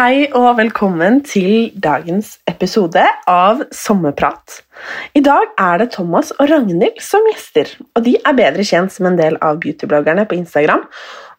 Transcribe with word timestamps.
Hei 0.00 0.30
og 0.32 0.54
velkommen 0.56 1.18
til 1.28 1.74
dagens 1.76 2.30
episode 2.48 3.02
av 3.28 3.58
Sommerprat. 3.68 4.54
I 5.12 5.20
dag 5.20 5.50
er 5.60 5.82
det 5.82 5.90
Thomas 5.92 6.30
og 6.38 6.48
Ragnhild 6.48 7.02
som 7.04 7.26
gjester, 7.28 7.68
og 7.92 8.06
de 8.06 8.14
er 8.16 8.38
bedre 8.38 8.64
kjent 8.64 8.94
som 8.94 9.10
en 9.10 9.18
del 9.18 9.36
av 9.44 9.58
beautybloggerne 9.60 10.24
på 10.30 10.38
Instagram. 10.38 10.86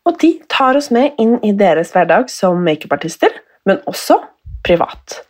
Og 0.05 0.19
de 0.21 0.29
tar 0.53 0.77
oss 0.77 0.91
med 0.93 1.17
inn 1.17 1.39
i 1.41 1.55
deres 1.57 1.89
hverdag 1.95 2.29
som 2.29 2.61
makeupartister, 2.67 3.33
men 3.65 3.81
også 3.89 4.19
privat. 4.61 5.23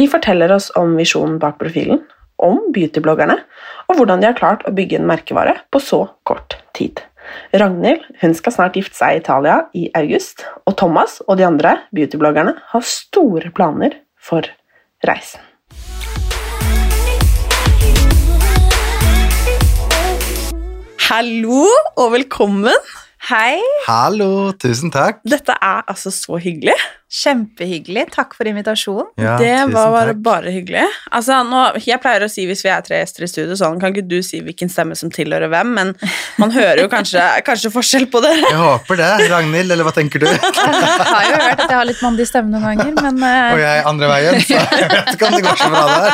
De 0.00 0.08
forteller 0.08 0.56
oss 0.56 0.70
om 0.80 0.96
visjonen 0.96 1.36
bak 1.44 1.60
profilen, 1.60 2.00
om 2.40 2.70
beautybloggerne, 2.72 3.36
og 3.90 4.00
hvordan 4.00 4.24
de 4.24 4.30
har 4.30 4.40
klart 4.40 4.64
å 4.64 4.72
bygge 4.72 5.02
en 5.02 5.10
merkevare 5.12 5.58
på 5.68 5.84
så 5.90 6.06
kort 6.24 6.56
tid. 6.72 7.04
Ragnhild 7.48 8.02
hun 8.20 8.34
skal 8.36 8.52
snart 8.52 8.74
gifte 8.76 8.98
seg 8.98 9.14
i 9.14 9.20
Italia 9.22 9.54
i 9.72 9.86
august, 9.96 10.42
og 10.68 10.74
Thomas 10.76 11.22
og 11.24 11.38
de 11.40 11.46
andre 11.46 11.78
beautybloggerne 11.96 12.52
har 12.74 12.84
store 12.84 13.48
planer 13.56 13.96
for 14.20 14.44
reisen. 15.08 15.40
Hallo 21.08 21.64
og 21.96 22.12
velkommen. 22.18 22.76
Hei, 23.30 23.56
Hallo, 23.88 24.52
tusen 24.52 24.92
takk. 24.92 25.24
Dette 25.24 25.56
er 25.56 25.88
altså 25.88 26.12
så 26.12 26.36
hyggelig. 26.36 26.76
Kjempehyggelig. 27.08 28.04
Takk 28.12 28.34
for 28.36 28.48
invitasjonen. 28.48 29.06
Ja, 29.16 29.36
det 29.40 29.54
var 29.72 29.90
bare, 29.94 30.14
bare 30.14 30.52
hyggelig. 30.52 30.84
Altså, 31.14 31.38
nå, 31.48 31.62
jeg 31.80 31.96
pleier 32.04 32.24
å 32.26 32.28
si 32.30 32.44
hvis 32.48 32.60
vi 32.66 32.70
er 32.72 32.82
tre 32.84 32.98
gjester 33.00 33.24
i 33.24 33.28
studio, 33.30 33.56
sånn, 33.56 33.78
kan 33.80 33.94
ikke 33.94 34.04
du 34.10 34.18
si 34.24 34.42
hvilken 34.44 34.68
stemme 34.72 34.96
som 34.98 35.08
tilhører 35.12 35.48
hvem, 35.52 35.72
men 35.78 35.92
man 36.40 36.52
hører 36.52 36.82
jo 36.84 36.90
kanskje, 36.92 37.22
kanskje 37.48 37.72
forskjell 37.72 38.08
på 38.12 38.20
det. 38.24 38.34
Jeg 38.44 38.58
håper 38.60 39.00
det. 39.00 39.08
Ragnhild, 39.32 39.72
eller 39.72 39.88
hva 39.88 39.94
tenker 39.96 40.24
du? 40.24 40.28
Jeg 40.38 41.08
har 41.08 41.24
jo 41.24 41.36
hørt 41.40 41.60
at 41.62 41.70
jeg 41.70 41.78
har 41.78 41.86
litt 41.88 42.00
mandig 42.04 42.24
stemme 42.28 42.52
noen 42.52 42.64
ganger, 42.78 42.92
men 43.08 43.22
uh... 43.22 43.52
Og 43.54 43.60
jeg 43.62 43.82
andre 43.88 44.08
veien, 44.10 44.36
så 44.44 44.56
jeg 44.58 44.88
vet 44.92 45.10
ikke 45.14 45.28
om 45.28 45.34
det 45.36 45.40
går 45.46 45.58
så 45.60 45.68
bra 45.72 45.82
der. 45.88 46.08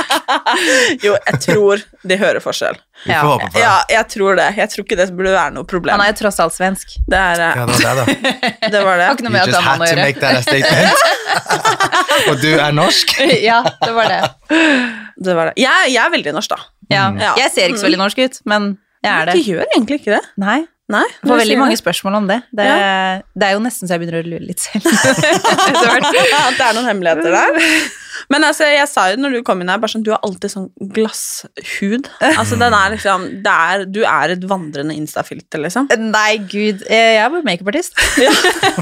Jo, 1.05 1.15
jeg 1.19 1.41
tror 1.45 1.83
de 2.05 2.19
hører 2.21 2.41
forskjell. 2.45 2.77
Vi 3.05 3.11
Ja. 3.13 3.21
får 3.25 3.31
håpe 3.33 3.49
på 3.49 3.57
det. 3.57 3.63
Ja, 3.65 3.73
jeg 3.91 4.09
tror 4.15 4.39
det. 4.39 4.47
Jeg 4.61 4.71
tror 4.73 4.85
ikke 4.87 4.99
det 5.01 5.07
burde 5.17 5.33
være 5.35 5.55
noe 5.57 5.67
problem. 5.69 5.95
han 5.97 6.05
er 6.05 6.13
jo 6.13 6.19
tross 6.23 6.39
alt 6.45 6.55
svensk. 6.57 6.95
Det, 7.11 7.19
er, 7.19 7.43
uh... 7.43 7.59
Ja, 7.59 7.67
det 7.67 7.81
var 7.83 7.99
det, 7.99 8.07
da. 8.63 8.71
det 8.77 8.85
var 8.87 9.01
det. 9.01 9.09
Har 9.09 9.19
ikke 9.19 9.27
noe 9.27 9.35
med 9.35 9.43
at 9.43 9.69
han 9.69 9.85
å 9.85 9.91
gjøre. 9.91 10.84
Og 12.31 12.39
du 12.43 12.51
er 12.53 12.75
norsk? 12.77 13.17
Ja, 13.49 13.61
det 13.83 13.93
var 13.97 14.11
det. 14.11 14.21
det, 14.51 15.35
var 15.37 15.51
det. 15.51 15.55
Jeg, 15.61 15.91
jeg 15.95 16.01
er 16.05 16.13
veldig 16.15 16.35
norsk, 16.37 16.55
da. 16.55 16.61
Ja. 16.93 17.09
Mm. 17.11 17.21
Jeg 17.41 17.53
ser 17.55 17.73
ikke 17.73 17.83
så 17.83 17.89
veldig 17.89 18.03
norsk 18.05 18.23
ut, 18.25 18.41
men 18.51 18.71
jeg 19.05 19.13
er 19.13 19.31
det. 19.31 19.37
Du 19.39 19.53
gjør 19.53 19.65
egentlig 19.77 20.01
ikke 20.01 20.17
det. 20.17 20.23
Nei, 20.41 20.61
Nei, 20.93 21.01
jeg 21.09 21.29
får 21.31 21.39
veldig 21.41 21.57
mange 21.63 21.77
spørsmål 21.81 22.15
om 22.19 22.27
det. 22.29 22.43
Det, 22.53 22.65
Ja. 22.69 23.21
det 23.41 23.47
er 23.49 23.53
jo 23.57 23.61
nesten 23.65 23.89
så 23.89 23.95
jeg 23.97 24.03
begynner 24.03 24.21
å 24.21 24.29
lure 24.29 24.45
litt 24.45 24.61
selv. 24.61 24.85
At 24.85 26.57
det 26.59 26.65
er 26.67 26.75
noen 26.77 26.91
hemmeligheter 26.91 27.33
der. 27.33 27.71
Men 28.31 28.45
altså, 28.47 28.63
jeg 28.71 28.87
sa 28.89 29.09
jo 29.11 29.17
når 29.19 29.33
du 29.35 29.39
kom 29.45 29.61
inn 29.65 29.69
her, 29.73 29.81
bare 29.83 29.91
sånn, 29.91 30.05
du 30.07 30.13
har 30.13 30.21
alltid 30.25 30.53
sånn 30.53 30.69
glasshud. 30.95 32.07
Altså, 32.23 32.57
den 32.61 32.77
er 32.77 32.93
liksom, 32.95 33.25
det 33.45 33.55
er, 33.55 33.83
du 33.91 33.99
er 34.07 34.35
et 34.37 34.45
vandrende 34.49 34.95
instafilter, 34.97 35.59
liksom. 35.65 35.89
Nei, 36.13 36.37
gud. 36.39 36.85
eh, 36.87 37.17
Jeg 37.17 37.23
er 37.25 37.33
bare 37.33 37.47
makeupartist. 37.49 37.97
Ja, 38.25 38.31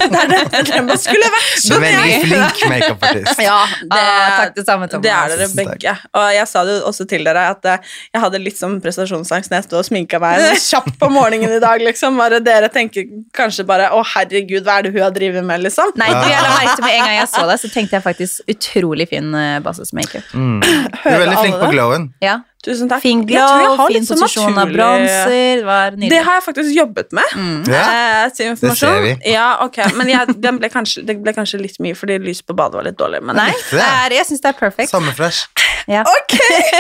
det 0.03 0.21
er 0.21 0.29
det, 0.33 0.43
det 0.69 0.83
man 0.85 1.01
skulle 1.01 1.31
vært. 1.33 1.55
Du 1.65 1.73
er 1.79 1.87
veldig 1.87 2.19
flink 2.27 2.61
makeupartist. 2.75 3.41
Ja, 3.47 3.61
det, 3.81 4.03
Ah, 4.03 4.37
takk, 4.43 4.53
det 4.59 4.67
samme, 4.67 4.91
Thomas. 4.91 5.07
det 5.07 5.15
er 5.15 5.33
dere 5.39 5.49
begge. 5.57 5.95
Og 6.19 6.29
jeg 6.37 6.47
sa 6.51 6.65
det 6.69 6.77
jo 6.77 6.83
også 6.91 7.07
til 7.11 7.25
dere 7.31 7.47
at 7.55 7.71
eh, 7.73 7.91
jeg 8.13 8.25
hadde 8.27 8.43
litt 8.43 8.59
sånn 8.61 8.77
prestasjonsangst 8.85 9.51
når 9.55 9.63
jeg 9.63 9.69
sto 9.71 9.81
og 9.81 9.87
sminka 9.89 10.21
meg 10.23 10.45
kjapt 10.61 10.99
på 11.01 11.09
morgenen 11.15 11.57
i 11.57 11.63
dag. 11.63 11.79
liksom. 11.81 11.91
Bare 12.23 12.39
dere 12.45 12.69
tenker 12.73 13.09
kanskje 13.35 13.67
bare 13.67 13.91
'Å, 13.91 14.03
herregud, 14.15 14.63
hva 14.65 14.79
er 14.79 14.83
det 14.87 14.93
hun 14.95 15.03
har 15.03 15.11
drevet 15.11 15.45
med?' 15.45 15.65
liksom. 15.67 15.93
Nei, 15.97 16.09
du, 16.09 16.29
jeg 16.31 16.43
la 16.43 16.55
merke 16.55 16.77
til 16.77 16.85
med 16.85 16.95
en 16.95 17.05
gang 17.07 17.17
jeg 17.19 17.29
så 17.33 17.47
deg, 17.49 17.61
så 17.61 17.73
tenkte 17.73 17.99
jeg 17.99 18.03
faktisk 18.07 18.55
utrolig 18.55 19.09
fin 19.11 19.35
uh, 19.35 19.59
basismakeup. 19.65 20.33
Mm. 20.33 20.61
Du 20.63 21.11
er 21.11 21.21
veldig 21.27 21.39
flink 21.43 21.61
på 21.61 21.71
glowen. 21.75 22.11
Ja. 22.23 22.41
Tusen 22.63 22.87
takk. 22.87 23.03
Fin 23.03 23.25
Jeg 23.27 23.35
jeg 23.35 23.43
glow, 23.43 23.75
har 23.81 23.91
fin 23.91 24.05
sånn 24.07 24.21
posisjon 24.23 24.59
av 24.63 24.71
bronser. 24.71 25.33
Det 25.59 25.65
var 25.67 25.97
Det 25.99 26.21
har 26.23 26.37
jeg 26.39 26.45
faktisk 26.45 26.77
jobbet 26.77 27.17
med. 27.19 27.33
Ja. 27.67 27.83
Eh, 27.83 28.29
til 28.37 28.53
informasjon. 28.53 28.71
Det 28.71 28.79
ser 28.79 29.01
vi. 29.03 29.33
Ja, 29.33 29.49
ok, 29.65 29.81
Men 29.99 30.13
jeg, 30.13 30.37
den 30.45 30.61
ble 30.63 30.71
kanskje, 30.71 31.03
det 31.09 31.17
ble 31.25 31.35
kanskje 31.35 31.59
litt 31.59 31.81
mye 31.83 31.99
fordi 31.99 32.21
lyset 32.23 32.47
på 32.47 32.55
badet 32.55 32.79
var 32.79 32.87
litt 32.87 32.99
dårlig. 33.01 33.19
Men 33.27 33.41
Nei, 33.41 33.51
det. 33.51 33.81
det 33.81 33.89
er, 33.89 34.15
jeg 34.21 34.31
syns 34.31 34.45
det 34.45 34.53
er 34.53 34.59
perfekt. 34.61 34.95
Sommerfresh. 34.95 35.51
Ja. 35.91 36.03
Ok! 36.07 36.35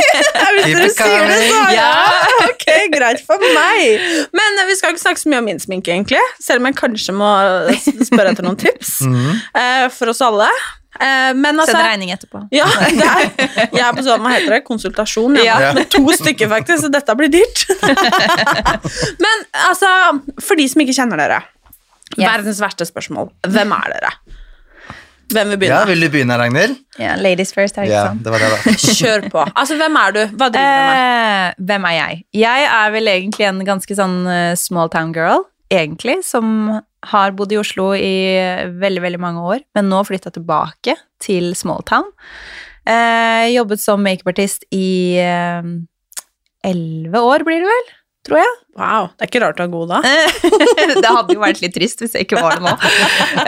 Hvis 0.63 0.75
dere 0.77 0.91
sier 0.95 1.25
det, 1.31 1.39
så 1.49 1.63
ja. 1.75 1.89
Ok, 2.51 2.67
greit 2.93 3.23
for 3.27 3.43
meg. 3.57 4.05
Men 4.37 4.61
eh, 4.63 4.69
vi 4.69 4.77
skal 4.79 4.95
ikke 4.95 5.03
snakke 5.03 5.23
så 5.23 5.33
mye 5.33 5.41
om 5.43 5.49
min 5.51 5.61
sminke, 5.63 5.95
egentlig. 5.95 6.21
Selv 6.43 6.63
om 6.63 6.69
jeg 6.71 6.79
kanskje 6.79 7.15
må 7.17 7.33
spørre 8.07 8.33
etter 8.35 8.47
noen 8.47 8.61
tips 8.61 8.95
eh, 9.61 9.89
for 9.95 10.13
oss 10.13 10.23
alle. 10.25 10.49
Eh, 11.01 11.31
men 11.39 11.57
altså 11.57 11.73
Send 11.79 11.87
regning 11.89 12.13
etterpå. 12.15 12.43
ja, 12.53 12.67
er, 12.85 13.31
jeg 13.73 13.81
er 13.81 13.95
på 13.97 14.05
sånn, 14.05 14.21
hva 14.23 14.35
heter 14.35 14.59
det, 14.59 14.61
konsultasjon, 14.69 15.39
ja. 15.41 15.57
Ja. 15.69 15.71
med 15.79 15.89
to 15.93 16.03
stykker 16.19 16.51
faktisk, 16.53 16.85
så 16.85 16.93
dette 16.93 17.17
blir 17.17 17.33
dyrt. 17.33 17.65
Men 19.23 19.47
altså, 19.71 19.89
for 20.45 20.61
de 20.61 20.69
som 20.69 20.85
ikke 20.85 20.97
kjenner 21.01 21.21
dere, 21.25 21.43
Yes. 22.13 22.27
verdens 22.29 22.59
verste 22.61 22.85
spørsmål, 22.85 23.31
hvem 23.49 23.71
er 23.73 23.93
dere? 23.95 24.09
Hvem 25.33 25.51
vil 25.53 25.59
begynne? 25.63 25.79
Ja, 25.81 25.89
vil 25.89 26.01
du 26.05 26.09
begynne, 26.13 26.37
Ragnhild? 26.41 26.77
Ja, 27.01 27.15
ladies 27.21 27.53
first, 27.57 27.79
er 27.79 27.87
ikke 27.89 27.95
Ja, 27.95 28.05
sant? 28.11 28.23
det 28.25 28.33
var 28.35 28.43
det, 28.45 28.51
da. 28.53 28.75
Kjør 29.01 29.27
på. 29.33 29.45
Altså, 29.59 29.77
hvem 29.81 29.97
er 30.03 30.17
du? 30.17 30.21
Hva 30.39 30.49
driver 30.53 30.79
du 30.79 30.87
med? 30.91 31.03
Eh, 31.03 31.67
hvem 31.71 31.87
er 31.91 31.97
jeg? 31.99 32.23
Jeg 32.43 32.67
er 32.71 32.91
vel 32.95 33.13
egentlig 33.15 33.49
en 33.49 33.63
ganske 33.69 33.97
sånn 33.99 34.19
eh, 34.31 34.55
small 34.61 34.93
town 34.93 35.13
girl, 35.17 35.47
egentlig, 35.73 36.19
som 36.29 36.81
har 37.13 37.33
bodd 37.35 37.51
i 37.55 37.59
Oslo 37.59 37.89
i 37.99 38.13
veldig, 38.79 39.01
veldig 39.03 39.21
mange 39.23 39.41
år, 39.57 39.63
men 39.75 39.89
nå 39.91 40.03
flytta 40.07 40.31
tilbake 40.37 40.95
til 41.25 41.53
small 41.59 41.81
town. 41.89 42.07
Eh, 42.87 43.49
jobbet 43.55 43.81
som 43.83 44.03
makeupartist 44.05 44.69
i 44.75 45.17
eh, 45.23 45.63
elleve 46.67 47.23
år, 47.27 47.43
blir 47.47 47.63
det 47.65 47.71
vel? 47.73 47.91
Tror 48.23 48.39
jeg. 48.39 48.51
Wow, 48.79 49.09
det 49.19 49.27
er 49.27 49.31
ikke 49.31 49.41
rart 49.43 49.59
du 49.59 49.65
er 49.65 49.71
god 49.73 49.91
da. 49.91 50.01
det 51.03 51.11
hadde 51.11 51.35
jo 51.35 51.43
vært 51.43 51.63
litt 51.63 51.75
trist 51.75 52.03
hvis 52.05 52.15
jeg 52.15 52.29
ikke 52.29 52.39
var 52.39 52.57
det 52.57 52.65
nå. 52.65 52.75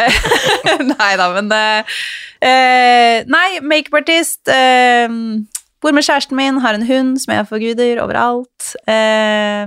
nei 0.93 1.11
da, 1.21 1.29
men 1.37 1.53
eh, 1.55 1.99
eh, 2.43 3.19
Nei, 3.31 3.49
makeupartist. 3.63 4.43
Eh, 4.51 5.07
bor 5.85 5.95
med 5.95 6.07
kjæresten 6.07 6.37
min, 6.39 6.59
har 6.65 6.75
en 6.79 6.87
hund 6.89 7.21
som 7.23 7.37
jeg 7.37 7.47
forguder 7.51 8.03
overalt. 8.03 8.73
Eh, 8.91 9.65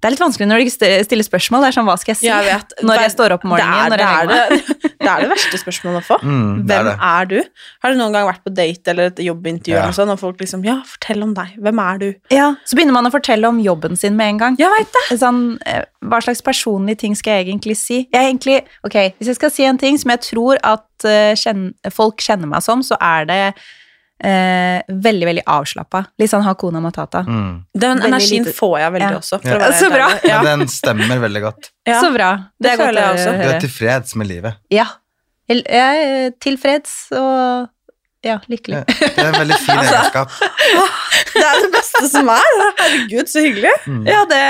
det 0.00 0.08
er 0.08 0.14
litt 0.14 0.22
vanskelig 0.22 0.46
når 0.48 0.62
du 0.64 0.70
stiller 1.04 1.26
spørsmål. 1.26 1.60
Det 1.60 1.68
er 1.68 1.74
sånn, 1.76 1.84
hva 1.88 1.96
skal 2.00 2.14
jeg 2.14 2.18
si? 2.22 2.26
Jeg 2.30 2.44
vet. 2.46 2.70
Når 2.88 3.00
jeg 3.04 3.10
står 3.12 3.34
opp 3.34 3.42
om 3.44 3.50
morgenen, 3.52 3.92
det 3.92 4.00
er, 4.00 4.00
når 4.00 4.00
jeg 4.00 4.28
det, 4.30 4.38
er 4.40 4.52
det, 4.80 4.92
det 5.00 5.08
er 5.12 5.20
det 5.24 5.28
verste 5.34 5.60
spørsmålet 5.60 6.00
å 6.00 6.06
få. 6.06 6.16
Mm, 6.24 6.54
Hvem 6.70 6.86
det. 6.88 6.94
er 7.10 7.28
du? 7.28 7.36
Har 7.84 7.92
du 7.92 7.98
noen 8.00 8.16
gang 8.16 8.28
vært 8.30 8.42
på 8.46 8.52
date 8.56 8.94
eller 8.94 9.10
et 9.12 9.20
jobbintervju, 9.26 9.76
Ja. 9.76 9.86
og 9.90 9.96
sånn, 9.98 10.12
og 10.14 10.20
folk 10.22 10.40
liksom 10.40 10.64
Ja, 10.64 10.78
fortell 10.88 11.22
om 11.26 11.34
deg. 11.36 11.52
Hvem 11.60 11.82
er 11.84 11.98
du? 12.00 12.08
Ja, 12.32 12.48
Så 12.64 12.76
begynner 12.78 12.96
man 12.96 13.10
å 13.10 13.12
fortelle 13.12 13.48
om 13.52 13.60
jobben 13.60 13.96
sin 14.00 14.16
med 14.16 14.34
en 14.34 14.38
gang. 14.38 14.56
Jeg 14.60 14.72
vet 14.78 14.88
det. 14.96 15.18
Sånn, 15.20 15.42
eh, 15.68 15.84
hva 16.00 16.22
slags 16.24 16.40
personlige 16.42 17.02
ting 17.04 17.14
skal 17.14 17.40
jeg 17.42 17.50
egentlig 17.52 17.76
si? 17.76 18.08
Jeg 18.12 18.32
egentlig, 18.32 18.62
ok, 18.88 18.96
Hvis 19.20 19.26
jeg 19.34 19.36
skal 19.36 19.50
si 19.52 19.64
en 19.68 19.78
ting 19.78 19.98
som 20.00 20.10
jeg 20.16 20.20
tror 20.30 20.56
at 20.64 21.04
eh, 21.04 21.34
folk 21.92 22.24
kjenner 22.24 22.48
meg 22.48 22.64
som, 22.64 22.80
så 22.80 22.96
er 23.00 23.28
det 23.28 23.42
eh, 24.24 24.82
veldig, 24.88 25.26
veldig 25.30 25.42
avslappa. 25.46 26.04
Litt 26.20 26.30
sånn 26.30 26.44
Hakuna 26.44 26.80
Matata. 26.84 27.22
Mm. 27.26 27.64
Den 27.74 28.02
energien 28.06 28.44
får 28.44 28.78
jeg 28.80 28.92
veldig 28.96 29.10
Ja. 29.10 29.18
også. 29.18 29.40
For 29.42 29.48
Ja. 29.48 29.56
å 29.56 29.60
være 29.60 29.78
Så 29.80 29.90
bra. 29.90 30.08
Ja. 30.28 30.42
Men 30.42 30.58
den 30.64 30.68
stemmer 30.68 31.20
veldig 31.20 31.42
godt. 31.42 31.70
Ja. 31.86 32.00
Så 32.02 32.12
bra. 32.14 32.30
Det 32.60 32.70
det 32.70 32.78
føler 32.78 33.00
jeg 33.00 33.16
også. 33.16 33.32
Du 33.42 33.48
er 33.48 33.60
tilfreds 33.60 34.16
med 34.16 34.26
livet. 34.28 34.54
Ja. 34.70 34.86
Jeg 35.48 35.64
er 35.66 36.30
tilfreds 36.40 37.10
og 37.12 37.68
ja, 38.22 38.38
lykkelig. 38.48 38.84
Ja. 38.84 38.84
Det 39.00 39.18
er 39.18 39.28
en 39.32 39.40
veldig 39.40 39.56
fin 39.64 39.78
Altså, 39.80 39.94
egenskap. 39.96 40.30
Det 41.34 41.44
er 41.44 41.60
det 41.64 41.70
beste 41.72 42.08
som 42.12 42.28
er. 42.28 42.50
Herregud, 42.78 43.26
så 43.32 43.40
hyggelig. 43.40 43.72
Mm. 43.86 44.04
Ja, 44.06 44.24
det, 44.28 44.42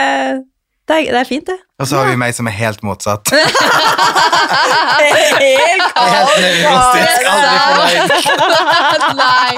det, 0.90 0.96
er, 0.96 1.12
det 1.14 1.20
er 1.20 1.28
fint, 1.28 1.46
det. 1.46 1.54
Og 1.78 1.86
så 1.86 2.00
har 2.00 2.08
vi 2.10 2.16
meg 2.18 2.34
som 2.34 2.48
er 2.50 2.56
helt 2.58 2.82
motsatt. 2.86 3.30
Helt 5.00 5.96
nevrotisk, 6.42 7.28
aldri 7.30 7.56
fornøyd. 7.62 8.10
Nei. 9.20 9.52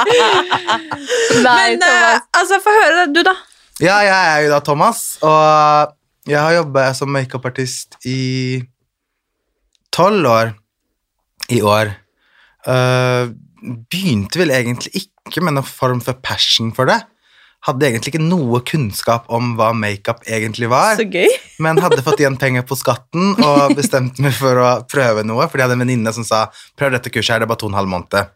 Nei, 1.42 1.64
Men 1.72 1.84
uh, 1.86 2.20
altså, 2.38 2.58
få 2.62 2.74
høre, 2.76 3.06
du, 3.14 3.22
da. 3.26 3.34
Ja, 3.82 3.96
jeg 4.04 4.18
er 4.18 4.44
jo 4.44 4.52
da 4.52 4.60
Thomas, 4.64 5.00
og 5.24 5.96
jeg 6.28 6.38
har 6.38 6.52
jobbet 6.60 6.98
som 6.98 7.10
makeupartist 7.16 7.96
i 8.06 8.62
tolv 9.94 10.28
år 10.28 10.52
i 11.52 11.62
år. 11.64 11.94
Uh, 12.68 13.32
begynte 13.90 14.42
vel 14.42 14.52
egentlig 14.54 15.06
ikke 15.06 15.42
med 15.42 15.56
noen 15.56 15.66
form 15.66 16.04
for 16.04 16.20
passion 16.22 16.70
for 16.76 16.90
det. 16.90 17.00
Hadde 17.62 17.86
egentlig 17.86 18.12
ikke 18.12 18.24
noe 18.24 18.58
kunnskap 18.66 19.28
om 19.32 19.52
hva 19.58 19.70
makeup 19.76 20.24
egentlig 20.26 20.66
var, 20.72 20.96
Så 20.98 21.06
gøy. 21.06 21.30
men 21.64 21.78
hadde 21.82 22.02
fått 22.02 22.22
igjen 22.22 22.38
penger 22.40 22.66
på 22.66 22.78
skatten 22.78 23.36
og 23.38 23.76
bestemte 23.78 24.24
meg 24.24 24.34
for 24.34 24.58
å 24.58 24.70
prøve 24.90 25.22
noe, 25.26 25.46
fordi 25.46 25.62
jeg 25.62 25.68
hadde 25.68 25.78
en 25.78 25.84
venninne 25.84 26.14
som 26.16 26.26
sa 26.26 26.46
prøv 26.78 26.96
dette 26.96 27.12
kurset 27.12 27.36
her, 27.36 27.44
det 27.44 27.46
er 27.46 27.52
bare 27.52 27.62
to 27.62 27.68
og 27.70 27.74
en 27.74 27.80
halv 27.80 27.92
måned. 27.92 28.32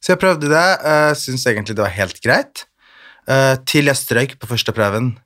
Så 0.00 0.14
jeg 0.14 0.20
prøvde 0.22 0.52
det, 0.52 0.68
uh, 0.84 1.10
syntes 1.18 1.48
egentlig 1.50 1.76
det 1.76 1.84
var 1.84 1.96
helt 1.96 2.22
greit, 2.24 2.64
uh, 3.26 3.58
til 3.68 3.90
jeg 3.90 4.00
strøyk 4.00 4.38
på 4.40 4.52
første 4.54 4.76
prøven 4.76 5.16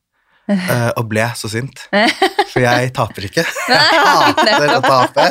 Uh, 0.44 0.90
og 1.00 1.06
ble 1.08 1.24
så 1.40 1.48
sint. 1.48 1.86
For 1.88 2.60
jeg 2.60 2.90
taper 2.92 3.24
ikke. 3.30 3.44
Jeg 3.72 4.00
hater 4.04 4.74
å 4.74 4.80
tape. 4.84 5.24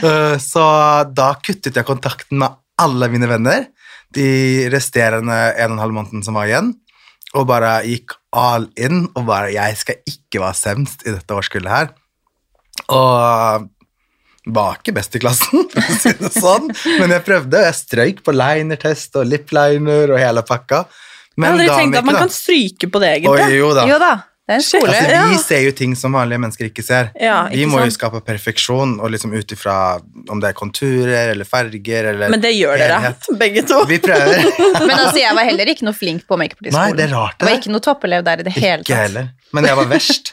Uh, 0.00 0.36
så 0.40 0.64
da 1.12 1.34
kuttet 1.44 1.76
jeg 1.76 1.84
kontakten 1.84 2.40
med 2.40 2.56
alle 2.80 3.10
mine 3.12 3.28
venner 3.28 3.66
de 4.16 4.68
resterende 4.72 5.36
en 5.56 5.74
og 5.74 5.76
en 5.76 5.82
halv 5.82 5.96
måneden 5.98 6.24
som 6.24 6.36
var 6.38 6.48
igjen, 6.48 6.72
og 7.36 7.46
bare 7.50 7.78
gikk 7.86 8.16
all 8.36 8.68
in 8.80 9.06
og 9.14 9.24
bare 9.28 9.52
Jeg 9.54 9.78
skal 9.80 10.02
ikke 10.08 10.42
være 10.42 10.58
semst 10.58 11.06
i 11.06 11.12
dette 11.14 11.36
årskullet 11.36 11.72
her. 11.72 11.90
Og 12.92 13.66
var 14.46 14.78
ikke 14.78 14.94
best 14.94 15.16
i 15.18 15.22
klassen, 15.22 15.66
for 15.72 15.82
å 15.82 15.98
si 15.98 16.12
det 16.20 16.30
sånn, 16.36 16.70
men 17.00 17.14
jeg 17.16 17.24
prøvde. 17.26 17.64
Jeg 17.66 17.78
strøyk 17.80 18.22
på 18.26 18.34
linertest 18.36 19.18
og 19.18 19.26
lipliner 19.26 20.12
og 20.14 20.22
hele 20.22 20.44
pakka. 20.46 20.84
Jeg 20.86 21.42
Men 21.42 21.50
har 21.50 21.58
aldri 21.58 21.80
tenkt 21.82 21.98
at 22.00 22.06
man 22.06 22.20
kan 22.22 22.32
stryke 22.32 22.90
på 22.92 23.02
det, 23.02 23.12
egentlig. 23.18 23.48
Oi, 23.48 23.58
jo 23.58 23.72
da. 23.76 23.86
Jo 23.90 23.98
da, 24.00 24.12
det 24.46 24.54
er 24.54 24.60
en 24.60 24.62
skole. 24.62 24.92
Altså, 24.94 25.22
vi 25.32 25.38
ser 25.42 25.62
jo 25.66 25.72
ting 25.74 25.96
som 25.98 26.14
vanlige 26.14 26.38
mennesker 26.38 26.68
ikke 26.68 26.84
ser. 26.86 27.08
Ja, 27.18 27.48
vi 27.50 27.64
må 27.66 27.80
må 27.80 27.84
jo 27.88 27.90
skape 27.90 28.20
perfeksjon, 28.22 28.92
og 29.02 29.10
liksom 29.10 29.34
ut 29.34 29.52
ifra 29.56 29.74
om 30.30 30.38
det 30.42 30.52
er 30.52 30.56
konturer 30.58 31.32
eller 31.32 31.44
farger 31.48 32.12
eller 32.12 32.30
Men 32.30 32.44
det 32.44 32.52
gjør 32.54 32.78
dere, 32.78 33.10
begge 33.40 33.64
to. 33.66 33.80
Vi 33.90 33.98
prøver. 34.04 34.46
Men 34.86 34.94
altså, 35.00 35.18
jeg 35.18 35.34
var 35.34 35.48
heller 35.50 35.72
ikke 35.74 35.88
noe 35.88 35.98
flink 35.98 36.26
på 36.30 36.38
makeupartistskolen. 36.38 36.94
Nei, 36.94 36.98
det 36.98 37.08
er 37.08 37.14
rart, 37.16 37.34
Jeg 37.40 37.48
var 37.48 37.52
det. 37.52 37.60
ikke 37.64 37.74
noe 37.74 37.86
toppelev 37.88 38.24
der 38.30 38.44
i 38.44 38.46
det 38.46 38.54
hele 38.54 38.80
Ikke 38.86 38.92
tatt. 38.94 39.02
heller. 39.08 39.28
Men 39.56 39.66
jeg 39.72 39.80
var 39.82 39.90
verst. 39.96 40.32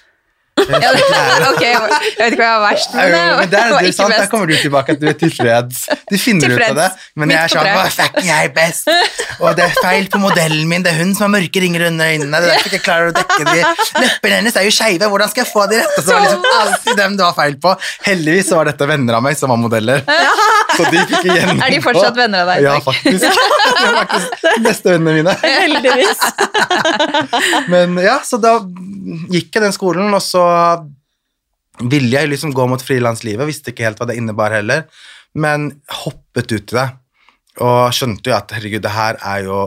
Ja, 0.63 0.91
det, 0.95 1.47
ok, 1.49 1.63
jeg 1.63 1.79
vet 1.83 2.33
ikke 2.33 2.39
hva 2.39 2.47
jeg 2.47 2.53
var 2.53 2.63
verst, 2.63 2.93
Jo, 2.93 2.99
men, 3.03 3.49
der, 3.51 3.71
det 3.73 3.77
er 3.79 3.87
du, 3.87 3.91
sant, 3.95 4.13
der 4.15 4.29
kommer 4.31 4.49
du 4.49 4.55
tilbake 4.57 4.95
at 4.95 5.01
du 5.01 5.07
er 5.11 5.17
tilfreds. 5.19 5.81
Du 6.09 6.15
finner 6.21 6.53
ut 6.53 6.63
av 6.69 6.77
det, 6.79 6.87
men 7.19 7.31
Midt 7.31 7.37
jeg 7.37 7.43
er 7.43 7.53
sånn. 7.53 7.69
Hva 7.73 7.85
fucking 7.97 8.29
jeg 8.29 8.49
er 8.49 8.53
best? 8.55 8.89
Og 9.39 9.57
det 9.57 9.65
er 9.67 9.75
feil 9.81 10.09
på 10.13 10.21
modellen 10.23 10.67
min. 10.69 10.85
Det 10.85 10.93
er 10.93 10.99
hun 11.01 11.13
som 11.17 11.27
har 11.27 11.33
mørke 11.35 11.63
ringer 11.63 11.87
under 11.89 12.13
øynene. 12.13 12.41
Det 12.43 12.49
er 12.49 12.53
derfor 12.53 12.69
jeg 12.69 12.79
ikke 12.79 12.85
klarer 12.87 13.11
å 13.11 13.15
dekke 13.17 13.43
de. 13.49 13.59
Leppene 14.03 14.39
hennes 14.41 14.59
er 14.59 14.67
jo 14.67 14.73
skeive. 14.75 15.09
Hvordan 15.13 15.33
skal 15.33 15.43
jeg 15.43 15.51
få 15.51 15.65
de 15.71 15.81
rette? 15.81 15.99
Så 15.99 16.07
det 16.07 16.15
var 16.15 16.25
liksom 16.27 16.47
alltid 16.61 17.01
dem 17.03 17.17
det 17.19 17.25
var 17.27 17.37
feil 17.37 17.57
på. 17.67 17.75
Heldigvis 18.07 18.49
så 18.51 18.59
var 18.59 18.71
dette 18.71 18.89
venner 18.93 19.19
av 19.19 19.25
meg 19.25 19.39
som 19.39 19.53
var 19.53 19.61
modeller. 19.61 20.03
Så 20.73 20.87
de 20.89 20.97
gikk 20.99 21.13
ikke 21.19 21.37
gjennom. 21.37 21.61
Er 21.61 21.73
de 21.73 21.79
fortsatt 21.83 22.17
venner 22.17 22.43
av 22.43 22.51
deg? 22.53 22.65
Ja, 22.65 22.73
faktisk. 22.83 23.27
De 23.27 23.83
er 23.83 23.97
faktisk 23.99 24.63
beste 24.65 24.95
vennene 24.95 25.15
mine. 25.19 25.35
Heldigvis. 25.43 26.23
Men 27.73 27.97
ja, 28.03 28.17
så 28.25 28.39
da 28.41 28.57
gikk 29.33 29.53
jeg 29.53 29.65
den 29.65 29.75
skolen, 29.75 30.09
og 30.13 30.23
så 30.23 30.45
ville 31.81 32.13
jeg 32.13 32.29
liksom 32.31 32.53
gå 32.55 32.67
mot 32.69 32.81
frilanslivet, 32.83 33.47
visste 33.49 33.73
ikke 33.73 33.87
helt 33.87 34.01
hva 34.01 34.07
det 34.09 34.17
innebar 34.19 34.53
heller, 34.53 34.85
men 35.33 35.71
hoppet 36.03 36.51
ut 36.53 36.73
i 36.73 36.77
det, 36.77 36.85
og 37.65 37.95
skjønte 37.97 38.29
jo 38.29 38.35
at 38.37 38.53
herregud, 38.53 38.83
det 38.85 38.91
her 38.93 39.17
er 39.17 39.47
jo 39.47 39.57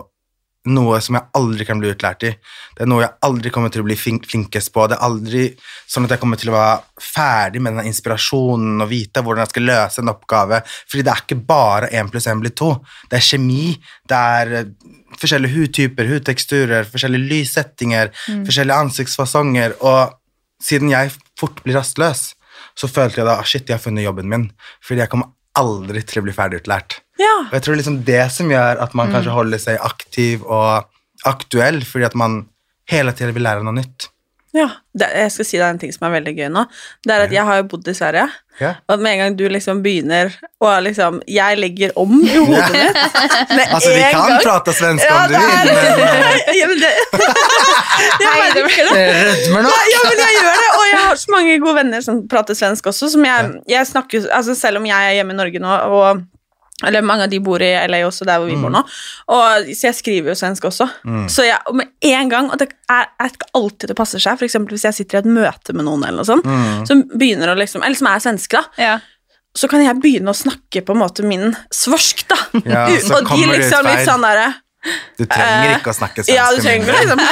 noe 0.71 0.99
som 1.05 1.17
jeg 1.19 1.29
aldri 1.39 1.67
kan 1.69 1.81
bli 1.81 1.91
utlært 1.93 2.25
i. 2.27 2.33
Det 2.77 2.85
er 2.85 2.91
noe 2.91 3.05
jeg 3.05 3.15
aldri 3.29 3.53
kommer 3.55 3.73
til 3.73 3.85
å 3.85 3.87
bli 3.87 3.97
flinkest 3.99 4.73
på. 4.75 4.87
Det 4.91 4.99
er 4.99 5.07
aldri 5.07 5.45
sånn 5.87 6.07
at 6.07 6.15
jeg 6.15 6.23
kommer 6.23 6.41
til 6.41 6.53
å 6.53 6.57
være 6.57 7.03
ferdig 7.03 7.63
med 7.65 7.79
den 7.79 7.91
inspirasjonen 7.91 8.85
og 8.85 8.91
vite 8.91 9.23
hvordan 9.23 9.45
jeg 9.45 9.55
skal 9.55 9.69
løse 9.71 10.03
en 10.03 10.13
oppgave, 10.13 10.61
fordi 10.91 11.07
det 11.07 11.15
er 11.15 11.25
ikke 11.25 11.41
bare 11.49 11.91
1 12.03 12.13
pluss 12.13 12.29
1 12.33 12.43
blir 12.45 12.55
2. 12.59 12.71
Det 13.13 13.21
er 13.21 13.27
kjemi, 13.29 13.67
det 14.11 14.23
er 14.41 14.55
eh, 14.61 14.73
forskjellige 15.21 15.57
hudtyper, 15.57 16.11
hudteksturer, 16.13 16.91
forskjellige 16.93 17.31
lyssettinger, 17.31 18.13
forskjellige 18.49 18.83
ansiktsfasonger, 18.87 19.79
og 19.87 20.17
siden 20.63 20.93
jeg 20.93 21.15
fort 21.39 21.63
blir 21.65 21.79
rastløs, 21.79 22.33
så 22.77 22.89
følte 22.91 23.23
jeg 23.23 23.29
da, 23.29 23.39
ah, 23.39 23.47
shit, 23.47 23.69
jeg 23.69 23.79
har 23.79 23.83
funnet 23.83 24.05
jobben 24.05 24.29
min, 24.29 24.51
fordi 24.85 25.05
jeg 25.05 25.13
kommer 25.13 25.33
aldri 25.57 26.03
til 26.05 26.21
å 26.21 26.27
bli 26.27 26.35
ferdigutlært. 26.37 27.01
Ja. 27.21 27.35
Og 27.47 27.55
jeg 27.57 27.63
tror 27.65 27.75
det 27.75 27.81
liksom 27.85 28.01
det 28.05 28.25
som 28.35 28.51
gjør 28.53 28.83
at 28.85 28.95
man 28.99 29.13
kanskje 29.15 29.33
holder 29.33 29.59
seg 29.63 29.79
aktiv 29.81 30.43
og 30.45 30.85
aktuell, 31.25 31.81
fordi 31.89 32.05
at 32.11 32.15
man 32.19 32.43
hele 32.91 33.13
tiden 33.17 33.33
vil 33.35 33.43
lære 33.49 33.65
noe 33.67 33.75
nytt. 33.81 34.11
ja. 34.57 34.69
Det, 34.97 35.11
jeg 35.13 35.29
skal 35.35 35.45
si 35.45 35.59
deg 35.61 35.69
en 35.69 35.79
ting 35.81 35.91
som 35.93 36.07
er 36.09 36.13
veldig 36.15 36.33
gøy 36.39 36.47
nå. 36.49 36.63
Det 37.05 37.13
er 37.13 37.25
at 37.27 37.33
jeg 37.35 37.45
har 37.45 37.59
jo 37.59 37.65
bodd 37.69 37.89
i 37.89 37.93
Sverige, 37.97 38.23
Ja. 38.61 38.71
og 38.89 39.01
med 39.05 39.13
en 39.13 39.19
gang 39.21 39.35
du 39.37 39.43
liksom 39.53 39.83
begynner 39.85 40.31
og 40.65 40.79
liksom 40.87 41.19
Jeg 41.29 41.59
legger 41.61 41.91
om 42.01 42.15
i 42.25 42.31
hodet 42.39 42.71
mitt 42.73 42.97
med 43.53 43.67
Altså, 43.77 43.91
vi 43.93 44.01
kan 44.01 44.31
gang. 44.31 44.41
prate 44.47 44.73
svensk 44.73 45.05
Ja, 45.05 45.19
om 45.19 45.29
du 45.29 45.35
det 45.35 45.43
vil, 45.43 45.51
er- 45.53 45.67
men 45.67 46.23
eh, 46.33 46.57
ja, 46.61 46.67
men 46.71 46.81
det, 46.81 46.93
jeg 48.23 48.31
merker 48.33 48.89
det. 48.89 48.97
jeg 48.97 49.27
rødmer 49.27 49.67
nå. 49.67 49.75
Ja, 49.93 50.01
men 50.07 50.23
jeg 50.25 50.39
gjør 50.39 50.57
det, 50.63 50.71
og 50.79 50.87
jeg 50.93 51.03
har 51.05 51.21
så 51.21 51.35
mange 51.37 51.59
gode 51.67 51.77
venner 51.83 52.01
som 52.09 52.23
prater 52.33 52.57
svensk 52.57 52.89
også, 52.93 53.11
som 53.13 53.25
jeg, 53.29 53.53
jeg 53.69 53.87
snakker, 53.93 54.25
altså 54.33 54.55
selv 54.57 54.81
om 54.81 54.89
jeg 54.89 55.11
er 55.13 55.19
hjemme 55.21 55.37
i 55.37 55.41
Norge 55.43 55.61
nå, 55.63 55.77
og 55.99 56.25
eller 56.85 57.01
mange 57.07 57.25
av 57.25 57.31
de 57.33 57.39
bor 57.41 57.63
i 57.65 57.71
LA 57.89 58.03
også, 58.05 58.27
der 58.29 58.37
hvor 58.43 58.51
vi 58.51 58.57
bor 58.61 58.69
nå. 58.75 58.83
Og, 59.33 59.69
så 59.73 59.87
jeg 59.89 59.97
skriver 59.97 60.35
jo 60.35 60.37
svensk 60.37 60.67
også. 60.69 60.85
Så 61.33 61.47
jeg, 61.47 61.57
og 61.71 61.79
med 61.79 61.89
en 62.05 62.29
gang, 62.29 62.51
og 62.53 62.59
det 62.61 62.67
er, 62.93 63.09
er 63.17 63.31
ikke 63.33 63.49
alltid 63.57 63.89
det 63.89 63.97
passer 63.97 64.21
seg, 64.21 64.43
eksempel 64.45 64.77
hvis 64.77 64.85
jeg 64.85 64.99
sitter 64.99 65.17
i 65.17 65.23
et 65.23 65.31
møte 65.39 65.73
med 65.73 65.89
noen, 65.89 66.05
eller 66.05 66.21
noe 66.21 66.29
sånt, 66.29 66.45
som 66.91 67.01
begynner 67.17 67.55
å 67.55 67.57
liksom, 67.57 67.81
eller 67.87 67.97
som 67.97 68.11
er 68.13 68.21
svenske, 68.27 68.61
da, 68.61 68.83
Ja. 68.83 68.99
så 69.57 69.71
kan 69.73 69.81
jeg 69.87 69.97
begynne 70.03 70.29
å 70.35 70.37
snakke 70.37 70.85
på 70.85 70.93
en 70.93 71.01
måte 71.01 71.25
min 71.25 71.57
svorsk, 71.73 72.27
da. 72.29 72.37
Ja, 72.69 72.85
så 73.01 73.17
og 73.17 73.25
de 73.25 73.31
kommer 73.31 73.57
det 73.57 73.63
ut 73.63 73.65
liksom 73.65 73.89
litt 73.89 74.05
sånn 74.11 74.29
derre 74.29 74.51
Du 75.19 75.25
trenger 75.27 75.77
ikke 75.79 75.93
å 75.93 75.97
snakke 75.97 76.23
svensk. 76.25 76.33
ja, 76.37 76.47
du 76.55 76.61
trenger 76.63 76.87
ikke 76.87 77.01
liksom 77.03 77.23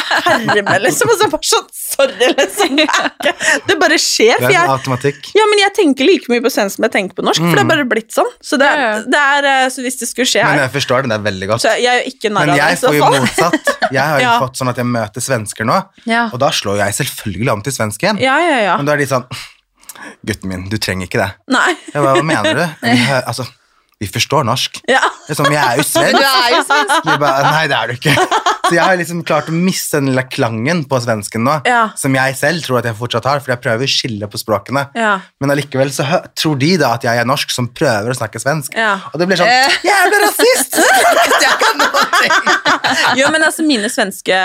herme, 0.49 0.77
liksom. 0.87 1.11
Og 1.13 1.19
så 1.21 1.29
bare 1.33 1.49
sånn 1.51 1.71
Sorry, 1.95 2.29
liksom. 2.35 2.79
Det, 3.69 3.75
bare 3.79 3.99
skjer. 4.03 4.35
Det 4.41 4.41
For 4.41 4.49
er 4.49 4.49
en 4.49 4.55
jeg, 4.57 4.71
automatikk. 4.73 5.29
ja, 5.39 5.45
men 5.51 5.61
jeg 5.63 5.73
tenker 5.77 6.09
like 6.09 6.27
mye 6.33 6.43
på 6.43 6.51
svensk 6.51 6.81
som 6.81 6.87
jeg 6.89 6.95
tenker 6.97 7.15
på 7.21 7.23
norsk, 7.27 7.45
for 7.45 7.55
det 7.55 7.63
er 7.63 7.69
bare 7.71 7.85
blitt 7.87 8.11
sånn. 8.17 8.31
Så, 8.43 8.59
det, 8.59 8.71
det 9.13 9.21
er, 9.21 9.47
eh, 9.53 9.67
så 9.71 9.85
hvis 9.85 10.01
det 10.01 10.09
skulle 10.11 10.27
skje 10.27 10.43
her 10.43 10.57
Men 10.57 10.65
jeg 10.65 10.73
forstår 10.75 11.05
det, 11.07 11.13
det 11.13 11.19
er 11.21 11.25
veldig 11.29 11.51
godt. 11.53 11.63
Så 11.63 11.75
jeg 11.79 11.87
er 11.93 12.01
jo 12.03 12.11
ikke 12.11 12.33
narr 12.35 12.49
Men 12.49 12.55
av 12.55 12.59
det. 12.59 12.65
jeg 12.65 12.75
i 12.75 12.81
så 12.83 12.91
får 12.97 13.15
jo 13.19 13.23
motsatt. 13.29 13.73
Jeg 13.95 14.03
har 14.03 14.19
jo 14.19 14.25
Ja. 14.27 14.35
fått 14.43 14.59
sånn 14.59 14.73
at 14.75 14.81
jeg 14.83 14.89
møter 14.91 15.23
svensker 15.29 15.69
nå, 15.71 15.79
Ja. 16.11 16.25
og 16.33 16.41
da 16.43 16.51
slår 16.51 16.81
jeg 16.83 16.97
selvfølgelig 16.99 17.53
om 17.55 17.63
til 17.69 17.77
svensk 17.79 18.03
igjen. 18.09 18.19
Ja, 18.25 18.39
ja, 18.43 18.59
ja. 18.65 18.77
Men 18.81 18.89
da 18.91 18.97
er 18.97 19.05
de 19.05 19.11
sånn 19.13 19.29
Gutten 20.27 20.51
min, 20.51 20.65
du 20.69 20.75
trenger 20.83 21.07
ikke 21.07 21.21
det. 21.23 21.31
Nei. 21.55 21.77
Jeg 21.93 22.03
bare, 22.03 22.19
hva 22.19 22.25
mener 22.27 22.59
du? 22.59 22.89
Altså, 23.31 23.47
vi 24.05 24.11
forstår 24.13 24.45
norsk. 24.47 24.81
Ja. 24.91 25.01
Liksom, 25.29 25.49
jeg 25.51 25.61
er 25.65 25.81
jo 25.81 25.85
Du 25.85 26.21
er 26.21 26.51
jo 26.59 26.63
svensk. 26.69 27.09
Jeg 27.09 27.21
bare, 27.25 27.51
Nei, 27.55 27.65
det 27.73 27.77
er 27.81 27.87
du 27.89 27.95
ikke. 27.97 28.15
Så 28.65 28.73
jeg 28.77 28.81
har 28.85 28.97
liksom 28.97 29.19
klart 29.29 29.49
å 29.51 29.55
miste 29.57 29.99
den 30.01 30.07
lille 30.13 30.23
klangen 30.33 30.85
på 30.89 30.97
svensken 31.05 31.43
nå, 31.45 31.59
Ja. 31.69 31.91
som 32.01 32.15
jeg 32.17 32.37
selv 32.39 32.63
tror 32.65 32.79
at 32.81 32.87
jeg 32.89 32.97
fortsatt 32.97 33.27
har, 33.29 33.41
for 33.45 33.53
jeg 33.53 33.61
prøver 33.65 33.85
å 33.85 33.91
skille 33.93 34.29
på 34.33 34.41
språkene. 34.41 34.87
Ja. 34.97 35.19
Men 35.41 35.53
allikevel 35.53 35.91
så 35.93 36.07
tror 36.37 36.57
de 36.61 36.71
da 36.81 36.95
at 36.97 37.05
jeg 37.05 37.19
er 37.21 37.29
norsk 37.29 37.51
som 37.53 37.69
prøver 37.69 38.13
å 38.13 38.17
snakke 38.17 38.41
svensk. 38.41 38.73
Ja. 38.77 38.95
Og 39.13 39.21
det 39.21 39.29
blir 39.29 39.41
sånn 39.41 39.49
Eh. 39.55 39.77
Jævla 39.85 40.19
rasist! 40.25 40.79
jeg 41.45 41.57
kan! 41.61 41.83
Jo, 43.19 43.29
men 43.33 43.45
altså, 43.47 43.65
mine 43.67 43.89
svenske 43.93 44.37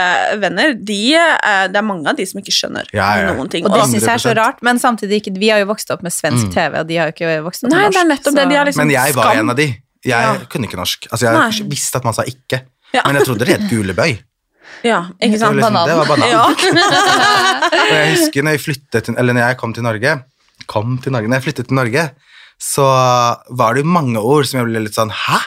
venner, 0.42 0.74
de, 0.76 1.00
eh, 1.16 1.66
det 1.72 1.80
er 1.80 1.86
mange 1.86 2.10
av 2.12 2.18
de 2.20 2.26
som 2.30 2.40
ikke 2.42 2.54
skjønner 2.54 2.90
Ja, 2.96 3.08
ja. 3.24 3.34
noen 3.34 3.50
ting. 3.52 3.66
Og 3.68 3.74
det 3.74 3.86
syns 3.92 4.06
jeg 4.06 4.14
er 4.18 4.24
så 4.24 4.34
rart, 4.38 4.60
men 4.66 4.80
samtidig 4.82 5.22
ikke 5.24 5.34
Vi 5.40 5.50
har 5.54 5.62
jo 5.62 5.68
vokst 5.70 5.90
opp 5.94 6.02
med 6.04 6.12
svensk 6.14 6.50
TV, 6.54 6.80
og 6.82 6.88
de 6.90 6.98
har 7.00 7.10
jo 7.10 7.16
ikke 7.16 7.32
vokst 7.46 7.64
opp 7.64 7.72
Nei, 7.72 7.86
med 7.86 7.86
norsk. 7.86 7.96
det 7.96 8.02
er 8.04 8.10
nettopp 8.12 8.36
det. 8.40 8.46
De 8.50 8.56
har 8.60 8.66
liksom 8.70 8.84
Men 8.84 8.94
jeg 8.96 9.16
var. 9.16 9.30
En 9.50 9.54
av 9.56 9.60
de. 9.60 9.68
Jeg 10.06 10.14
Ja. 10.16 10.38
kunne 10.50 10.70
ikke 10.70 10.78
norsk. 10.80 11.10
Altså, 11.12 11.26
jeg 11.28 11.36
Nei. 11.36 11.70
visste 11.74 11.98
at 12.00 12.06
man 12.08 12.14
sa 12.16 12.24
ikke, 12.24 12.62
Ja. 12.94 13.02
men 13.06 13.16
jeg 13.20 13.26
trodde 13.28 13.46
det 13.46 13.56
het 13.58 13.66
gulebøy. 13.70 14.20
Ja, 14.86 15.02
ikke 15.20 15.36
Det 15.36 15.42
var, 15.42 15.48
sant? 15.50 15.56
liksom, 15.58 15.76
det 15.90 15.96
var 15.98 16.08
banan. 16.08 16.30
Ja. 16.30 16.46
Og 17.90 17.94
jeg 17.96 18.10
husker 18.16 18.44
når 18.46 18.52
jeg 18.56 18.62
flyttet 18.64 19.04
til, 19.10 19.16
eller 19.18 19.34
når 19.36 19.48
jeg 19.50 19.58
kom 19.58 19.74
til 19.74 19.84
Norge 19.84 20.24
Kom 20.70 20.98
til 21.02 21.12
Norge, 21.12 21.28
når 21.28 21.40
jeg 21.40 21.44
flyttet 21.50 21.68
til 21.68 21.76
Norge, 21.80 22.04
så 22.62 22.86
var 23.50 23.74
det 23.74 23.84
jo 23.84 23.90
mange 23.90 24.20
ord 24.22 24.46
som 24.46 24.60
jeg 24.60 24.68
ble 24.70 24.84
litt 24.86 24.94
sånn 24.98 25.10
Hæ? 25.12 25.40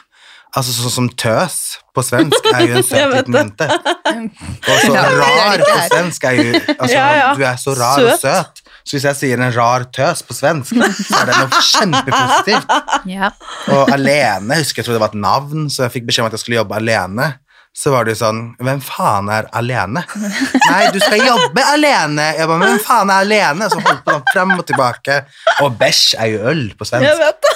Altså 0.57 0.73
sånn 0.75 0.91
som 0.97 1.09
tøs 1.09 1.79
på 1.95 2.03
svensk 2.05 2.49
er 2.53 2.67
jo 2.67 2.77
en 2.81 2.83
søt 2.91 3.15
liten 3.15 3.37
jente. 3.39 3.69
Og 3.69 4.83
så 4.83 4.93
rar 4.97 5.63
på 5.63 5.77
svensk 5.89 6.25
er 6.29 6.33
jo 6.41 6.61
Altså, 6.79 6.93
Ja, 6.97 7.07
ja. 7.21 7.35
du 7.39 7.45
er 7.47 7.57
så 7.61 7.77
rar 7.79 8.03
og 8.03 8.19
Søt. 8.21 8.62
Så 8.83 8.97
hvis 8.97 9.07
jeg 9.07 9.19
sier 9.19 9.41
en 9.43 9.55
rar 9.55 9.85
tøs 9.95 10.25
på 10.27 10.35
svensk, 10.37 10.75
så 10.75 11.21
er 11.21 11.31
det 11.31 11.39
noe 11.39 11.63
kjempepositivt. 11.69 12.75
Ja. 13.13 13.31
Og 13.75 13.93
alene, 13.95 14.59
jeg 14.59 14.67
husker 14.67 14.83
jeg 14.83 14.89
trodde 14.89 14.99
det 14.99 15.05
var 15.07 15.15
et 15.15 15.23
navn, 15.23 15.71
så 15.71 15.87
jeg 15.87 15.97
fikk 15.99 16.11
beskjed 16.11 16.25
om 16.27 16.31
at 16.33 16.37
jeg 16.37 16.45
skulle 16.45 16.61
jobbe 16.61 16.79
alene. 16.81 17.33
Så 17.73 17.89
var 17.89 18.05
det 18.05 18.13
jo 18.13 18.19
sånn 18.21 18.41
Hvem 18.61 18.83
faen 18.85 19.31
er 19.33 19.47
alene? 19.57 20.03
Nei, 20.13 20.83
du 20.93 20.99
skal 21.01 21.23
jobbe 21.25 21.63
alene! 21.73 22.27
Jeg 22.37 22.45
bare, 22.45 22.59
men 22.61 22.75
hvem 22.75 22.83
faen 22.85 23.13
er 23.15 23.25
alene? 23.25 23.69
Så 23.73 23.81
holdt 23.81 24.03
på 24.05 24.13
sånn 24.13 24.27
frem 24.29 24.53
og 24.59 24.67
tilbake. 24.69 25.23
Og 25.65 25.79
bæsj 25.81 26.03
er 26.21 26.35
jo 26.35 26.43
øl 26.53 26.67
på 26.77 26.89
svensk. 26.89 27.07
Jeg 27.09 27.21
vet 27.23 27.41
det. 27.47 27.55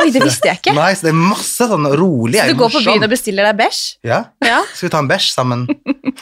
Oi, 0.00 0.10
det 0.12 0.20
visste 0.24 0.48
jeg 0.50 0.58
ikke. 0.60 0.72
Nei, 0.76 0.90
så 0.98 1.06
det 1.06 1.12
er 1.12 1.18
masse 1.18 1.66
sånn 1.70 1.86
rolig. 1.98 2.38
er 2.42 2.50
Du 2.50 2.58
går 2.58 2.72
på 2.74 2.80
byen 2.84 3.04
og 3.06 3.10
bestiller 3.12 3.46
deg 3.50 3.56
bæsj? 3.62 3.80
Ja, 4.06 4.18
Ja, 4.44 4.60
skal 4.74 4.88
vi 4.88 4.92
ta 4.94 5.00
en 5.04 5.08
bæsj 5.10 5.28
sammen? 5.34 5.64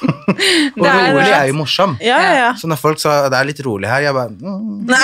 og 0.78 0.86
er- 0.86 1.12
rolig 1.14 1.32
er 1.32 1.46
jo 1.50 1.56
morsom. 1.58 1.96
ja, 2.00 2.18
ja. 2.22 2.32
ja. 2.42 2.50
Så 2.60 2.68
når 2.70 2.78
folk 2.80 3.00
sa 3.02 3.28
det 3.32 3.38
er 3.38 3.48
litt 3.48 3.60
rolig 3.66 3.88
her, 3.90 4.00
jeg 4.06 4.14
bare 4.16 4.30
mm, 4.32 4.86
Nei. 4.92 5.02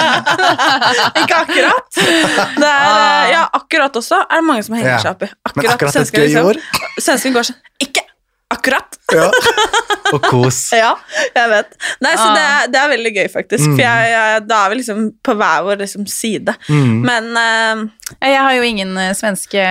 Ikke 1.22 1.36
akkurat. 1.42 1.90
Det 1.96 2.68
er, 2.68 2.86
eh, 2.90 3.32
ja, 3.34 3.42
akkurat 3.60 3.96
også 4.00 4.22
er 4.26 4.40
det 4.40 4.46
mange 4.46 4.64
som 4.66 4.76
henger 4.78 4.98
seg 5.02 5.10
opp 5.16 5.26
i. 5.26 5.30
Men 5.56 5.70
akkurat 5.74 6.00
et 6.00 6.14
gøy 6.16 6.38
ord. 6.44 6.62
Svensken 7.00 7.34
går 7.36 7.50
sånn 7.50 7.60
Ikke 7.84 8.02
akkurat! 8.50 8.96
Ja. 9.14 9.28
Og 10.14 10.24
kos. 10.26 10.56
Ja, 10.74 10.96
jeg 11.36 11.50
vet. 11.52 11.74
Nei, 12.02 12.12
så 12.18 12.24
Ah. 12.26 12.34
det, 12.34 12.42
er, 12.42 12.70
det 12.72 12.78
er 12.80 12.88
veldig 12.90 13.10
gøy, 13.14 13.26
faktisk. 13.30 13.64
For 13.76 13.78
jeg, 13.82 14.08
jeg, 14.10 14.40
da 14.50 14.56
er 14.66 14.72
vi 14.72 14.78
liksom 14.80 15.02
på 15.26 15.34
hver 15.38 15.60
vår 15.68 15.78
liksom, 15.84 16.06
side. 16.10 16.54
Mm. 16.66 16.96
Men 17.06 17.28
uh, 17.38 17.82
Jeg 18.18 18.40
har 18.42 18.56
jo 18.56 18.64
ingen 18.66 18.90
eh, 18.98 19.12
svenske 19.14 19.62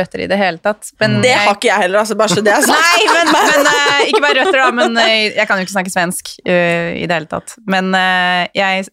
røtter 0.00 0.24
i 0.24 0.26
det 0.32 0.38
hele 0.40 0.58
tatt. 0.58 0.90
Men 1.02 1.20
det 1.22 1.30
jeg- 1.30 1.44
har 1.46 1.54
ikke 1.54 1.70
jeg 1.70 1.84
heller, 1.84 2.00
altså, 2.02 2.16
bare 2.18 2.34
så 2.34 2.42
det 2.42 2.54
er 2.56 2.66
sagt. 2.70 2.82
Nei, 2.82 3.06
men, 3.14 3.30
men 3.52 3.68
uh, 3.70 4.00
ikke 4.08 4.22
bare 4.26 4.38
røtter, 4.40 4.58
da. 4.58 4.70
Men 4.80 4.98
uh, 4.98 5.06
jeg 5.38 5.46
kan 5.46 5.60
jo 5.62 5.68
ikke 5.68 5.76
snakke 5.76 5.94
svensk 5.94 6.32
eh, 6.44 6.90
i 6.98 7.06
det 7.06 7.14
hele 7.20 7.30
tatt. 7.30 7.54
Men 7.70 7.94
jeg 8.58 8.88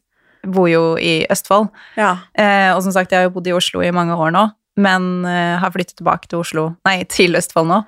bor 0.47 0.69
jo 0.71 0.83
i 1.01 1.23
Østfold, 1.33 1.71
Ja. 1.97 2.13
eh, 2.37 2.69
og 2.75 2.83
som 2.85 2.93
sagt, 2.95 3.11
jeg 3.11 3.19
har 3.23 3.27
jo 3.31 3.33
bodd 3.39 3.49
i 3.49 3.55
Oslo 3.57 3.81
i 3.83 3.89
mange 3.95 4.13
år 4.15 4.29
nå. 4.35 4.45
Men 4.77 5.25
har 5.25 5.73
flyttet 5.73 5.97
tilbake 5.97 6.29
til 6.29 6.37
Oslo, 6.43 6.67
nei, 6.85 6.99
til 7.09 7.33
Østfold 7.39 7.65
nå. 7.71 7.79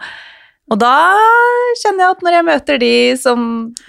Og 0.69 0.77
da 0.81 0.95
kjenner 1.81 2.05
jeg 2.05 2.15
at 2.15 2.25
når 2.25 2.35
jeg 2.38 2.47
møter 2.49 2.81
de 2.81 2.95
som 3.19 3.45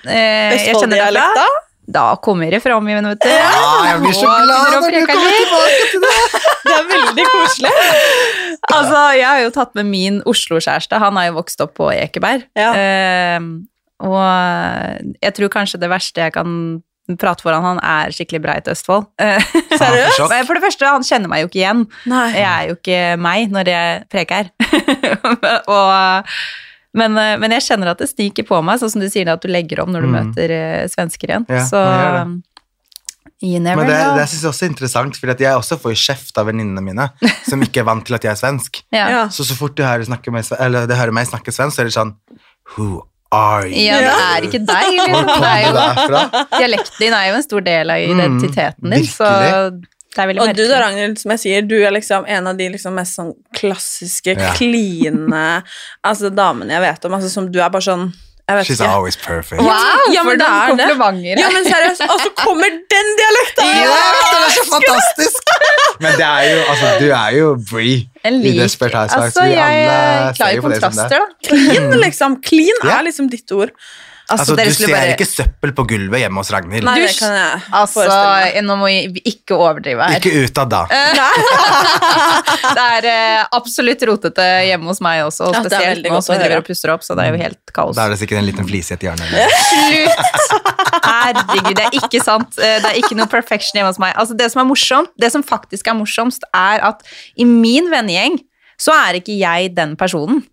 eh, 0.06 0.54
jeg 0.56 0.78
kjenner 0.78 0.96
derfra, 0.96 1.10
Østfold-dialekta? 1.10 1.48
da 1.90 2.04
kommer 2.22 2.52
det 2.54 2.60
fram 2.62 2.86
igjen, 2.88 3.08
vet 3.10 3.24
du. 3.24 3.30
Ja, 3.32 3.62
jeg 3.88 4.02
blir 4.04 4.14
så 4.14 4.28
glad 4.30 4.76
når 4.76 4.94
du 4.94 5.00
kommer 5.10 5.38
tilbake 5.38 5.88
til 5.90 6.04
det. 6.06 6.16
Det 6.70 6.74
er 6.76 6.84
veldig 6.86 7.24
koselig. 7.26 7.70
Altså, 8.68 8.98
jeg 9.16 9.26
har 9.26 9.40
jo 9.42 9.50
tatt 9.54 9.72
med 9.74 9.88
min 9.88 10.20
Oslo-kjæreste. 10.28 11.00
Han 11.02 11.16
har 11.18 11.30
jo 11.30 11.38
vokst 11.40 11.62
opp 11.64 11.72
på 11.80 11.88
Ekeberg. 11.90 12.44
Ja. 12.54 12.70
Eh, 12.76 13.40
og 14.06 15.16
jeg 15.18 15.34
tror 15.36 15.50
kanskje 15.52 15.80
det 15.82 15.90
verste 15.90 16.28
jeg 16.28 16.34
kan 16.36 16.52
prate 17.18 17.42
foran 17.42 17.64
han, 17.64 17.80
er 17.82 18.14
skikkelig 18.14 18.42
breit 18.44 18.70
Østfold. 18.70 19.08
Seriøst? 19.80 20.20
For 20.46 20.54
det 20.54 20.62
første, 20.62 20.92
han 20.94 21.06
kjenner 21.06 21.32
meg 21.32 21.42
jo 21.42 21.50
ikke 21.50 21.62
igjen. 21.62 21.84
Nei. 22.12 22.26
Jeg 22.36 22.46
er 22.46 22.68
jo 22.70 22.78
ikke 22.78 23.00
meg 23.24 23.54
når 23.56 23.72
jeg 23.72 24.02
preker. 24.12 24.52
og, 25.76 26.30
men, 26.94 27.16
eh, 27.18 27.36
men 27.38 27.50
jeg 27.54 27.62
kjenner 27.68 27.90
at 27.92 27.98
det 27.98 28.08
sniker 28.10 28.42
på 28.48 28.62
meg, 28.64 28.80
sånn 28.80 28.90
som 28.90 29.00
du 29.00 29.08
sier 29.08 29.28
at 29.32 29.42
du 29.42 29.48
legger 29.48 29.80
om 29.84 29.92
når 29.92 30.00
du 30.02 30.08
Mm. 30.10 30.16
møter 30.18 30.50
eh, 30.50 30.86
svensker 30.90 31.28
igjen. 31.30 31.46
Ja, 31.48 31.64
Så 31.66 31.80
you 33.42 33.58
never 33.60 33.76
Men 33.84 33.86
det, 33.88 33.98
know. 34.04 34.16
det 34.18 34.26
synes 34.28 34.42
jeg 34.42 34.50
også 34.50 34.64
er 34.66 34.70
interessant, 34.74 35.16
for 35.16 35.26
jeg 35.32 35.56
også 35.56 35.78
får 35.80 35.94
kjeft 35.96 36.38
av 36.40 36.46
venninnene 36.50 36.82
mine, 36.84 37.06
som 37.48 37.62
ikke 37.64 37.80
er 37.80 37.86
vant 37.88 38.04
til 38.04 38.14
at 38.18 38.22
jeg 38.26 38.32
er 38.34 38.40
svensk. 38.40 38.82
ja. 38.92 39.28
Så 39.32 39.46
så 39.48 39.56
fort 39.56 39.76
de 39.76 39.82
hører, 39.86 40.04
eller 40.60 40.86
de 40.90 40.94
hører 40.98 41.12
meg 41.16 41.26
snakke 41.30 41.52
svensk, 41.54 41.76
så 41.76 41.80
er 41.80 41.88
det 41.88 41.94
sånn 41.96 42.14
Who 42.76 43.00
are 43.32 43.64
you? 43.66 43.86
ja, 43.86 44.00
det 44.02 44.12
er 44.12 44.48
ikke 44.50 44.60
deg. 44.66 44.90
Hvor 45.08 45.24
Liksom. 45.24 45.46
Er 45.46 45.64
du 45.64 45.78
derfra? 45.78 46.44
dialekten 46.58 46.98
din 46.98 47.12
er 47.16 47.28
jo 47.30 47.34
en 47.38 47.42
stor 47.46 47.60
del 47.70 47.90
av 47.90 47.96
Mm, 47.96 48.18
identiteten 48.18 48.90
din, 48.90 49.06
så 49.06 49.30
virkelig. 50.28 50.46
veldig 50.46 50.48
merkelig. 50.48 50.64
Og 50.64 50.68
du 50.70 50.74
da. 50.74 50.80
Ragnhild, 50.86 51.18
som 51.18 51.30
jeg 51.30 51.40
sier, 51.40 51.62
du 51.68 51.76
er 51.86 51.90
liksom 51.96 52.24
en 52.28 52.46
av 52.46 52.56
de 52.56 52.68
liksom 52.68 52.92
mest 52.94 53.16
sånn 53.16 53.32
klassiske, 53.56 54.36
Ja. 54.38 54.52
kline 54.54 55.62
altså, 56.08 56.30
damene 56.34 56.72
jeg 56.76 56.80
vet 56.82 57.04
om. 57.04 57.14
Altså, 57.14 57.30
som 57.30 57.50
du 57.52 57.58
er 57.60 57.70
bare 57.70 57.82
sånn 57.82 58.12
Jeg 58.50 58.56
vet 58.58 58.66
She's 58.66 58.80
ikke. 58.80 58.90
always 58.90 59.16
perfect. 59.16 59.62
Wow, 59.62 60.10
Ja, 60.10 60.24
men 60.26 60.32
for 60.32 60.36
det 60.40 60.46
er 60.46 60.70
noen 60.72 60.78
komplimenter. 60.80 61.38
Ja, 61.38 61.50
men 61.54 61.64
seriøst, 61.70 62.02
og 62.10 62.18
så 62.24 62.30
kommer 62.34 62.66
den 62.90 63.10
dialekta! 63.20 63.62
Ja, 63.62 64.00
det 64.26 64.40
er 64.40 64.50
så 64.56 64.64
fantastisk! 64.72 65.52
Men 66.00 66.14
det 66.16 66.24
er 66.26 66.44
jo, 66.48 66.60
altså, 66.72 66.90
du 66.98 67.10
er 67.12 67.30
jo 67.36 67.48
Bree 67.70 68.08
En 68.24 68.38
i 68.40 68.42
lik, 68.48 68.58
Desperate 68.62 68.96
Housewives. 68.96 69.36
altså, 69.36 69.44
jeg 69.52 70.34
klarer 70.38 70.56
er 70.56 70.62
kontraster, 70.64 71.18
da. 71.20 71.26
Clean, 71.46 71.90
liksom. 72.00 72.38
Clean 72.42 72.80
er 72.88 73.02
liksom 73.04 73.28
ditt 73.30 73.52
ord. 73.52 73.70
Altså, 74.30 74.54
altså, 74.54 74.56
du 74.56 74.74
ser 74.78 74.92
bare- 74.94 75.14
ikke 75.16 75.26
søppel 75.26 75.72
på 75.74 75.84
gulvet 75.90 76.20
hjemme 76.22 76.38
hos 76.38 76.50
Ragnhild. 76.54 76.84
Nei, 76.86 76.94
det 77.02 77.14
kan 77.18 77.32
jeg 77.34 77.62
Altså, 77.80 78.04
nå 78.62 78.76
må 78.78 78.86
vi 78.90 79.22
ikke 79.32 79.56
overdrive 79.58 80.06
her. 80.06 80.20
Ikke 80.20 80.44
utad, 80.46 80.70
da. 80.70 80.84
det 82.76 82.84
er 82.84 83.08
eh, 83.10 83.40
absolutt 83.58 84.04
rotete 84.08 84.46
hjemme 84.68 84.86
hos 84.90 85.00
meg 85.04 85.24
også, 85.26 85.48
og 85.50 85.56
spesielt 85.64 86.06
ja, 86.06 86.12
nå 86.14 86.20
som 86.22 86.36
vi 86.36 86.40
driver 86.44 86.62
og 86.62 86.68
pusser 86.68 86.92
opp, 86.94 87.02
så 87.06 87.16
det 87.18 87.26
er 87.26 87.34
jo 87.34 87.40
helt 87.42 87.74
kaos. 87.76 87.96
Da 87.98 88.06
er 88.06 88.14
det 88.14 88.20
sikkert 88.22 88.42
en 88.42 88.48
liten 88.48 88.68
flise 88.68 88.94
i 88.94 88.98
et 88.98 89.06
hjørne. 89.08 89.26
Slutt! 89.66 90.22
Herregud, 91.10 91.72
det 91.76 91.84
er 91.88 91.98
ikke 92.00 92.22
sant. 92.24 92.58
Eh, 92.60 92.78
Det 92.80 92.92
er 92.92 93.00
ikke 93.02 93.16
noe 93.18 93.28
perfection 93.30 93.78
hjemme 93.80 93.90
hos 93.92 94.00
meg. 94.02 94.14
Altså, 94.20 94.36
det 94.38 94.50
som 94.52 94.62
er 94.62 94.68
morsomt, 94.70 95.10
det 95.20 95.32
som 95.34 95.42
faktisk 95.46 95.90
er 95.90 95.98
morsomst, 95.98 96.46
er 96.54 96.82
at 96.92 97.02
i 97.36 97.44
min 97.48 97.90
vennegjeng 97.92 98.38
så 98.80 98.94
er 98.96 99.18
ikke 99.20 99.34
jeg 99.36 99.74
den 99.76 99.96
personen. 100.00 100.44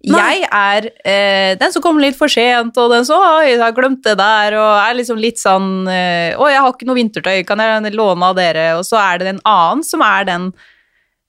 Jeg 0.00 0.46
er 0.48 0.86
eh, 1.04 1.52
den 1.60 1.72
som 1.74 1.82
kommer 1.84 2.00
litt 2.00 2.16
for 2.16 2.32
sent, 2.32 2.76
og 2.80 2.92
den 2.94 3.04
som 3.04 3.20
Oi, 3.20 3.50
jeg 3.50 3.60
har 3.60 3.74
glemt 3.76 4.00
det 4.06 4.16
der, 4.16 4.56
og 4.56 4.72
er 4.80 4.96
liksom 4.96 5.20
litt 5.20 5.40
sånn 5.40 5.84
eh, 5.92 6.32
Å, 6.40 6.48
jeg 6.48 6.62
har 6.64 6.72
ikke 6.72 6.88
noe 6.88 6.96
vintertøy, 6.96 7.42
kan 7.48 7.60
jeg 7.60 7.92
låne 7.92 8.30
av 8.30 8.38
dere? 8.38 8.70
Og 8.78 8.86
så 8.88 8.96
er 9.02 9.20
det 9.20 9.34
en 9.34 9.42
annen 9.44 9.84
som 9.84 10.00
er 10.06 10.24
den 10.30 10.48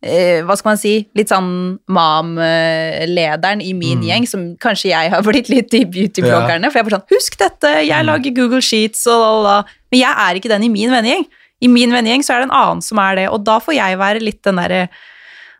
eh, 0.05 0.39
hva 0.47 0.55
skal 0.55 0.71
man 0.71 0.79
si, 0.79 0.93
litt 1.19 1.33
sånn 1.33 1.51
mam-lederen 1.91 3.65
i 3.65 3.75
min 3.75 4.07
gjeng, 4.07 4.29
som 4.29 4.47
kanskje 4.61 4.93
jeg 4.93 5.11
har 5.11 5.27
blitt 5.27 5.51
litt 5.51 5.75
i 5.75 5.83
beauty-bloggerne. 5.83 6.71
For 6.71 6.79
jeg 6.79 6.85
er 6.85 6.89
bare 6.89 7.01
sånn 7.01 7.11
Husk 7.11 7.39
dette, 7.43 7.75
jeg 7.83 8.07
lager 8.07 8.39
Google 8.39 8.63
Sheets 8.63 9.03
og 9.11 9.19
la, 9.19 9.37
la. 9.49 9.59
Men 9.91 10.05
jeg 10.05 10.27
er 10.29 10.39
ikke 10.39 10.55
den 10.55 10.69
i 10.69 10.73
min 10.73 10.95
vennegjeng. 10.95 11.27
I 11.61 11.69
min 11.69 11.91
vennegjeng 11.93 12.23
så 12.25 12.37
er 12.37 12.45
det 12.45 12.49
en 12.53 12.59
annen 12.63 12.85
som 12.85 13.03
er 13.03 13.19
det, 13.19 13.31
og 13.35 13.43
da 13.45 13.59
får 13.61 13.77
jeg 13.77 13.99
være 13.99 14.23
litt 14.23 14.39
den 14.47 14.63
derre 14.63 14.85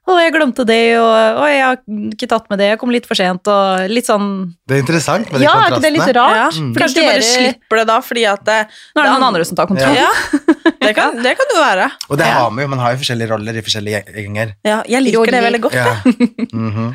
å, 0.10 0.16
jeg 0.18 0.34
glemte 0.34 0.64
det, 0.66 0.80
og 0.98 1.42
å, 1.44 1.44
jeg 1.46 1.62
har 1.62 1.78
ikke 2.10 2.28
tatt 2.32 2.48
med 2.50 2.58
det, 2.58 2.72
jeg 2.72 2.80
kom 2.82 2.90
litt 2.94 3.06
for 3.06 3.18
sent, 3.20 3.46
og 3.54 3.92
litt 3.92 4.08
sånn 4.10 4.26
Det 4.66 4.80
er 4.80 4.82
interessant 4.82 5.30
med 5.30 5.44
de 5.44 5.46
Ja, 5.46 5.54
er 5.62 5.76
ikke 5.76 5.84
det 5.86 5.92
litt 5.94 6.14
rart? 6.18 6.38
Ja. 6.40 6.48
Mm. 6.58 6.72
Kanskje 6.80 7.04
du 7.04 7.06
bare 7.06 7.28
slipper 7.28 7.82
det 7.82 7.86
da, 7.92 7.98
fordi 8.06 8.24
at 8.32 8.42
det, 8.48 8.58
Nå 8.96 9.04
er 9.04 9.08
det 9.08 9.14
noen 9.14 9.28
andre 9.30 9.46
som 9.46 9.60
tar 9.60 9.70
kontroll. 9.70 10.00
Ja, 10.00 10.10
det 10.88 10.92
kan, 10.98 11.22
det 11.22 11.36
kan 11.38 11.54
jo 11.54 11.62
være. 11.62 11.88
Og 12.10 12.20
det 12.22 12.32
har 12.34 12.50
vi 12.50 12.66
jo, 12.66 12.72
man 12.74 12.82
har 12.82 12.96
jo 12.96 13.02
forskjellige 13.04 13.30
roller 13.32 13.62
i 13.62 13.64
forskjellige 13.68 14.02
gjenger. 14.18 14.56
Ja, 14.68 14.80
jeg 14.90 15.06
liker 15.06 15.22
Roller. 15.22 15.38
det 15.38 15.44
veldig 15.48 15.64
godt. 15.68 15.80
Ja. 15.80 15.94
Mhm. 16.62 16.92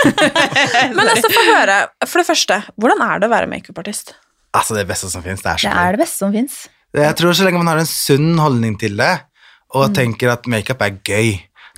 Men 0.96 1.06
altså, 1.06 1.28
få 1.30 1.42
høre. 1.46 1.76
For 2.08 2.22
det 2.22 2.26
første, 2.30 2.56
hvordan 2.80 3.02
er 3.04 3.20
det 3.20 3.28
å 3.28 3.32
være 3.32 3.48
makeupartist? 3.50 4.14
Altså, 4.56 4.74
det 4.78 4.86
beste 4.88 5.10
som 5.12 5.22
finnes, 5.24 5.42
det 5.44 5.52
er 5.52 5.60
så 5.62 5.68
Det 5.68 5.82
er 5.84 5.96
det 5.96 6.00
beste 6.02 6.22
som 6.24 6.32
fins. 6.34 6.56
Jeg 6.96 7.16
tror 7.20 7.36
så 7.36 7.46
lenge 7.46 7.60
man 7.60 7.70
har 7.70 7.82
en 7.82 7.88
sunn 7.88 8.32
holdning 8.40 8.74
til 8.80 8.96
det, 8.98 9.12
og 9.78 9.92
tenker 9.94 10.32
at 10.32 10.48
makeup 10.50 10.80
er 10.82 10.96
gøy. 11.06 11.30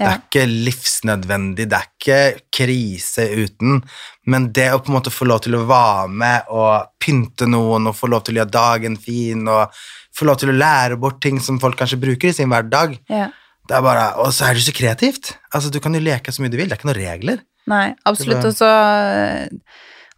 Det 0.03 0.11
er 0.11 0.21
ikke 0.23 0.45
livsnødvendig, 0.69 1.67
det 1.71 1.79
er 1.79 1.89
ikke 1.91 2.21
krise 2.59 3.27
uten, 3.39 3.83
men 4.27 4.49
det 4.55 4.69
å 4.75 4.81
på 4.83 4.91
en 4.93 4.97
måte 4.99 5.13
få 5.15 5.29
lov 5.31 5.43
til 5.45 5.55
å 5.59 5.65
være 5.69 6.09
med 6.23 6.51
og 6.51 6.89
pynte 7.03 7.47
noen, 7.51 7.87
og 7.91 7.97
få 7.99 8.11
lov 8.11 8.25
til 8.27 8.35
å 8.37 8.43
gjøre 8.43 8.55
dagen 8.57 8.97
fin, 9.01 9.47
og 9.49 9.71
få 10.17 10.27
lov 10.29 10.41
til 10.43 10.53
å 10.53 10.57
lære 10.59 10.99
bort 11.01 11.21
ting 11.25 11.39
som 11.41 11.61
folk 11.63 11.79
kanskje 11.81 12.01
bruker 12.03 12.29
i 12.29 12.37
sin 12.37 12.51
hverdag, 12.53 12.99
Ja. 13.09 13.31
det 13.69 13.77
er 13.79 13.83
bare, 13.87 14.09
og 14.19 14.33
så 14.35 14.51
er 14.51 14.55
det 14.59 14.67
så 14.67 14.75
kreativt. 14.77 15.37
Altså, 15.55 15.71
du 15.71 15.79
kan 15.81 15.95
jo 15.95 16.01
leke 16.03 16.33
så 16.35 16.43
mye 16.43 16.51
du 16.51 16.59
vil, 16.59 16.69
det 16.69 16.77
er 16.77 16.81
ikke 16.83 16.91
noen 16.93 17.03
regler. 17.03 17.43
Nei, 17.71 17.95
absolutt. 18.05 18.45
Og 18.45 18.55
så, 18.59 18.71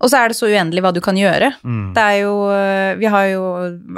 og 0.03 0.11
så 0.11 0.21
er 0.21 0.31
det 0.31 0.37
så 0.37 0.49
uendelig 0.51 0.83
hva 0.83 0.91
du 0.95 1.01
kan 1.05 1.17
gjøre. 1.19 1.53
Mm. 1.63 1.93
Det 1.97 2.03
er 2.03 2.17
jo 2.25 2.33
Vi 2.99 3.11
har 3.11 3.27
jo 3.31 3.43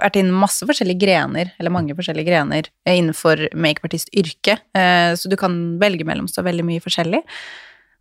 vært 0.00 0.18
inne 0.20 0.34
masse 0.36 0.66
forskjellige 0.68 1.00
grener, 1.02 1.52
eller 1.58 1.72
mange 1.72 1.96
forskjellige 1.96 2.28
grener, 2.28 2.68
eh, 2.86 2.98
innenfor 2.98 3.48
makeupartistyrket, 3.56 4.66
eh, 4.76 5.12
så 5.16 5.30
du 5.32 5.36
kan 5.40 5.78
velge 5.80 6.04
mellom 6.04 6.28
så 6.28 6.44
veldig 6.46 6.64
mye 6.68 6.84
forskjellig. 6.84 7.22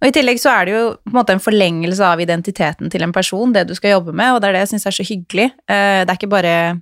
Og 0.01 0.09
i 0.09 0.13
tillegg 0.15 0.39
så 0.41 0.51
er 0.51 0.67
det 0.67 0.73
jo 0.75 0.83
på 0.99 1.13
en 1.13 1.17
måte 1.17 1.33
en 1.35 1.43
forlengelse 1.43 2.03
av 2.03 2.19
identiteten 2.21 2.91
til 2.91 3.05
en 3.05 3.15
person, 3.15 3.53
det 3.55 3.67
du 3.69 3.75
skal 3.77 3.95
jobbe 3.95 4.13
med, 4.13 4.35
og 4.35 4.41
det 4.41 4.49
er 4.49 4.57
det 4.57 4.65
jeg 4.65 4.73
syns 4.75 4.87
er 4.91 4.97
så 4.99 5.07
hyggelig. 5.07 5.47
Eh, 5.71 6.03
Det 6.03 6.11
er 6.11 6.19
ikke 6.19 6.29
bare 6.35 6.81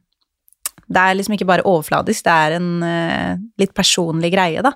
Det 0.84 1.00
er 1.00 1.16
liksom 1.16 1.34
ikke 1.38 1.48
bare 1.48 1.64
overfladisk, 1.64 2.24
det 2.26 2.34
er 2.34 2.52
en 2.58 2.84
eh, 2.84 3.38
litt 3.58 3.74
personlig 3.74 4.34
greie, 4.34 4.62
da. 4.62 4.74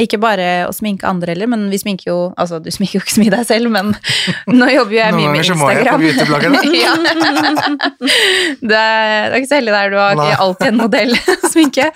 Ikke 0.00 0.16
bare 0.16 0.64
å 0.64 0.72
sminke 0.72 1.04
andre 1.04 1.34
heller, 1.34 1.50
men 1.52 1.66
vi 1.68 1.76
sminker 1.76 2.06
jo 2.08 2.14
Altså, 2.40 2.56
du 2.64 2.70
sminker 2.72 2.96
jo 2.96 3.02
ikke 3.04 3.12
så 3.12 3.20
mye 3.20 3.32
deg 3.34 3.44
selv, 3.44 3.68
men 3.74 3.90
nå 4.60 4.68
jobber 4.72 4.94
jo 4.96 5.00
jeg 5.02 5.16
mye 5.18 5.32
med 5.34 5.42
ganger 5.42 5.48
så 5.50 5.56
må 5.60 5.68
jeg 5.68 5.84
på 5.84 6.00
Instagram. 6.08 6.56
beautybloggerne. 6.56 6.62
ja. 6.84 6.94
det, 8.70 8.78
er, 8.78 9.28
det 9.28 9.36
er 9.36 9.38
ikke 9.42 9.50
så 9.50 9.58
heldig 9.60 9.74
der, 9.76 9.92
du 9.92 9.98
har 10.00 10.16
ikke 10.16 10.42
alltid 10.46 10.68
en 10.72 10.80
modell 10.80 11.16
sminke. 11.52 11.88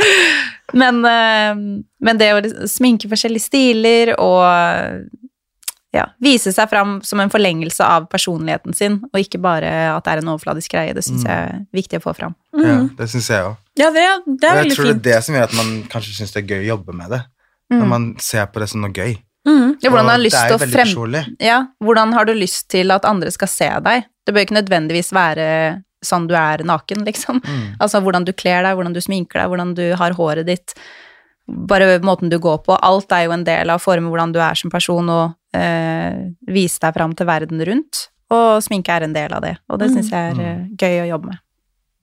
Men, 0.77 1.01
eh, 1.09 1.61
men 2.05 2.21
det 2.21 2.33
å 2.37 2.43
sminke 2.69 3.09
forskjellige 3.09 3.47
stiler 3.49 4.13
og 4.21 4.43
ja, 5.97 6.05
vise 6.21 6.53
seg 6.53 6.69
fram 6.69 6.99
som 7.07 7.21
en 7.23 7.31
forlengelse 7.33 7.81
av 7.81 8.09
personligheten 8.13 8.75
sin, 8.77 8.99
og 9.09 9.23
ikke 9.23 9.41
bare 9.41 9.71
at 9.95 10.05
det 10.05 10.13
er 10.17 10.21
en 10.21 10.33
overfladisk 10.35 10.75
greie, 10.75 10.93
det 10.93 11.05
syns 11.07 11.25
Mm. 11.25 11.31
jeg 11.31 11.47
er 11.47 11.63
viktig 11.73 12.01
å 12.03 12.05
få 12.05 12.13
fram. 12.19 12.35
Ja, 12.61 12.83
det 12.99 13.09
syns 13.09 13.31
jeg 13.33 13.47
òg. 13.47 13.57
Ja, 13.81 13.89
det, 13.95 14.05
det 14.43 14.51
er 14.51 14.61
Jeg 14.65 14.77
tror 14.77 14.91
det 14.91 14.97
er 14.99 15.05
det 15.07 15.23
som 15.25 15.35
gjør 15.39 15.49
at 15.49 15.57
man 15.57 15.73
kanskje 15.89 16.13
syns 16.19 16.35
det 16.37 16.43
er 16.45 16.51
gøy 16.53 16.61
å 16.67 16.69
jobbe 16.77 16.93
med 16.93 17.11
det. 17.17 17.23
Når 17.73 17.89
man 17.91 18.11
ser 18.23 18.47
på 18.53 18.63
det 18.63 18.69
som 18.71 18.85
noe 18.85 18.95
gøy. 18.95 19.17
Mm. 19.47 19.77
Ja, 19.83 19.91
hvordan 19.91 20.11
har 20.11 20.23
det 20.23 20.35
er 20.35 20.59
frem... 20.59 20.75
personlig. 20.75 21.23
Ja, 21.43 21.59
hvordan 21.83 22.13
har 22.17 22.27
du 22.27 22.35
lyst 22.35 22.69
til 22.73 22.91
at 22.95 23.07
andre 23.07 23.31
skal 23.35 23.51
se 23.51 23.69
deg? 23.87 24.07
Det 24.27 24.35
bør 24.35 24.47
ikke 24.47 24.59
nødvendigvis 24.59 25.13
være 25.15 25.49
sånn 26.07 26.27
du 26.31 26.35
er 26.39 26.63
naken, 26.67 27.05
liksom. 27.07 27.41
Mm. 27.43 27.77
Altså 27.83 28.03
hvordan 28.05 28.27
du 28.27 28.33
kler 28.37 28.67
deg, 28.67 28.77
hvordan 28.79 28.95
du 28.95 29.03
sminker 29.03 29.41
deg, 29.41 29.51
hvordan 29.53 29.75
du 29.79 29.85
har 29.99 30.17
håret 30.19 30.49
ditt. 30.49 30.75
Bare 31.47 32.01
måten 32.03 32.31
du 32.31 32.39
går 32.43 32.59
på. 32.67 32.75
Alt 32.75 33.15
er 33.15 33.27
jo 33.27 33.35
en 33.37 33.47
del 33.47 33.71
av 33.71 33.81
å 33.81 33.85
forme 33.85 34.11
hvordan 34.11 34.35
du 34.35 34.41
er 34.43 34.59
som 34.59 34.73
person, 34.73 35.11
og 35.11 35.59
eh, 35.59 36.27
vise 36.51 36.83
deg 36.83 36.97
fram 36.97 37.15
til 37.19 37.29
verden 37.31 37.63
rundt. 37.69 38.09
Og 38.35 38.63
sminke 38.67 38.95
er 38.95 39.07
en 39.07 39.15
del 39.15 39.35
av 39.35 39.45
det, 39.45 39.55
og 39.71 39.79
det 39.79 39.93
syns 39.93 40.11
jeg 40.11 40.33
er 40.33 40.41
mm. 40.41 40.65
gøy 40.75 41.05
å 41.05 41.11
jobbe 41.13 41.31
med. 41.31 41.43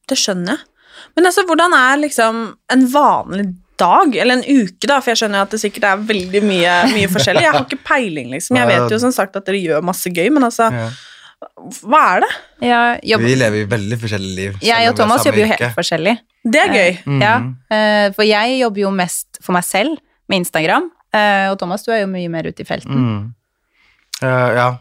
Det 0.08 0.20
skjønner 0.20 0.56
jeg. 0.56 0.70
Men 1.18 1.28
altså, 1.28 1.44
hvordan 1.50 1.74
er 1.76 2.00
liksom 2.00 2.40
en 2.72 2.86
vanlig 2.94 3.50
dag, 3.80 4.16
eller 4.16 4.40
en 4.40 4.44
uke, 4.46 4.88
da? 4.90 5.00
For 5.02 5.14
jeg 5.14 5.24
skjønner 5.24 5.46
at 5.46 5.54
det 5.54 5.60
sikkert 5.64 5.88
er 5.90 6.04
veldig 6.12 6.42
mye, 6.46 6.76
mye 6.94 7.10
forskjellig. 7.12 7.44
Jeg 7.46 7.56
har 7.56 7.66
ikke 7.66 7.82
peiling, 7.88 8.30
liksom. 8.36 8.60
Jeg 8.60 8.70
vet 8.70 8.94
jo 8.94 9.00
som 9.02 9.14
sagt 9.16 9.36
at 9.40 9.46
dere 9.50 9.62
gjør 9.62 9.84
masse 9.86 10.12
gøy, 10.14 10.30
men 10.36 10.46
altså, 10.50 10.70
Ja. 10.74 10.88
hva 11.84 12.02
er 12.16 12.24
det? 12.24 12.32
Ja, 12.70 12.82
jobb... 13.14 13.26
Vi 13.26 13.36
lever 13.36 13.64
i 13.64 13.68
veldig 13.74 14.00
forskjellige 14.00 14.36
liv. 14.38 14.58
jeg 14.64 14.90
og 14.90 14.96
Thomas 15.00 15.26
jobber 15.28 15.44
jo 15.44 15.50
helt 15.52 15.76
forskjellig. 15.76 16.18
Det 16.44 16.60
er 16.60 16.74
gøy. 16.76 16.98
Mm. 17.08 17.22
Ja, 17.24 17.36
eh, 17.76 18.08
for 18.16 18.28
jeg 18.28 18.60
jobber 18.62 18.86
jo 18.86 18.92
mest 18.96 19.40
for 19.42 19.56
meg 19.56 19.64
selv 19.68 19.98
med 20.32 20.44
Instagram, 20.44 20.90
eh, 21.14 21.50
og 21.52 21.60
Thomas, 21.60 21.84
du 21.84 21.92
er 21.92 22.04
jo 22.04 22.10
mye 22.12 22.32
mer 22.32 22.48
ute 22.48 22.64
i 22.64 22.68
felten. 22.68 23.06
Mm. 23.08 23.22
Eh, 24.24 24.50
ja. 24.60 24.72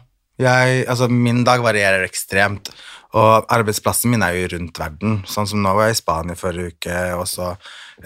Jeg, 0.41 0.85
altså, 0.89 1.07
min 1.11 1.43
dag 1.45 1.61
varierer 1.61 2.03
ekstremt, 2.07 2.71
og 3.13 3.45
arbeidsplassen 3.53 4.09
min 4.09 4.23
er 4.25 4.33
jo 4.39 4.47
rundt 4.55 4.79
verden. 4.81 5.19
Sånn 5.29 5.45
som 5.47 5.61
nå 5.61 5.75
var 5.77 5.91
jeg 5.91 5.99
i 5.99 5.99
Spania 5.99 6.35
forrige 6.39 6.73
uke, 6.73 6.95
og 7.19 7.27
så 7.29 7.51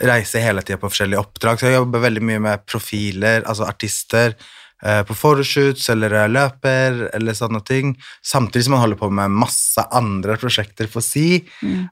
reiser 0.01 0.45
hele 0.45 0.63
tida 0.65 0.79
på 0.81 0.91
forskjellige 0.91 1.21
oppdrag. 1.23 1.59
Så 1.59 1.69
jeg 1.69 1.79
jobber 1.79 2.05
veldig 2.05 2.23
mye 2.29 2.43
med 2.43 2.65
profiler, 2.69 3.43
altså 3.45 3.67
artister, 3.67 4.35
eh, 4.83 5.01
på 5.07 5.15
photoshoots 5.17 5.89
eller 5.93 6.17
løper 6.31 7.07
eller 7.17 7.37
sånne 7.37 7.63
ting. 7.65 7.95
Samtidig 8.25 8.67
som 8.67 8.77
man 8.77 8.85
holder 8.85 9.01
på 9.01 9.09
med 9.09 9.39
masse 9.45 9.87
andre 9.95 10.37
prosjekter 10.41 10.91
for 10.91 11.05
si, 11.05 11.41
mm. 11.61 11.87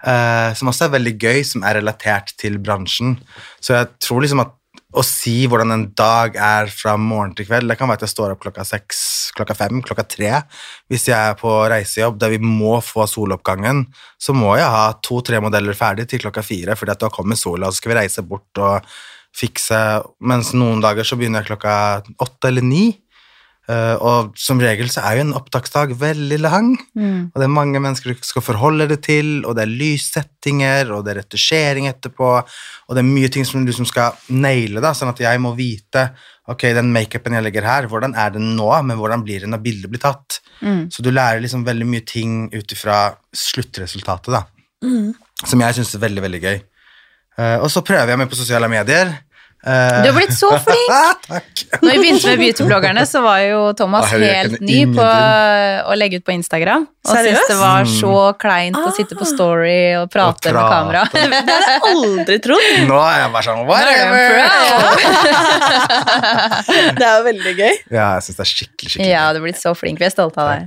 som 0.56 0.70
også 0.72 0.88
er 0.88 0.96
veldig 1.00 1.16
gøy, 1.18 1.42
som 1.48 1.66
er 1.66 1.80
relatert 1.80 2.36
til 2.38 2.60
bransjen. 2.62 3.18
Så 3.60 3.78
jeg 3.78 3.92
tror 4.04 4.24
liksom 4.26 4.46
at 4.46 4.54
å 4.96 5.04
si 5.06 5.44
hvordan 5.50 5.74
en 5.76 5.86
dag 5.98 6.38
er 6.40 6.72
fra 6.72 6.96
morgen 7.00 7.34
til 7.36 7.48
kveld, 7.50 7.68
det 7.70 7.78
kan 7.80 7.90
være 7.90 8.04
at 8.04 8.08
jeg 8.08 8.16
står 8.16 8.36
opp 8.36 8.44
klokka 8.46 8.66
seks, 8.68 9.00
klokka 9.36 9.56
fem, 9.58 9.82
klokka 9.86 10.06
tre. 10.10 10.32
Hvis 10.92 11.10
jeg 11.10 11.18
er 11.18 11.38
på 11.40 11.52
reisejobb 11.72 12.20
der 12.22 12.36
vi 12.36 12.40
må 12.44 12.78
få 12.84 13.08
soloppgangen, 13.10 13.86
så 14.18 14.36
må 14.36 14.56
jeg 14.60 14.72
ha 14.72 14.88
to-tre 15.06 15.42
modeller 15.44 15.78
ferdig 15.78 16.08
til 16.12 16.24
klokka 16.24 16.44
fire, 16.46 16.78
fordi 16.80 16.96
at 16.96 17.04
da 17.04 17.12
kommer 17.14 17.40
sola, 17.40 17.68
og 17.68 17.76
så 17.76 17.84
skal 17.84 17.94
vi 17.94 18.00
reise 18.00 18.26
bort 18.26 18.64
og 18.64 18.96
fikse, 19.36 19.80
mens 20.24 20.54
noen 20.56 20.80
dager 20.84 21.08
så 21.08 21.18
begynner 21.20 21.44
jeg 21.44 21.52
klokka 21.52 21.76
åtte 22.24 22.52
eller 22.52 22.64
ni. 22.64 22.86
Eh, 23.68 23.96
og 23.98 24.36
som 24.38 24.60
regel 24.62 24.92
så 24.94 25.02
er 25.10 25.16
jo 25.18 25.22
en 25.26 25.34
opptaksdag 25.34 25.96
veldig 25.98 26.38
lang, 26.40 26.68
Mm. 26.96 27.32
og 27.34 27.40
det 27.42 27.44
er 27.48 27.54
mange 27.54 27.80
mennesker 27.82 28.14
du 28.14 28.20
skal 28.22 28.44
forholde 28.46 28.88
deg 28.88 29.02
til, 29.02 29.44
og 29.46 29.56
det 29.56 29.64
er 29.64 29.74
lyssettinger, 29.74 30.92
og 30.94 31.04
det 31.06 31.16
er 31.16 31.20
retusjering 31.24 31.88
etterpå, 31.90 32.30
og 32.46 32.92
det 32.96 33.02
er 33.02 33.10
mye 33.10 33.28
ting 33.34 33.44
som 33.44 33.66
du 33.66 33.74
som 33.74 33.86
skal 33.90 34.14
naile, 34.30 34.80
da, 34.82 34.92
sånn 34.94 35.10
at 35.10 35.18
jeg 35.20 35.42
må 35.42 35.56
vite 35.58 36.12
ok, 36.48 36.62
den 36.78 36.92
makeupen 36.94 37.34
jeg 37.34 37.42
legger 37.48 37.66
her, 37.66 37.88
hvordan 37.90 38.14
er 38.16 38.30
den 38.36 38.56
nå, 38.56 38.70
men 38.86 38.98
hvordan 39.00 39.24
blir 39.26 39.42
det 39.42 39.50
når 39.50 39.64
bildet 39.66 39.90
blir 39.90 40.04
tatt? 40.04 40.40
Mm. 40.62 40.92
Så 40.94 41.02
du 41.02 41.10
lærer 41.10 41.42
liksom 41.42 41.66
veldig 41.66 41.88
mye 41.90 42.06
ting 42.06 42.52
ut 42.54 42.68
ifra 42.72 43.16
sluttresultatet, 43.34 44.32
da, 44.32 44.44
Mm. 44.84 45.16
som 45.44 45.60
jeg 45.60 45.74
syns 45.74 45.96
er 45.96 46.00
veldig, 46.06 46.22
veldig 46.22 46.42
gøy. 46.44 46.62
Eh, 47.38 47.58
og 47.60 47.70
så 47.72 47.82
prøver 47.84 48.08
jeg 48.14 48.18
meg 48.18 48.30
på 48.30 48.36
sosiale 48.38 48.70
medier. 48.70 49.18
Eh, 49.66 50.02
Du 50.04 50.10
har 50.12 50.16
blitt 50.20 50.34
så 50.38 50.50
flink! 50.62 50.92
Takk. 51.26 51.64
Når 51.82 51.90
vi 51.92 51.98
begynte 52.04 52.28
med 52.30 52.40
beautybloggerne, 52.44 53.04
så 53.10 53.22
var 53.26 53.40
jo 53.42 53.62
Thomas 53.78 54.12
Å, 54.14 54.20
helt 54.22 54.60
ny 54.62 54.84
på 54.94 55.02
å 55.02 55.96
legge 55.98 56.20
ut 56.22 56.26
på 56.28 56.34
Instagram. 56.36 56.86
Og 57.06 57.12
Seriøst? 57.14 57.38
syntes 57.38 57.50
det 57.50 57.58
var 57.60 57.82
Mm. 57.86 57.92
så 58.00 58.14
kleint 58.42 58.78
å 58.80 58.92
sitte 58.96 59.16
på 59.18 59.26
Story 59.30 59.94
og 60.00 60.10
prate 60.14 60.50
Og 60.50 60.56
med 60.56 60.70
kamera. 60.72 61.02
Det 61.12 61.22
hadde 61.22 61.58
jeg 61.74 61.82
aldri 61.92 62.38
trodd. 62.46 62.70
Nå 62.90 62.98
er 63.02 63.20
jeg 63.20 63.32
bare 63.36 63.46
sånn 63.46 63.60
er 63.62 63.68
whatever! 63.70 64.26
Det 66.96 67.06
er 67.06 67.14
jo 67.20 67.24
veldig 67.28 67.54
gøy. 67.60 67.76
Ja, 67.94 68.08
jeg 68.18 68.26
syns 68.26 68.38
det 68.40 68.44
er 68.46 68.52
skikkelig, 68.52 68.90
skikkelig 68.96 69.12
Ja, 69.12 69.24
du 69.34 69.40
har 69.40 69.46
blitt 69.48 69.62
så 69.62 69.74
flink. 69.78 70.00
Vi 70.02 70.08
er 70.08 70.14
stolte 70.14 70.42
av 70.42 70.48
deg. 70.54 70.62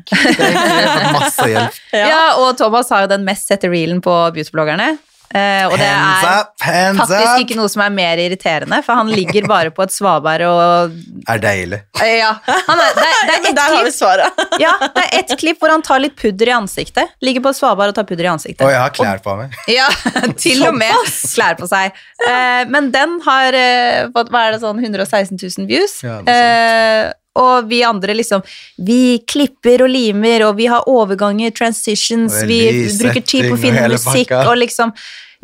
Masse 1.19 1.49
hjelp. 1.51 1.79
Ja. 1.95 2.23
og 2.39 2.57
Thomas 2.61 2.91
har 2.95 3.07
jo 3.07 3.11
den 3.15 3.25
mest 3.27 3.49
sette 3.51 3.71
reelen 3.73 4.01
på 4.05 4.15
beautybloggerne. 4.37 4.97
Eh, 5.29 5.65
og 5.69 5.75
det 5.77 5.85
Hands 5.85 6.25
er 6.25 6.39
up, 6.41 6.53
hands 6.65 7.01
faktisk 7.03 7.29
up! 7.35 7.41
ikke 7.43 7.57
noe 7.59 7.69
som 7.69 7.83
er 7.85 7.91
mer 7.93 8.21
irriterende, 8.23 8.79
for 8.87 8.97
han 8.97 9.11
ligger 9.13 9.45
bare 9.51 9.73
på 9.77 9.85
et 9.85 9.93
svaberg 9.93 10.47
og 10.49 10.95
Er 11.29 11.43
deilig. 11.43 11.83
Uh, 12.01 12.07
Ja, 12.19 12.31
han 12.47 12.81
er, 12.81 12.95
det, 12.97 13.05
er- 13.05 13.27
det 13.29 13.37
er 13.51 13.57
der 13.61 13.75
har 13.77 13.85
vi 13.85 13.93
svaret. 13.93 14.41
ja, 14.65 14.73
det 14.95 15.05
er 15.05 15.19
ett 15.21 15.35
klipp 15.41 15.61
hvor 15.61 15.75
han 15.75 15.85
tar 15.85 16.01
litt 16.01 16.17
pudder 16.17 16.49
i 16.49 16.55
ansiktet. 16.57 17.13
Ligger 17.21 17.45
på 17.45 17.53
et 17.53 17.61
svaberg 17.61 17.93
og 17.93 17.99
tar 18.01 18.09
pudder 18.09 18.25
i 18.25 18.33
ansiktet. 18.33 18.65
Og 18.65 18.73
jeg 18.73 18.81
har 18.81 18.95
klær 18.97 19.21
på 19.25 19.37
meg. 19.43 19.59
Ja, 19.71 19.89
til 20.45 20.65
og 20.69 20.75
med 20.81 20.97
klær 21.35 21.59
på 21.61 21.69
seg. 21.71 21.93
Uh, 22.25 22.65
men 22.73 22.89
den 22.95 23.19
har 23.29 23.55
eh, 23.57 24.09
fått 24.15 24.33
hva 24.33 24.47
er 24.49 24.57
det 24.57 24.63
sånn 24.65 24.81
116 24.81 25.37
000 25.37 25.69
views. 25.69 25.99
Ja, 26.07 26.21
det 26.25 26.35
eh, 26.41 27.13
og 27.39 27.69
vi 27.71 27.83
andre 27.87 28.17
liksom 28.19 28.43
Vi 28.85 29.21
klipper 29.29 29.85
og 29.87 29.93
limer, 29.93 30.45
og 30.49 30.59
vi 30.59 30.67
har 30.71 30.87
overganger, 30.91 31.55
transitions, 31.55 32.43
vi 32.49 32.61
bruker 32.99 33.25
tid 33.25 33.49
på 33.49 33.57
å 33.57 33.63
finne 33.63 33.89
musikk, 33.93 34.35
og 34.45 34.57
liksom 34.61 34.95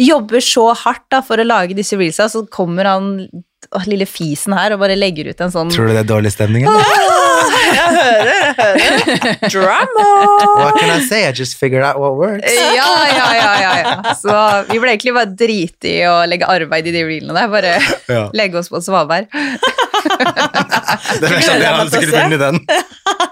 jobber 0.00 0.42
så 0.42 0.72
hardt 0.74 1.04
da 1.12 1.20
for 1.22 1.38
å 1.38 1.46
lage 1.46 1.76
disse 1.78 1.94
reelsa, 1.98 2.26
så 2.30 2.42
kommer 2.50 2.88
han 2.90 3.10
å, 3.30 3.82
lille 3.86 4.06
fisen 4.10 4.54
her 4.56 4.74
og 4.74 4.82
bare 4.82 4.96
legger 4.98 5.30
ut 5.30 5.40
en 5.44 5.52
sånn 5.54 5.70
Tror 5.72 5.86
du 5.88 5.94
det 5.94 6.02
er 6.02 6.08
dårlig 6.10 6.32
stemning? 6.34 6.66
Eller? 6.66 6.82
Jeg 7.74 7.78
hører. 7.78 7.83
Drama! 9.54 10.06
What 10.58 10.78
can 10.78 10.90
I 10.90 11.00
say? 11.04 11.26
I 11.28 11.32
just 11.32 11.56
figured 11.56 11.82
out 11.84 11.98
what 12.00 12.16
works. 12.16 12.50
Ja, 12.54 12.92
ja, 13.08 13.26
ja, 13.34 13.50
ja, 13.60 13.72
ja. 13.82 14.14
Så 14.18 14.34
vi 14.70 14.78
ble 14.82 14.94
egentlig 14.94 15.14
bare 15.16 15.30
drite 15.36 15.90
i 15.90 16.00
å 16.08 16.16
legge 16.28 16.48
arbeid 16.50 16.86
i 16.90 16.94
de 16.94 17.04
reelene 17.08 17.34
der. 17.36 17.48
Bare 17.52 17.74
Ja. 18.08 18.24
legge 18.36 18.58
oss 18.60 18.68
på 18.72 18.80
svaberg. 18.84 19.28
Det 20.04 21.28
er 21.30 21.40
sånn, 21.44 21.62
jeg 21.62 21.70
hadde 21.70 21.90
sikkert 21.92 22.16
vunnet 22.16 22.42
den. 22.42 22.58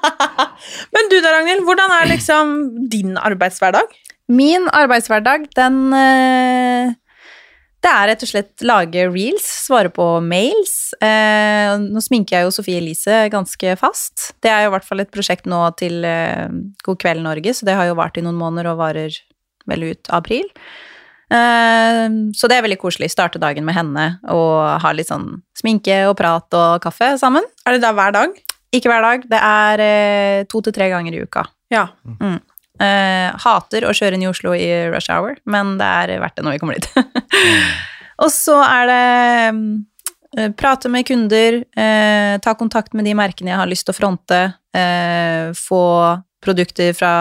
Men 0.95 1.09
du 1.11 1.17
da, 1.25 1.33
Ragnhild, 1.35 1.65
hvordan 1.67 1.93
er 1.99 2.09
liksom 2.11 2.53
din 2.93 3.17
arbeidshverdag? 3.21 3.93
Min 4.33 4.69
arbeidshverdag, 4.73 5.49
den 5.59 5.79
eh, 5.99 6.93
Det 7.83 7.91
er 7.91 8.09
rett 8.13 8.23
og 8.23 8.31
slett 8.31 8.63
lage 8.63 9.05
reels, 9.11 9.47
svare 9.65 9.91
på 9.91 10.05
mails. 10.23 10.93
Eh, 11.03 11.73
nå 11.83 12.03
sminker 12.05 12.37
jeg 12.37 12.47
jo 12.47 12.55
Sofie 12.55 12.79
Elise 12.79 13.25
ganske 13.33 13.75
fast. 13.81 14.29
Det 14.45 14.53
er 14.53 14.65
jo 14.65 14.71
i 14.71 14.75
hvert 14.77 14.87
fall 14.87 15.03
et 15.03 15.11
prosjekt 15.11 15.49
nå 15.51 15.65
til 15.81 16.07
eh, 16.07 16.47
God 16.87 17.01
kveld 17.03 17.25
Norge, 17.25 17.57
så 17.59 17.67
det 17.67 17.75
har 17.79 17.91
jo 17.91 17.99
vart 17.99 18.19
i 18.19 18.23
noen 18.23 18.39
måneder 18.39 18.71
og 18.71 18.79
varer 18.85 19.19
vel 19.67 19.89
ut 19.91 20.13
april. 20.15 20.47
Eh, 21.33 22.07
så 22.39 22.51
det 22.51 22.59
er 22.59 22.67
veldig 22.69 22.79
koselig. 22.85 23.11
Starte 23.11 23.43
dagen 23.43 23.67
med 23.67 23.75
henne 23.75 24.07
og 24.31 24.79
ha 24.85 24.95
litt 24.95 25.11
sånn 25.11 25.43
sminke 25.59 26.05
og 26.07 26.15
prat 26.23 26.55
og 26.55 26.79
kaffe 26.87 27.17
sammen. 27.19 27.47
Er 27.67 27.77
det 27.77 27.83
da 27.83 27.91
hver 27.99 28.15
dag? 28.15 28.39
Ikke 28.73 28.89
hver 28.93 29.05
dag. 29.05 29.27
Det 29.29 29.43
er 29.43 29.85
eh, 29.89 30.47
to 30.47 30.63
til 30.63 30.79
tre 30.79 30.87
ganger 30.93 31.19
i 31.19 31.27
uka. 31.27 31.49
Ja. 31.73 31.89
Eh, 32.83 33.29
hater 33.45 33.85
å 33.87 33.93
kjøre 33.95 34.17
inn 34.17 34.25
i 34.25 34.31
Oslo 34.31 34.55
i 34.57 34.71
rush 34.91 35.13
hour, 35.13 35.37
men 35.51 35.77
det 35.79 35.87
er 35.87 36.15
verdt 36.23 36.39
det 36.39 36.47
når 36.47 36.57
vi 36.57 36.63
kommer 36.63 36.79
dit. 36.79 36.89
og 38.23 38.31
så 38.33 38.59
er 38.65 38.91
det 38.91 39.05
eh, 40.39 40.51
prate 40.59 40.91
med 40.93 41.07
kunder, 41.09 41.63
eh, 41.77 42.35
ta 42.45 42.55
kontakt 42.59 42.95
med 42.97 43.09
de 43.09 43.17
merkene 43.19 43.53
jeg 43.53 43.61
har 43.63 43.71
lyst 43.71 43.89
til 43.89 43.95
å 43.95 43.99
fronte, 43.99 44.43
eh, 44.77 45.53
få 45.57 45.85
produkter 46.43 46.91
fra 46.99 47.13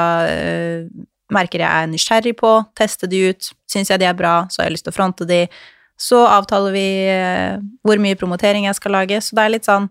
merker 1.31 1.61
jeg 1.61 1.69
er 1.69 1.89
nysgjerrig 1.91 2.31
på, 2.39 2.55
teste 2.75 3.07
de 3.07 3.19
ut. 3.29 3.51
Syns 3.69 3.91
jeg 3.91 4.01
de 4.01 4.07
er 4.09 4.17
bra, 4.17 4.47
så 4.49 4.59
har 4.59 4.67
jeg 4.67 4.79
lyst 4.79 4.87
til 4.87 4.91
å 4.91 4.95
fronte 4.95 5.27
de. 5.29 5.43
Så 5.93 6.23
avtaler 6.25 6.73
vi 6.73 6.87
hvor 7.85 8.01
mye 8.01 8.17
promotering 8.17 8.65
jeg 8.65 8.79
skal 8.79 8.97
lage, 8.97 9.19
så 9.21 9.37
det 9.37 9.43
er 9.45 9.53
litt 9.53 9.69
sånn 9.69 9.85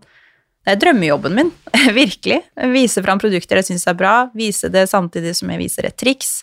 det 0.61 0.75
er 0.75 0.81
drømmejobben 0.83 1.33
min, 1.33 1.49
virkelig. 2.01 2.41
Vise 2.73 3.01
fram 3.01 3.21
produkter 3.21 3.61
jeg 3.61 3.71
syns 3.71 3.87
er 3.89 3.97
bra, 3.97 4.15
vise 4.37 4.69
det 4.69 4.85
samtidig 4.91 5.33
som 5.39 5.49
jeg 5.53 5.61
viser 5.63 5.87
et 5.89 5.97
triks. 5.97 6.41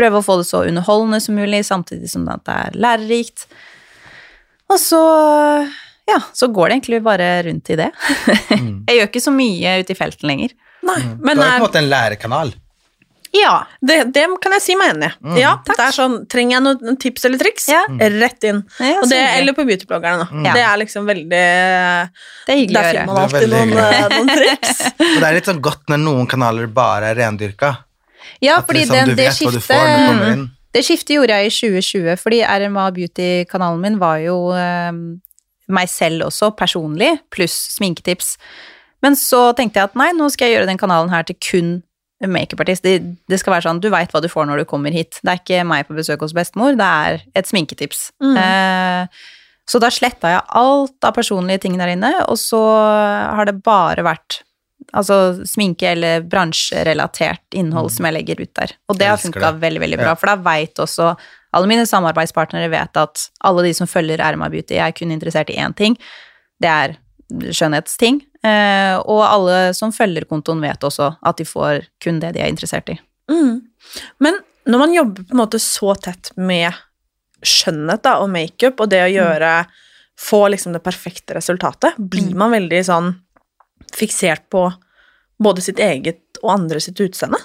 Prøve 0.00 0.22
å 0.22 0.24
få 0.24 0.38
det 0.40 0.48
så 0.48 0.64
underholdende 0.70 1.20
som 1.20 1.36
mulig, 1.36 1.62
samtidig 1.68 2.08
som 2.12 2.24
det 2.28 2.40
er 2.54 2.80
lærerikt. 2.80 3.46
Og 4.70 4.78
så 4.80 5.02
ja, 6.10 6.18
så 6.32 6.48
går 6.50 6.68
det 6.70 6.78
egentlig 6.78 7.02
bare 7.06 7.28
rundt 7.46 7.70
i 7.70 7.78
det. 7.78 7.90
Jeg 8.88 8.96
gjør 8.96 9.06
ikke 9.10 9.22
så 9.22 9.34
mye 9.34 9.76
ute 9.82 9.94
i 9.94 9.98
felten 9.98 10.30
lenger. 10.30 10.56
Nei, 10.86 10.98
Du 11.04 11.22
men 11.28 11.38
har 11.38 11.44
jo 11.44 11.44
på 11.44 11.44
en 11.44 11.54
er, 11.60 11.64
måte 11.66 11.80
en 11.82 11.90
lærekanal. 11.90 12.52
Ja. 13.36 13.66
Det, 13.80 13.98
det 14.14 14.24
kan 14.42 14.54
jeg 14.56 14.62
si 14.64 14.74
meg 14.78 14.94
enig 14.94 15.10
i. 15.10 15.12
Mm. 15.22 15.36
Ja, 15.38 15.52
det 15.66 15.76
er 15.78 15.94
sånn, 15.94 16.16
Trenger 16.30 16.56
jeg 16.56 16.64
noen 16.64 16.96
tips 16.98 17.26
eller 17.28 17.38
triks? 17.38 17.68
Ja. 17.70 17.82
Rett 18.16 18.46
inn. 18.48 18.62
Ja, 18.80 18.96
Og 19.04 19.12
det, 19.12 19.20
eller 19.36 19.54
på 19.54 19.66
beautybloggerne. 19.68 20.26
Ja. 20.46 20.54
Det 20.56 20.64
er 20.66 20.80
liksom 20.82 21.06
veldig 21.06 21.28
Det 21.28 22.56
er 22.56 22.58
hyggelig 22.58 22.80
Der 22.80 22.90
finner 22.90 23.06
man 23.06 23.20
er 23.20 23.28
alltid 23.28 23.54
noen, 23.54 23.76
eh, 23.84 24.08
noen 24.16 24.32
triks. 24.34 24.82
Og 25.12 25.20
det 25.20 25.28
er 25.28 25.38
litt 25.38 25.52
sånn 25.52 25.62
godt 25.62 25.92
når 25.92 26.02
noen 26.08 26.30
kanaler 26.30 26.66
bare 26.74 27.12
er 27.12 27.20
rendyrka. 27.22 27.74
Ja, 28.40 28.60
At 28.60 28.68
fordi 28.68 28.84
liksom, 28.84 28.96
den, 28.96 29.16
det 29.18 29.32
skiftet. 29.36 30.48
Det 30.70 30.84
skiftet 30.86 31.16
gjorde 31.16 31.34
jeg 31.34 31.50
i 31.50 31.54
2020, 31.54 32.16
fordi 32.20 32.40
RMA 32.46 32.84
Beauty-kanalen 32.94 33.80
min 33.82 33.96
var 33.98 34.20
jo 34.22 34.36
eh, 34.54 34.92
meg 35.70 35.90
selv 35.90 36.28
også, 36.28 36.52
personlig, 36.58 37.16
pluss 37.34 37.56
sminketips. 37.74 38.36
Men 39.02 39.16
så 39.18 39.48
tenkte 39.58 39.80
jeg 39.80 39.90
at 39.90 39.98
nei, 39.98 40.12
nå 40.14 40.28
skal 40.30 40.46
jeg 40.46 40.58
gjøre 40.58 40.68
den 40.70 40.78
kanalen 40.80 41.10
her 41.10 41.26
til 41.26 41.38
kun 41.42 41.72
makeupartist. 42.20 42.84
Det, 42.84 43.00
det 43.30 43.40
skal 43.40 43.56
være 43.56 43.66
sånn, 43.66 43.80
du 43.82 43.88
veit 43.92 44.12
hva 44.12 44.22
du 44.22 44.28
får 44.30 44.46
når 44.46 44.62
du 44.62 44.68
kommer 44.68 44.94
hit. 44.94 45.18
Det 45.24 45.32
er 45.32 45.40
ikke 45.40 45.66
meg 45.66 45.88
på 45.88 45.96
besøk 45.96 46.22
hos 46.22 46.36
bestemor, 46.36 46.76
det 46.78 46.86
er 46.86 47.24
et 47.38 47.48
sminketips. 47.50 48.10
Eh, 48.20 49.26
så 49.70 49.78
da 49.82 49.90
sletta 49.94 50.32
jeg 50.32 50.46
alt 50.60 51.06
av 51.06 51.14
personlige 51.16 51.64
ting 51.64 51.78
der 51.80 51.92
inne, 51.94 52.12
og 52.26 52.38
så 52.40 52.60
har 52.60 53.48
det 53.48 53.60
bare 53.66 54.04
vært 54.06 54.42
altså 54.96 55.44
sminke 55.46 55.92
eller 55.92 56.24
bransjerelatert 56.26 57.56
innhold 57.58 57.90
som 57.94 58.06
jeg 58.08 58.16
legger 58.16 58.40
ut 58.42 58.54
der. 58.58 58.72
Og 58.90 58.98
det 58.98 59.10
har 59.10 59.20
funka 59.20 59.52
veldig, 59.60 59.80
veldig 59.84 59.98
bra, 60.00 60.14
Ja. 60.14 60.14
for 60.18 60.26
da 60.32 60.36
veit 60.36 60.74
også 60.82 61.16
alle 61.52 61.66
mine 61.66 61.86
samarbeidspartnere 61.86 62.70
vet 62.70 62.96
at 62.96 63.28
alle 63.42 63.64
de 63.66 63.72
som 63.74 63.86
følger 63.90 64.22
RMA 64.22 64.48
Beauty, 64.50 64.74
er 64.78 64.92
kun 64.92 65.10
interessert 65.10 65.50
i 65.50 65.58
én 65.58 65.74
ting. 65.74 65.96
Det 66.60 66.68
er 66.68 66.96
skjønnhetsting. 67.30 68.20
Eh, 68.42 68.96
og 69.04 69.22
alle 69.26 69.74
som 69.76 69.92
følger 69.92 70.24
kontoen, 70.30 70.62
vet 70.62 70.80
også 70.86 71.16
at 71.22 71.36
de 71.36 71.44
får 71.44 71.86
kun 72.02 72.20
det 72.20 72.34
de 72.34 72.40
er 72.40 72.48
interessert 72.48 72.88
i. 72.88 72.98
Mm. 73.30 73.60
Men 74.20 74.38
når 74.66 74.78
man 74.78 74.94
jobber 74.94 75.26
på 75.26 75.34
en 75.34 75.42
måte 75.42 75.60
så 75.62 75.94
tett 76.00 76.32
med 76.36 76.72
skjønnhet 77.42 78.02
da, 78.02 78.18
og 78.20 78.30
makeup, 78.30 78.80
og 78.80 78.90
det 78.90 79.04
å 79.06 79.12
gjøre 79.12 79.66
Få 80.20 80.50
liksom 80.52 80.74
det 80.74 80.82
perfekte 80.84 81.32
resultatet, 81.32 81.94
blir 81.96 82.34
man 82.36 82.50
veldig 82.52 82.80
sånn 82.84 83.06
fiksert 83.96 84.46
på 84.52 84.66
både 85.40 85.64
sitt 85.64 85.80
eget 85.82 86.40
og 86.42 86.54
andre 86.54 86.80
sitt 86.82 87.00
utseende? 87.00 87.40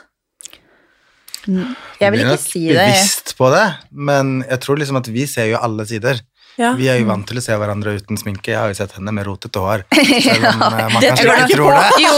Jeg 1.46 2.12
vil 2.12 2.24
ikke 2.24 2.42
si 2.42 2.64
det. 2.66 2.74
Vi 2.74 2.78
er 2.78 2.80
nok 2.80 2.96
bevisst 2.96 3.36
på 3.38 3.50
det, 3.54 3.66
men 3.92 4.38
jeg 4.48 4.62
tror 4.64 4.80
liksom 4.82 5.00
at 5.02 5.10
vi 5.14 5.28
ser 5.30 5.52
jo 5.52 5.62
alle 5.62 5.86
sider. 5.88 6.22
Ja. 6.58 6.72
Vi 6.80 6.88
er 6.88 7.00
jo 7.02 7.08
vant 7.10 7.26
til 7.28 7.40
å 7.40 7.44
se 7.44 7.56
hverandre 7.60 7.98
uten 8.00 8.16
sminke. 8.20 8.54
Jeg 8.54 8.60
har 8.62 8.70
jo 8.72 8.78
sett 8.78 8.94
henne 8.96 9.12
med 9.12 9.26
rotete 9.28 9.60
hår. 9.60 9.82
Selv 9.96 10.46
om 10.50 10.62
ja, 10.80 10.88
man 10.94 11.02
det 11.04 11.10
tror 11.52 11.74
det. 11.76 11.88
Jo, 12.00 12.14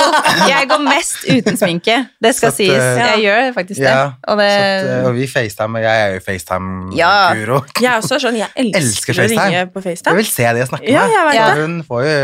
jeg 0.52 0.68
går 0.70 0.84
mest 0.86 1.24
uten 1.26 1.58
sminke. 1.58 1.96
Det 2.22 2.34
skal 2.38 2.52
at, 2.54 2.58
sies. 2.60 2.76
eh, 2.78 3.00
Jeg 3.02 3.24
gjør 3.26 3.50
faktisk 3.56 3.82
det. 3.82 3.96
Og 4.30 4.38
det 4.42 4.50
at, 4.54 4.86
eh, 4.92 5.08
og 5.10 5.16
vi 5.18 5.26
FaceTime, 5.32 5.80
og 5.82 5.88
jeg 5.88 6.04
er 6.04 6.14
jo 6.14 6.20
Ja. 6.20 6.26
FaceTime-guro. 6.28 7.58
Jeg 7.82 7.90
er 7.92 7.98
også 8.04 8.20
sånn, 8.22 8.38
jeg 8.38 8.50
elsker, 8.68 8.84
Elsker 8.84 9.24
å 9.24 9.28
ringe 9.34 9.66
på 9.74 9.84
Jeg 9.90 10.20
vil 10.22 10.30
se 10.30 10.46
de 10.54 10.62
jeg 10.64 10.70
snakker 10.70 10.92
Ja, 10.94 11.08
med. 11.08 11.34
jeg 11.34 11.48
Så 11.48 11.66
hun 11.66 11.76
får 11.90 12.06
jo 12.08 12.16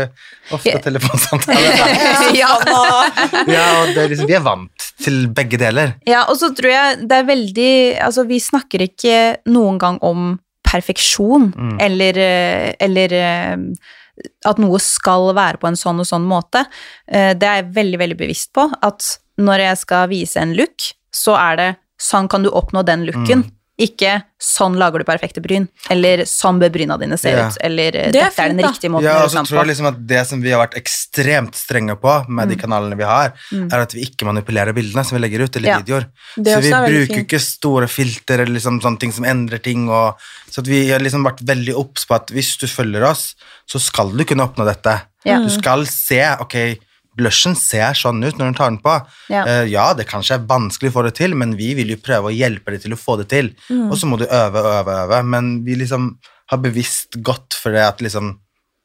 ofte 0.58 0.70
Ja. 0.74 0.78
telefonsamtaler. 0.86 1.76
ja. 2.42 2.52
Ja, 3.50 3.66
og 3.82 3.90
det 3.94 4.04
er 4.04 4.08
liksom, 4.14 4.30
vi 4.30 4.38
er 4.38 4.44
vant 4.44 4.88
til 5.02 5.26
begge 5.34 5.58
deler. 5.60 5.94
Ja, 6.06 6.24
og 6.30 6.38
så 6.38 6.52
tror 6.54 6.70
jeg 6.70 7.08
det 7.08 7.18
er 7.18 7.26
veldig 7.28 7.72
Altså, 8.06 8.24
vi 8.28 8.38
snakker 8.42 8.86
ikke 8.86 9.18
noen 9.50 9.78
gang 9.82 9.98
om 10.04 10.38
perfeksjon, 10.74 11.52
Mm. 11.56 11.76
eller, 11.80 12.18
eh, 12.18 12.74
eller 12.80 13.12
eh, 13.12 13.56
at 14.46 14.58
noe 14.62 14.78
skal 14.82 15.32
være 15.34 15.58
på 15.62 15.66
en 15.70 15.78
sånn 15.78 15.98
og 16.02 16.06
sånn 16.06 16.26
måte. 16.26 16.64
Eh, 17.08 17.32
Det 17.34 17.42
er 17.48 17.62
jeg 17.62 17.72
veldig, 17.74 17.98
veldig 18.02 18.18
bevisst 18.20 18.52
på, 18.54 18.68
at 18.82 19.18
når 19.38 19.58
jeg 19.68 19.76
skal 19.78 20.08
vise 20.08 20.36
en 20.42 20.54
look, 20.54 20.90
så 21.12 21.34
er 21.38 21.56
det 21.56 21.70
sånn 21.98 22.28
kan 22.28 22.42
du 22.42 22.50
oppnå 22.50 22.84
den 22.84 23.06
looken. 23.06 23.44
Mm. 23.44 23.50
Ikke 23.74 24.22
sånn 24.38 24.76
lager 24.78 25.02
du 25.02 25.04
perfekte 25.08 25.42
bryn, 25.42 25.64
eller 25.90 26.20
sånn 26.30 26.60
bør 26.62 26.70
bryna 26.70 26.94
dine 27.00 27.16
se 27.18 27.32
Ja. 27.32 27.48
ut, 27.48 27.56
eller 27.60 27.96
eh, 27.96 28.10
Det 28.12 28.20
er 28.22 28.28
dette 28.30 28.38
er 28.44 28.48
den 28.52 28.58
riktige 28.62 28.90
måten 28.92 29.02
Ja, 29.08 29.14
å 29.16 29.22
gjøre 29.24 29.30
så 29.32 29.40
det 29.42 29.48
tror 29.48 29.58
jeg 29.58 29.64
på. 29.64 29.68
liksom 29.70 29.86
at 29.88 30.06
Det 30.06 30.26
som 30.28 30.40
vi 30.44 30.50
har 30.52 30.60
vært 30.68 30.76
ekstremt 30.78 31.54
strenge 31.58 31.96
på 31.98 32.28
med 32.28 32.48
de 32.48 32.54
kanalene 32.56 32.96
vi 32.96 33.02
har, 33.02 33.32
er 33.52 33.80
at 33.80 33.92
vi 33.92 34.04
ikke 34.06 34.28
manipulerer 34.30 34.72
bildene 34.72 35.04
som 35.04 35.18
vi 35.18 35.22
legger 35.26 35.42
ut, 35.42 35.56
eller 35.56 35.68
Ja. 35.68 35.78
videoer. 35.80 36.06
Det 36.38 36.54
Så 36.54 36.60
vi 36.62 36.70
er 36.70 36.86
bruker 36.86 37.14
fint. 37.16 37.26
ikke 37.26 37.40
store 37.40 37.88
filter 37.88 38.34
eller 38.44 38.54
liksom 38.54 38.80
sånne 38.80 38.98
ting 39.00 39.10
som 39.12 39.24
endrer 39.24 39.58
ting. 39.60 39.88
Og, 39.90 40.14
så 40.48 40.58
at 40.60 40.66
vi 40.70 40.88
har 40.90 41.00
liksom 41.00 41.24
vært 41.24 41.42
veldig 41.44 41.74
obs 41.74 42.04
på 42.06 42.14
at 42.14 42.28
hvis 42.30 42.56
du 42.58 42.66
følger 42.68 43.02
oss, 43.10 43.34
så 43.66 43.80
skal 43.80 44.10
du 44.16 44.24
kunne 44.24 44.46
oppnå 44.46 44.64
dette. 44.64 45.02
Ja. 45.24 45.40
Du 45.40 45.48
skal 45.50 45.84
se 45.86 46.20
ok, 46.38 46.78
blushen 47.16 47.54
ser 47.58 47.94
sånn 47.98 48.22
ut 48.24 48.38
når 48.40 48.52
du 48.52 48.58
tar 48.58 48.70
den 48.72 48.80
på. 48.84 48.94
Ja. 49.32 49.44
Uh, 49.46 49.64
ja, 49.70 49.88
det 49.96 50.08
kanskje 50.10 50.38
er 50.38 50.46
vanskelig 50.50 50.92
å 50.92 50.96
få 50.98 51.04
det 51.08 51.14
til, 51.20 51.34
men 51.38 51.56
vi 51.58 51.72
vil 51.78 51.92
jo 51.94 52.00
prøve 52.02 52.30
å 52.30 52.34
hjelpe 52.34 52.74
deg 52.74 52.82
til 52.84 52.96
å 52.96 53.00
få 53.00 53.18
det 53.22 53.28
til. 53.32 53.52
Mm. 53.70 53.88
Og 53.90 53.98
så 54.00 54.08
må 54.10 54.18
du 54.20 54.26
øve, 54.26 54.62
og 54.62 54.70
øve, 54.80 54.96
øve. 55.04 55.20
Men 55.34 55.54
vi 55.66 55.76
liksom 55.80 56.14
har 56.52 56.60
bevisst 56.60 57.16
gått 57.24 57.56
for 57.56 57.72
det 57.72 57.84
at 57.86 58.02
liksom 58.04 58.34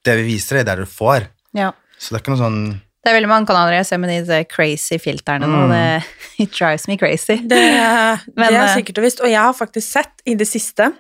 det 0.08 0.16
vi 0.22 0.30
viser 0.36 0.60
deg, 0.60 0.68
det 0.70 0.74
er 0.76 0.80
det 0.84 0.88
du 0.88 0.94
får. 0.96 1.26
Ja. 1.58 1.74
Så 2.00 2.14
det 2.14 2.20
er 2.20 2.24
ikke 2.24 2.32
noe 2.38 2.40
sånn 2.40 2.62
Det 3.04 3.12
er 3.12 3.16
veldig 3.18 3.30
mange 3.32 3.50
kanaler 3.50 3.74
jeg 3.80 3.88
ser 3.90 4.00
med 4.00 4.12
disse 4.14 4.38
crazy 4.52 5.00
filterne 5.02 5.48
nå, 5.48 5.66
Mm. 5.68 5.74
det 5.74 5.84
it 6.46 6.52
drives 6.56 6.88
me 6.88 6.96
crazy. 6.98 7.36
Det, 7.44 7.60
det 7.60 8.48
er 8.48 8.56
eh, 8.62 8.74
sikkert 8.78 9.02
og 9.02 9.08
visst. 9.08 9.20
Og 9.24 9.32
jeg 9.32 9.40
har 9.42 9.56
faktisk 9.58 9.88
sett 9.98 10.24
i 10.26 10.36
det 10.40 10.48
siste 10.48 10.92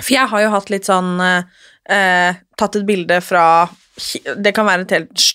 For 0.00 0.12
jeg 0.14 0.26
har 0.32 0.42
jo 0.42 0.50
hatt 0.54 0.70
litt 0.74 0.88
sånn 0.88 1.20
eh, 1.22 1.42
eh, 1.90 2.38
Tatt 2.58 2.78
et 2.80 2.86
bilde 2.88 3.20
fra 3.22 3.44
Det 4.42 4.52
kan 4.56 4.66
være 4.66 4.86
et 4.86 4.96
helt 4.98 5.26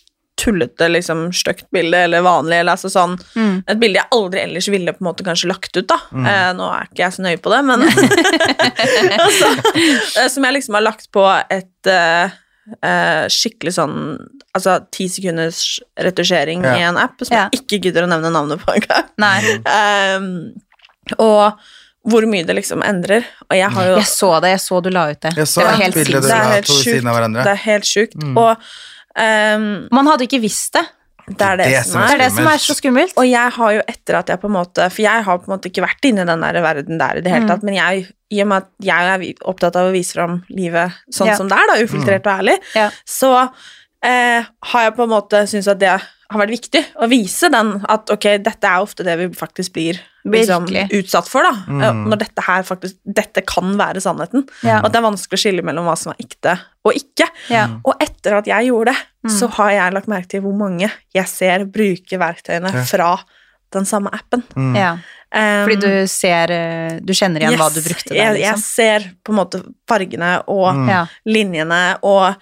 tullete, 0.41 0.87
liksom 0.89 1.27
stygt 1.35 1.67
bilde, 1.73 1.99
eller 2.07 2.23
vanlig, 2.25 2.57
eller 2.63 2.73
altså 2.77 2.89
sånn 2.91 3.17
Mm. 3.35 3.63
Et 3.69 3.79
bilde 3.79 3.99
jeg 4.01 4.09
aldri 4.15 4.41
ellers 4.41 4.67
ville 4.73 4.93
på 4.95 5.03
en 5.03 5.09
måte 5.11 5.25
kanskje 5.27 5.49
lagt 5.51 5.75
ut, 5.77 5.87
da. 5.87 5.97
Mm. 6.11 6.25
Eh, 6.31 6.51
nå 6.57 6.69
er 6.73 6.87
ikke 6.89 7.03
jeg 7.05 7.15
så 7.17 7.25
nøye 7.25 7.41
på 7.41 7.53
det, 7.53 7.59
men 7.69 7.85
altså, 9.25 9.51
eh, 10.17 10.27
Som 10.31 10.47
jeg 10.47 10.57
liksom 10.57 10.77
har 10.79 10.85
lagt 10.85 11.11
på 11.13 11.25
et 11.49 11.91
eh, 11.91 12.33
eh, 12.81 13.25
skikkelig 13.31 13.75
sånn 13.77 13.97
Altså 14.57 14.79
ti 14.91 15.07
sekunders 15.07 15.79
retusjering 16.03 16.65
Ja. 16.67 16.73
i 16.75 16.81
en 16.89 16.97
app, 16.99 17.21
som 17.23 17.37
Ja. 17.37 17.45
jeg 17.51 17.61
ikke 17.61 17.81
gidder 17.85 18.03
å 18.03 18.09
nevne 18.11 18.33
navnet 18.33 18.59
på 18.59 18.73
engang. 18.75 19.07
Um, 19.63 20.27
og 21.17 21.53
hvor 22.03 22.25
mye 22.27 22.43
det 22.43 22.55
liksom 22.57 22.81
endrer. 22.83 23.23
Og 23.47 23.55
jeg 23.55 23.69
har 23.71 23.87
jo 23.87 23.95
jeg 24.01 24.09
så 24.09 24.41
det, 24.41 24.49
jeg 24.55 24.61
så 24.63 24.81
du 24.83 24.89
la 24.89 25.05
ut 25.11 25.21
det. 25.21 25.31
Jeg 25.37 25.47
så 25.47 25.61
det 25.61 25.67
var 25.69 25.79
helt 25.79 25.95
bilde. 25.95 26.21
Det. 26.21 27.43
Det 27.45 27.53
er 27.53 27.61
helt 27.63 27.85
sjukt. 27.87 28.17
Mm. 28.17 28.35
Og 28.41 28.57
um, 29.17 29.87
Man 29.91 30.07
hadde 30.07 30.27
ikke 30.27 30.41
visst 30.43 30.73
det. 30.73 30.85
det 31.31 31.41
er 31.47 31.57
det, 31.57 31.65
Det 31.71 31.83
som 31.85 32.01
er. 32.01 32.07
Det 32.07 32.13
er 32.15 32.23
det 32.25 32.31
som 32.35 32.47
er 32.47 32.57
så 32.57 32.73
skummelt. 32.75 33.13
Og 33.17 33.27
jeg 33.29 33.51
har 33.57 33.71
jo 33.77 33.81
etter 33.87 34.17
at 34.19 34.27
jeg 34.33 34.39
på 34.41 34.47
en 34.49 34.55
måte 34.57 34.87
For 34.91 35.01
jeg 35.03 35.23
har 35.23 35.37
på 35.39 35.47
en 35.47 35.53
måte 35.57 35.69
ikke 35.71 35.83
vært 35.85 36.07
inne 36.09 36.25
i 36.25 36.29
den 36.31 36.41
der 36.41 36.61
verden 36.61 36.97
der 36.99 37.17
i 37.19 37.21
det 37.21 37.31
hele 37.31 37.45
Mm. 37.45 37.51
tatt, 37.53 37.63
men 37.63 37.75
jeg, 37.75 38.07
i 38.31 38.41
og 38.41 38.47
med 38.47 38.57
at 38.63 38.69
jeg 38.83 39.11
er 39.13 39.43
opptatt 39.45 39.75
av 39.75 39.89
å 39.89 39.93
vise 39.93 40.13
fram 40.17 40.41
livet 40.49 40.91
sånn 41.13 41.27
Ja. 41.27 41.35
som 41.37 41.47
det 41.47 41.57
er, 41.57 41.67
da, 41.67 41.83
ufiltrert 41.83 42.25
og 42.27 42.39
ærlig, 42.39 42.57
Ja. 42.75 42.89
så 43.05 43.49
eh, 44.03 44.43
har 44.63 44.81
jeg 44.83 44.95
på 44.95 45.03
en 45.03 45.09
måte 45.13 45.43
syntes 45.47 45.67
at 45.67 45.79
det 45.79 46.01
har 46.31 46.41
vært 46.41 46.53
viktig 46.55 46.81
å 47.03 47.07
vise 47.11 47.49
den 47.53 47.73
at 47.91 48.09
ok, 48.13 48.25
dette 48.43 48.67
er 48.69 48.81
ofte 48.85 49.03
det 49.07 49.17
vi 49.19 49.27
faktisk 49.37 49.73
blir 49.75 49.99
liksom, 50.25 50.65
utsatt 50.97 51.27
for, 51.29 51.43
da. 51.43 51.51
Mm. 51.67 52.03
Når 52.11 52.19
dette 52.23 52.43
her 52.45 52.63
faktisk 52.67 52.95
Dette 53.05 53.41
kan 53.47 53.73
være 53.79 54.01
sannheten. 54.03 54.45
Ja. 54.63 54.79
Og 54.79 54.85
at 54.89 54.93
det 54.93 54.99
er 55.01 55.07
vanskelig 55.09 55.39
å 55.39 55.43
skille 55.43 55.63
mellom 55.65 55.85
hva 55.89 55.95
som 55.97 56.13
er 56.13 56.21
ekte 56.25 56.57
og 56.85 56.93
ikke. 56.97 57.27
Ja. 57.53 57.67
Og 57.85 57.95
etter 58.01 58.37
at 58.39 58.47
jeg 58.49 58.69
gjorde 58.71 58.93
det, 58.93 59.07
Mm. 59.21 59.29
så 59.37 59.47
har 59.53 59.69
jeg 59.69 59.93
lagt 59.93 60.07
merke 60.09 60.27
til 60.31 60.41
hvor 60.41 60.55
mange 60.57 60.87
jeg 61.13 61.27
ser 61.29 61.65
bruke 61.69 62.17
verktøyene 62.17 62.71
Ja. 62.73 62.83
fra 62.89 63.09
den 63.71 63.85
samme 63.85 64.09
appen. 64.11 64.41
mm. 64.55 64.75
Ja. 64.75 64.95
Fordi 65.31 65.75
du 65.79 66.07
ser 66.11 66.51
eh, 66.51 66.99
Du 67.05 67.13
kjenner 67.13 67.39
igjen 67.39 67.55
hva 67.57 67.69
du 67.71 67.79
brukte 67.85 68.09
der, 68.09 68.17
jeg, 68.17 68.41
jeg 68.41 68.53
liksom. 68.55 68.63
ser 68.65 69.05
på 69.23 69.31
en 69.31 69.37
måte 69.37 69.61
fargene 69.87 70.43
og 70.49 70.73
Mm. 70.75 71.07
Linjene, 71.25 71.97
og 72.03 72.35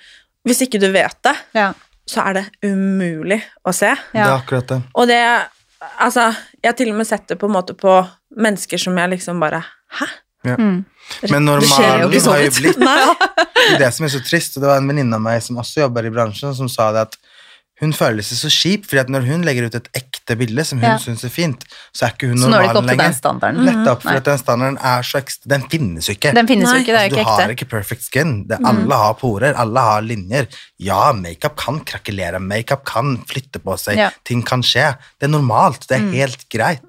hvis 0.48 0.62
ikke 0.66 0.80
du 0.80 0.88
vet 0.92 1.20
det, 1.22 1.36
Ja. 1.54 1.74
Så 2.10 2.26
er 2.30 2.40
det 2.40 2.46
umulig 2.66 3.40
å 3.62 3.74
se. 3.76 3.92
Det 4.14 4.24
er 4.26 4.36
akkurat 4.36 4.76
det. 4.76 4.82
Og 4.98 5.10
det 5.10 5.22
Altså, 5.80 6.26
jeg 6.60 6.68
har 6.68 6.76
til 6.76 6.90
og 6.92 6.98
med 7.00 7.08
sett 7.08 7.30
det 7.32 7.38
på 7.40 7.48
en 7.48 7.54
måte 7.56 7.72
på 7.72 7.94
mennesker 8.36 8.82
som 8.82 8.98
jeg 9.00 9.14
liksom 9.14 9.40
bare 9.40 9.62
Hæ? 9.96 10.08
Mm. 10.60 10.84
Men 11.32 11.46
normalen 11.46 11.72
har 11.72 12.02
jo 12.04 12.10
blitt 12.12 12.80
Det 12.84 13.76
er 13.76 13.80
det 13.82 13.90
som 13.96 14.06
er 14.06 14.12
så 14.12 14.22
trist, 14.24 14.58
og 14.58 14.64
det 14.64 14.70
var 14.70 14.80
en 14.80 14.88
venninne 14.92 15.16
av 15.16 15.24
meg 15.24 15.42
som 15.44 15.58
også 15.60 15.86
jobber 15.86 16.08
i 16.08 16.12
bransjen, 16.14 16.52
som 16.56 16.70
sa 16.72 16.90
det 16.96 17.08
at 17.08 17.18
hun 17.80 17.94
føler 17.96 18.22
seg 18.26 18.38
så 18.42 18.50
kjip, 18.52 18.86
fordi 18.90 19.00
at 19.00 19.10
når 19.10 19.24
hun 19.28 19.42
legger 19.48 19.66
ut 19.70 19.76
et 19.76 19.88
ekte 19.96 20.36
bilde 20.38 20.66
som 20.68 20.80
hun 20.82 20.90
Ja. 20.90 20.98
syns 21.00 21.24
er 21.24 21.30
fint, 21.32 21.64
så 21.96 22.06
er 22.08 22.12
ikke 22.12 22.28
hun 22.28 22.38
Så 22.38 22.50
når 22.50 22.60
det 22.60 22.66
ikke 22.70 22.76
opp 22.78 22.84
til 22.84 22.90
den 22.90 22.98
lenger. 22.98 23.14
standarden. 23.18 23.66
Nettopp, 23.66 24.02
for 24.02 24.10
Nei. 24.10 24.16
at 24.18 24.24
den 24.26 24.38
standarden 24.38 24.78
er 24.84 25.02
så 25.02 25.18
ekst... 25.22 25.48
Den 25.48 25.62
finnes 25.70 26.06
jo 26.10 26.14
ikke. 26.14 26.34
Den 26.36 26.48
finnes 26.48 26.70
jo 26.74 26.76
ikke, 26.84 26.86
det 26.92 27.00
er 27.00 27.08
Altså, 27.08 27.20
ekte. 27.24 27.38
du 27.38 27.42
har 27.46 27.56
ikke 27.56 27.70
perfect 27.70 28.04
skin. 28.04 28.34
Det, 28.48 28.60
alle 28.66 28.94
har 29.04 29.14
porer, 29.14 29.54
alle 29.56 29.80
har 29.80 30.02
linjer. 30.02 30.48
Ja, 30.80 31.14
makeup 31.14 31.56
kan 31.56 31.80
krakelere, 31.80 32.40
makeup 32.42 32.84
kan 32.86 33.18
flytte 33.26 33.60
på 33.64 33.78
seg, 33.80 33.96
Ja. 33.98 34.10
ting 34.26 34.44
kan 34.44 34.62
skje. 34.62 34.98
Det 35.20 35.30
er 35.30 35.34
normalt, 35.40 35.88
det 35.88 36.02
er 36.02 36.12
helt 36.12 36.50
greit. 36.50 36.82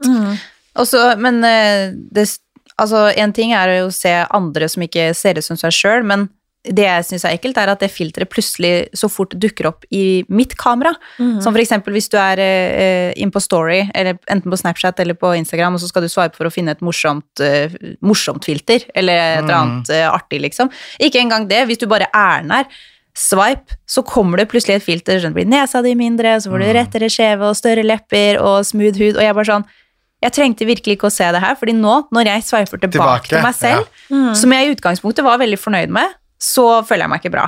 Og 0.77 0.87
så- 0.87 1.17
men 1.19 1.45
eh, 1.45 1.93
det, 2.13 2.39
altså, 2.79 3.13
en 3.17 3.33
ting 3.33 3.53
er 3.53 3.69
å 3.87 3.93
se 3.93 4.27
andre 4.31 4.69
som 4.69 4.83
ikke 4.83 5.15
ser 5.15 5.39
ut 5.39 5.45
som 5.45 5.57
seg 5.57 5.71
sjøl, 5.71 6.05
men 6.05 6.29
det 6.69 6.85
jeg 6.85 7.05
syns 7.09 7.25
er 7.25 7.39
ekkelt, 7.39 7.57
er 7.57 7.71
at 7.73 7.81
det 7.81 7.89
filteret 7.93 8.29
plutselig 8.29 8.91
så 8.97 9.09
fort 9.09 9.33
dukker 9.41 9.71
opp 9.71 9.87
i 9.97 10.23
mitt 10.29 10.53
kamera. 10.61 10.93
Som 11.17 11.55
for 11.55 11.63
eksempel 11.63 11.97
hvis 11.97 12.11
du 12.13 12.19
er 12.21 12.43
eh, 12.45 13.13
inn 13.17 13.33
på 13.33 13.41
Story, 13.41 13.81
eller 13.97 14.19
enten 14.29 14.53
på 14.53 14.59
Snapchat 14.61 15.01
eller 15.01 15.17
på 15.17 15.33
Instagram, 15.39 15.79
og 15.79 15.81
så 15.81 15.89
skal 15.89 16.05
du 16.05 16.11
swipe 16.13 16.37
for 16.37 16.51
å 16.51 16.53
finne 16.53 16.77
et 16.77 16.85
morsomt, 16.85 17.29
eh, 17.41 17.73
morsomt 18.05 18.45
filter, 18.45 18.85
eller 18.95 19.17
et 19.17 19.43
eller 19.45 19.57
annet 19.57 19.93
eh, 19.95 20.07
artig, 20.11 20.43
liksom. 20.45 20.73
Ikke 21.01 21.23
engang 21.23 21.49
det. 21.49 21.65
Hvis 21.71 21.81
du 21.81 21.89
bare 21.89 22.11
er 22.13 22.45
nær, 22.45 22.69
swipe, 23.17 23.81
så 23.89 24.05
kommer 24.07 24.41
det 24.41 24.51
plutselig 24.53 24.79
et 24.79 24.87
filter, 24.87 25.19
Så 25.21 25.33
blir 25.35 25.49
nesa 25.49 25.83
di 25.83 25.97
mindre, 25.99 26.37
så 26.41 26.53
får 26.53 26.63
du 26.63 26.73
rettere 26.77 27.11
skjeve 27.11 27.49
og 27.49 27.57
større 27.57 27.83
lepper 27.83 28.39
og 28.39 28.65
smooth 28.69 29.01
hud, 29.01 29.17
og 29.17 29.25
jeg 29.25 29.35
bare 29.35 29.55
sånn 29.57 29.71
jeg 30.21 30.35
trengte 30.37 30.67
virkelig 30.69 30.99
ikke 30.99 31.09
å 31.09 31.13
se 31.15 31.25
det 31.33 31.41
her, 31.41 31.55
fordi 31.57 31.73
nå, 31.73 31.95
når 32.13 32.29
jeg 32.29 32.45
sveiper 32.45 32.81
tilbake, 32.83 32.93
Tilbake, 32.93 33.29
til 33.31 33.41
meg 33.41 33.55
selv, 33.57 33.87
som 34.37 34.53
jeg 34.53 34.67
i 34.67 34.73
utgangspunktet 34.75 35.25
var 35.25 35.41
veldig 35.41 35.57
fornøyd 35.57 35.95
med, 35.97 36.13
så 36.41 36.67
føler 36.89 37.05
jeg 37.05 37.13
meg 37.13 37.23
ikke 37.23 37.35
bra. 37.35 37.47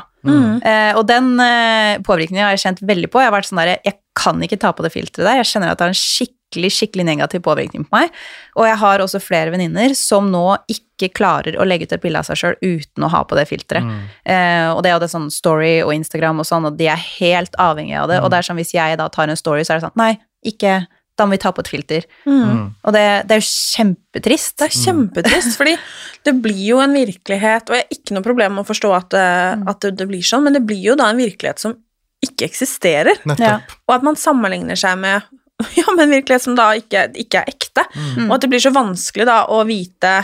Eh, 0.68 0.92
og 0.98 1.06
den 1.08 1.32
eh, 1.40 1.96
påvirkningen 2.04 2.44
har 2.44 2.54
jeg 2.54 2.64
kjent 2.66 2.84
veldig 2.84 3.08
på. 3.10 3.22
Jeg 3.22 3.30
har 3.30 3.34
vært 3.34 3.48
sånn 3.48 3.62
der, 3.62 3.74
jeg 3.80 3.98
kan 4.18 4.44
ikke 4.44 4.60
ta 4.60 4.74
på 4.76 4.84
det 4.84 4.92
filteret 4.92 5.24
der. 5.24 5.40
Jeg 5.40 5.48
kjenner 5.54 5.72
at 5.72 5.80
det 5.80 5.86
har 5.86 5.94
en 5.94 5.98
skikkelig 5.98 6.72
skikkelig 6.76 7.06
negativ 7.08 7.40
påvirkning 7.46 7.86
på 7.88 7.96
meg. 7.96 8.12
Og 8.60 8.68
jeg 8.68 8.76
har 8.82 9.00
også 9.00 9.22
flere 9.24 9.54
venninner 9.54 9.94
som 9.96 10.28
nå 10.28 10.44
ikke 10.68 11.08
klarer 11.16 11.56
å 11.56 11.64
legge 11.64 11.88
ut 11.88 11.94
et 11.96 12.02
bilde 12.02 12.20
av 12.20 12.28
seg 12.28 12.42
sjøl 12.42 12.58
uten 12.60 13.06
å 13.06 13.12
ha 13.14 13.22
på 13.24 13.38
det 13.38 13.46
filteret. 13.48 13.88
Eh, 14.28 14.68
og 14.68 14.82
det 14.84 14.92
er 14.92 14.98
jo 14.98 15.04
det 15.06 15.12
sånn 15.14 15.30
story 15.32 15.78
og 15.80 15.94
Instagram 15.96 16.44
og 16.44 16.48
sånn, 16.48 16.68
og 16.68 16.76
de 16.76 16.90
er 16.92 17.06
helt 17.16 17.56
avhengige 17.56 18.04
av 18.04 18.12
det. 18.12 18.20
Og 18.20 18.28
det 18.28 18.42
er 18.42 18.50
sånn 18.50 18.60
hvis 18.60 18.76
jeg 18.76 19.00
da 19.00 19.08
tar 19.08 19.32
en 19.32 19.40
story, 19.40 19.64
så 19.64 19.74
er 19.74 19.80
det 19.80 19.88
sånn 19.88 19.96
Nei, 20.02 20.12
ikke 20.44 20.82
Da 21.18 21.26
må 21.28 21.36
vi 21.36 21.42
ta 21.42 21.52
på 21.52 21.60
et 21.60 21.68
filter. 21.68 22.06
Og 22.26 22.94
det, 22.94 23.04
det 23.28 23.36
er 23.36 23.40
jo 23.42 23.48
kjempetrist. 23.48 24.54
Det 24.58 24.68
er 24.68 24.76
kjempetrist, 24.78 25.56
fordi 25.60 25.76
det 26.24 26.34
blir 26.44 26.62
jo 26.70 26.80
en 26.82 26.96
virkelighet, 26.96 27.68
og 27.68 27.76
jeg 27.76 27.84
har 27.84 27.98
ikke 27.98 28.16
noe 28.16 28.24
problem 28.24 28.56
med 28.56 28.64
å 28.64 28.70
forstå 28.70 28.92
at, 28.96 29.08
det, 29.12 29.26
at 29.74 29.84
det, 29.84 29.94
det 30.00 30.08
blir 30.08 30.24
sånn, 30.24 30.46
men 30.46 30.56
det 30.56 30.64
blir 30.64 30.80
jo 30.92 30.96
da 30.98 31.10
en 31.12 31.20
virkelighet 31.20 31.60
som 31.62 31.76
ikke 32.22 32.46
eksisterer. 32.46 33.18
Nettopp. 33.28 33.74
Og 33.88 33.96
at 33.96 34.06
man 34.06 34.18
sammenligner 34.18 34.78
seg 34.78 35.00
med 35.02 35.26
ja, 35.78 35.84
men 35.92 36.06
en 36.06 36.16
virkelighet 36.16 36.46
som 36.46 36.56
da 36.58 36.70
ikke, 36.78 37.08
ikke 37.18 37.42
er 37.42 37.52
ekte. 37.52 37.84
Og 38.28 38.36
at 38.36 38.44
det 38.44 38.50
blir 38.52 38.62
så 38.62 38.72
vanskelig 38.74 39.28
da 39.28 39.42
å 39.52 39.62
vite 39.68 40.14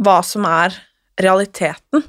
hva 0.00 0.20
som 0.24 0.46
er 0.48 0.76
realiteten. 1.20 2.04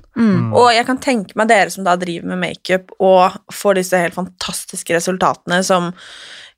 Og 0.56 0.70
jeg 0.72 0.88
kan 0.88 1.00
tenke 1.04 1.36
meg 1.39 1.50
dere 1.52 1.72
som 1.74 1.84
da 1.88 1.98
driver 2.00 2.32
med 2.32 2.39
makeup 2.46 2.94
og 3.04 3.36
får 3.52 3.82
disse 3.82 4.00
helt 4.00 4.15
fantastiske 4.15 4.96
resultatene 4.96 5.60
som 5.67 5.91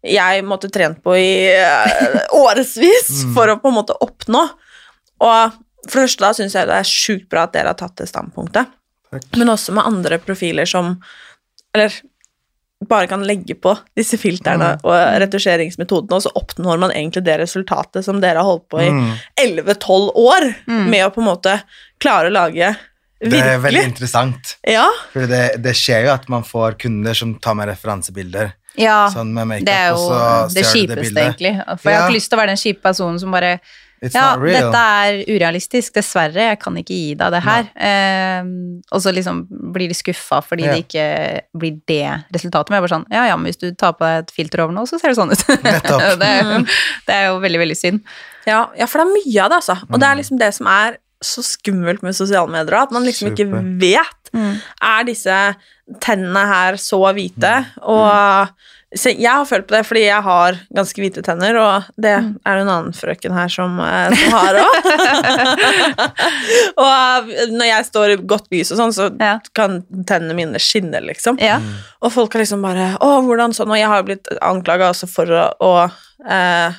jeg 0.03 0.43
måtte 0.45 0.69
trent 0.73 0.99
på 1.03 1.15
i 1.15 1.33
eh, 1.55 2.21
årevis 2.35 3.23
for 3.35 3.51
å 3.51 3.59
på 3.61 3.71
en 3.71 3.77
måte 3.79 3.95
oppnå. 4.03 4.45
Og 5.23 5.59
for 5.87 5.99
det 5.99 6.07
første 6.07 6.25
da 6.25 6.31
syns 6.37 6.55
jeg 6.57 6.69
det 6.69 6.79
er 6.79 6.89
sjukt 6.89 7.29
bra 7.31 7.45
at 7.47 7.53
dere 7.55 7.71
har 7.71 7.79
tatt 7.79 7.95
det 8.01 8.09
standpunktet, 8.11 8.71
men 9.37 9.51
også 9.53 9.75
med 9.77 9.85
andre 9.85 10.17
profiler 10.21 10.65
som 10.69 10.95
Eller 11.73 11.93
bare 12.83 13.07
kan 13.07 13.21
legge 13.23 13.55
på 13.55 13.71
disse 13.95 14.17
filterne 14.19 14.73
og 14.83 14.95
retusjeringsmetodene, 15.23 16.17
og 16.17 16.25
så 16.25 16.31
oppnår 16.35 16.81
man 16.81 16.91
egentlig 16.91 17.23
det 17.25 17.37
resultatet 17.39 18.05
som 18.05 18.19
dere 18.21 18.41
har 18.41 18.45
holdt 18.45 18.65
på 18.69 18.81
i 18.83 18.89
11-12 19.39 20.09
år 20.19 20.47
med 20.67 21.05
å 21.05 21.13
på 21.15 21.23
en 21.23 21.29
måte 21.29 21.55
klare 22.03 22.27
å 22.27 22.35
lage 22.35 22.73
Virkelig? 23.23 23.39
Det 23.39 23.51
er 23.53 23.59
veldig 23.63 23.83
interessant. 23.87 24.49
Ja. 24.67 24.87
For 25.13 25.29
det, 25.31 25.43
det 25.63 25.71
skjer 25.79 26.09
jo 26.09 26.11
at 26.11 26.25
man 26.27 26.43
får 26.43 26.75
kunder 26.81 27.15
som 27.15 27.37
tar 27.39 27.55
med 27.55 27.69
referansebilder. 27.71 28.49
Ja, 28.79 29.05
Sånn 29.13 29.33
med 29.36 29.49
makeup, 29.49 29.67
det 29.67 29.73
er 29.77 29.89
jo 29.93 30.03
så 30.07 30.19
det 30.49 30.65
ser 30.65 30.88
det 30.89 30.97
kjipeste, 30.97 31.23
egentlig. 31.23 31.55
For 31.77 31.91
jeg 31.91 31.99
har 31.99 32.07
ikke 32.07 32.17
lyst 32.17 32.31
til 32.31 32.38
å 32.38 32.41
være 32.41 32.53
den 32.55 32.62
kjipe 32.63 32.86
personen 32.86 33.19
som 33.21 33.33
bare 33.36 33.57
It's 34.03 34.17
Ja, 34.17 34.33
dette 34.36 34.79
er 34.79 35.21
urealistisk, 35.31 35.93
dessverre. 35.95 36.49
Jeg 36.49 36.59
kan 36.59 36.75
ikke 36.75 36.95
gi 36.95 37.13
deg 37.15 37.29
det 37.31 37.39
her. 37.45 37.69
Eh, 37.88 38.49
og 38.91 38.99
så 38.99 39.13
liksom 39.15 39.45
blir 39.71 39.88
de 39.88 39.95
skuffa 39.95 40.41
fordi 40.43 40.65
yeah. 40.65 40.73
det 40.75 40.83
ikke 40.83 41.05
blir 41.62 41.77
det 41.88 42.09
resultatet. 42.36 42.67
Men 42.67 42.77
jeg 42.77 42.81
er 42.81 42.88
bare 42.88 42.95
sånn 42.97 43.07
Ja, 43.15 43.23
ja, 43.29 43.38
men 43.39 43.47
hvis 43.47 43.62
du 43.62 43.69
tar 43.79 43.95
på 43.95 44.03
deg 44.03 44.25
et 44.25 44.36
filter 44.36 44.65
over 44.65 44.75
nå, 44.75 44.83
så 44.89 44.99
ser 44.99 45.13
det 45.13 45.19
sånn 45.21 45.31
ut. 45.31 45.45
Det, 45.63 46.27
er, 46.27 46.43
jo- 46.43 46.65
det 47.07 47.15
er 47.15 47.25
jo 47.29 47.39
veldig, 47.45 47.62
veldig 47.63 47.79
synd. 47.79 48.03
Ja, 48.43 48.65
ja, 48.75 48.89
for 48.91 48.99
det 48.99 49.05
er 49.07 49.15
mye 49.15 49.45
av 49.45 49.53
det, 49.53 49.62
altså. 49.62 49.77
Og 49.88 50.01
det 50.01 50.09
er 50.09 50.19
liksom 50.19 50.39
det 50.41 50.51
som 50.57 50.67
er 50.67 50.99
så 51.23 51.43
skummelt 51.45 52.03
med 52.03 52.15
sosiale 52.17 52.51
medier, 52.51 52.75
at 52.81 52.91
man 52.91 53.05
liksom 53.07 53.31
ikke 53.31 53.47
Super. 53.47 53.63
Vet. 54.33 54.61
Er 54.81 55.03
disse 55.09 55.39
tennene 56.03 56.45
her 56.49 56.77
så 56.81 57.01
hvite? 57.13 57.53
Og 57.81 58.47
så 58.93 59.09
jeg 59.09 59.25
har 59.25 59.45
følt 59.49 59.65
på 59.65 59.73
det 59.73 59.79
fordi 59.89 60.03
jeg 60.03 60.21
har 60.21 60.57
ganske 60.77 61.01
hvite 61.01 61.23
tenner, 61.25 61.57
og 61.57 61.87
det 61.97 62.11
er 62.13 62.27
det 62.45 62.61
en 62.61 62.69
annen 62.69 62.93
frøken 62.93 63.33
her 63.33 63.49
som, 63.49 63.79
eh, 63.81 64.13
som 64.13 64.35
har 64.37 64.59
òg. 64.61 64.75
og 66.85 67.31
når 67.55 67.69
jeg 67.71 67.87
står 67.89 68.13
i 68.13 68.19
godt 68.33 68.51
lys 68.53 68.73
og 68.75 68.81
sånn, 68.83 68.93
så 68.95 69.09
Ja. 69.19 69.39
kan 69.57 69.81
tennene 70.05 70.35
mine 70.37 70.61
skinne, 70.61 71.01
liksom. 71.01 71.39
Ja. 71.41 71.57
Og 72.01 72.13
folk 72.13 72.35
er 72.35 72.43
liksom 72.43 72.61
bare 72.61 72.91
Å, 73.01 73.09
hvordan 73.25 73.53
sånn? 73.57 73.71
Og 73.73 73.77
jeg 73.81 73.89
har 73.89 74.03
blitt 74.05 74.29
anklaga 74.41 74.91
også 74.93 75.09
for 75.09 75.25
å, 75.25 75.47
å 75.59 75.73
eh, 76.29 76.77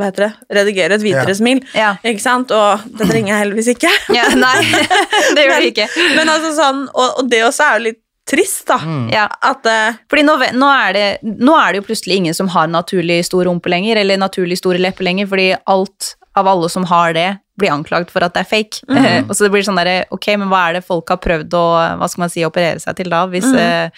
Hva 0.00 0.08
heter 0.08 0.26
det? 0.26 0.30
Redigere 0.56 0.96
et 0.96 1.04
hvitere 1.04 1.34
Ja. 1.34 1.38
smil. 1.38 1.58
Ja. 1.76 1.90
Ikke 2.08 2.24
sant? 2.24 2.52
Og 2.56 2.86
det 2.96 3.08
trenger 3.10 3.34
jeg 3.34 3.42
heldigvis 3.44 3.72
ikke. 3.74 3.90
ja 4.18 4.28
nei, 4.40 4.54
det 5.36 5.44
gjør 5.44 5.58
det 5.60 5.72
ikke. 5.74 5.88
Men 6.16 6.32
altså 6.32 6.54
sånn, 6.56 6.86
og, 6.94 7.20
og 7.20 7.28
det 7.30 7.42
også 7.46 7.66
er 7.66 7.76
jo 7.76 7.84
litt 7.90 8.00
trist, 8.30 8.62
da. 8.68 8.76
Mm. 8.78 9.08
At 9.42 9.66
uh, 9.66 9.96
Fordi 10.10 10.22
nå, 10.22 10.36
nå, 10.54 10.66
er 10.70 10.94
det, 10.94 11.06
nå 11.42 11.54
er 11.58 11.72
det 11.72 11.80
jo 11.80 11.86
plutselig 11.88 12.20
ingen 12.20 12.36
som 12.36 12.50
har 12.52 12.68
naturlig 12.70 13.20
stor 13.26 13.48
rumpe 13.48 13.72
lenger, 13.72 13.98
eller 14.02 14.20
naturlig 14.20 14.60
store 14.60 14.78
lepper 14.78 15.08
lenger, 15.08 15.26
fordi 15.30 15.48
alt 15.66 16.12
av 16.38 16.46
alle 16.46 16.68
som 16.70 16.84
har 16.86 17.14
det, 17.16 17.28
blir 17.58 17.72
anklagd 17.74 18.12
for 18.12 18.22
at 18.24 18.36
det 18.36 18.44
er 18.44 18.50
fake. 18.52 18.84
Eh, 18.88 19.20
og 19.28 19.34
så 19.34 19.44
det 19.44 19.50
blir 19.56 19.66
sånn 19.66 19.80
derre, 19.80 20.04
ok, 20.14 20.30
men 20.38 20.48
hva 20.52 20.68
er 20.68 20.78
det 20.78 20.86
folk 20.86 21.10
har 21.10 21.18
prøvd 21.20 21.56
å, 21.58 21.64
hva 22.00 22.08
skal 22.08 22.22
man 22.24 22.32
si, 22.32 22.44
operere 22.46 22.80
seg 22.82 23.00
til 23.00 23.10
da, 23.12 23.24
hvis, 23.32 23.48
eh, 23.50 23.90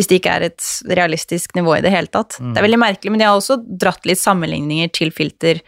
hvis 0.00 0.08
det 0.08 0.20
ikke 0.22 0.32
er 0.32 0.48
et 0.48 0.70
realistisk 0.96 1.52
nivå 1.58 1.76
i 1.76 1.82
det 1.84 1.92
hele 1.92 2.08
tatt. 2.08 2.38
Det 2.40 2.56
er 2.56 2.64
veldig 2.64 2.80
merkelig, 2.80 3.12
men 3.12 3.20
jeg 3.20 3.28
har 3.28 3.36
også 3.36 3.58
dratt 3.60 4.08
litt 4.08 4.20
sammenligninger 4.22 4.88
til 4.96 5.12
filter 5.12 5.60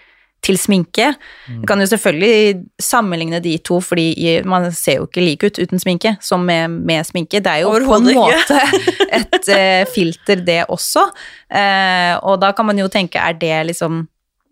til 0.42 0.58
sminke. 0.58 1.12
Du 1.46 1.66
kan 1.70 1.78
jo 1.78 1.86
selvfølgelig 1.86 2.64
sammenligne 2.82 3.38
de 3.44 3.54
to, 3.62 3.78
fordi 3.84 4.40
man 4.48 4.70
ser 4.74 4.98
jo 4.98 5.06
ikke 5.06 5.22
lik 5.22 5.44
ut 5.46 5.60
uten 5.62 5.82
sminke 5.82 6.16
som 6.24 6.42
med, 6.46 6.80
med 6.82 7.06
sminke. 7.06 7.38
Det 7.42 7.52
er 7.52 7.62
jo 7.62 7.74
på 7.86 7.98
en 8.00 8.08
måte 8.16 8.58
et 9.20 9.52
eh, 9.54 9.84
filter, 9.90 10.42
det 10.42 10.64
også. 10.66 11.06
Eh, 11.46 12.16
og 12.26 12.40
da 12.42 12.50
kan 12.56 12.66
man 12.66 12.80
jo 12.82 12.88
tenke, 12.90 13.22
er 13.22 13.38
det 13.38 13.54
liksom 13.70 14.02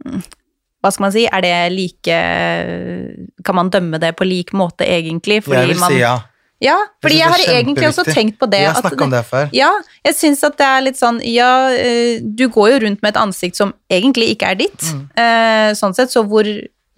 mm, 0.06 0.22
Hva 0.80 0.92
skal 0.94 1.04
man 1.04 1.12
si? 1.12 1.26
Er 1.28 1.42
det 1.44 1.56
like 1.74 2.20
Kan 3.44 3.58
man 3.58 3.68
dømme 3.68 3.98
det 4.00 4.14
på 4.16 4.24
lik 4.24 4.54
måte, 4.56 4.86
egentlig? 4.86 5.42
Jeg 5.42 5.74
vil 5.74 5.82
man, 5.82 5.90
si 5.90 5.98
ja. 6.00 6.14
Ja, 6.60 6.76
fordi 7.00 7.16
jeg, 7.16 7.24
jeg 7.24 7.32
har 7.32 7.56
egentlig 7.56 7.88
også 7.88 8.04
tenkt 8.04 8.36
på 8.40 8.46
det. 8.52 8.60
Vi 8.60 8.68
har 8.68 8.82
snakka 8.82 9.06
om 9.06 9.14
det 9.14 9.22
før. 9.24 9.48
Ja, 9.56 9.70
jeg 10.04 10.16
syns 10.18 10.42
at 10.44 10.58
det 10.60 10.66
er 10.66 10.82
litt 10.84 10.98
sånn 11.00 11.22
Ja, 11.24 11.70
eh, 11.72 12.20
du 12.20 12.44
går 12.52 12.74
jo 12.74 12.80
rundt 12.84 13.00
med 13.00 13.14
et 13.14 13.20
ansikt 13.20 13.56
som 13.56 13.72
egentlig 13.88 14.34
ikke 14.34 14.50
er 14.52 14.60
ditt. 14.60 14.84
Mm. 14.92 15.06
Eh, 15.24 15.70
Sånn 15.78 15.96
sett, 15.96 16.12
så 16.12 16.22
hvor 16.28 16.44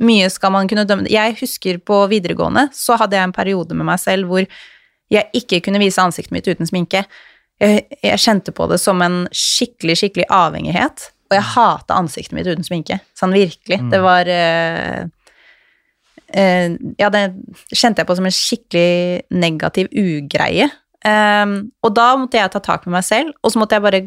mye 0.02 0.30
skal 0.34 0.50
man 0.54 0.66
kunne 0.70 0.86
dømme? 0.88 1.06
Jeg 1.12 1.36
husker 1.38 1.78
på 1.78 2.00
videregående 2.10 2.68
så 2.74 2.98
hadde 2.98 3.14
jeg 3.18 3.28
en 3.28 3.36
periode 3.36 3.76
med 3.78 3.86
meg 3.86 4.02
selv 4.02 4.26
hvor 4.32 4.42
jeg 5.12 5.28
ikke 5.36 5.60
kunne 5.68 5.78
vise 5.82 6.02
ansiktet 6.02 6.34
mitt 6.34 6.48
uten 6.48 6.66
sminke. 6.66 7.04
Jeg, 7.62 7.84
jeg 8.02 8.18
kjente 8.24 8.54
på 8.56 8.66
det 8.70 8.80
som 8.82 8.98
en 9.04 9.26
skikkelig, 9.30 9.98
skikkelig 10.00 10.26
avhengighet. 10.32 11.10
Og 11.30 11.36
jeg 11.38 11.48
hata 11.54 11.96
ansiktet 12.00 12.34
mitt 12.36 12.48
uten 12.50 12.66
sminke. 12.66 12.98
Sånn 13.16 13.32
virkelig. 13.36 13.78
Det 13.92 14.00
var 14.02 14.28
eh, 14.28 15.04
Ja, 16.32 17.08
det 17.12 17.22
kjente 17.72 18.02
jeg 18.02 18.08
på 18.08 18.16
som 18.18 18.28
en 18.28 18.34
skikkelig 18.34 19.22
negativ 19.36 19.90
ugreie. 19.92 20.70
Um, 21.02 21.72
og 21.82 21.94
da 21.96 22.12
måtte 22.18 22.38
jeg 22.38 22.52
ta 22.54 22.60
tak 22.62 22.84
med 22.86 22.94
meg 23.00 23.06
selv, 23.06 23.32
og 23.42 23.52
så 23.52 23.58
måtte 23.58 23.74
jeg 23.74 23.84
bare 23.84 24.02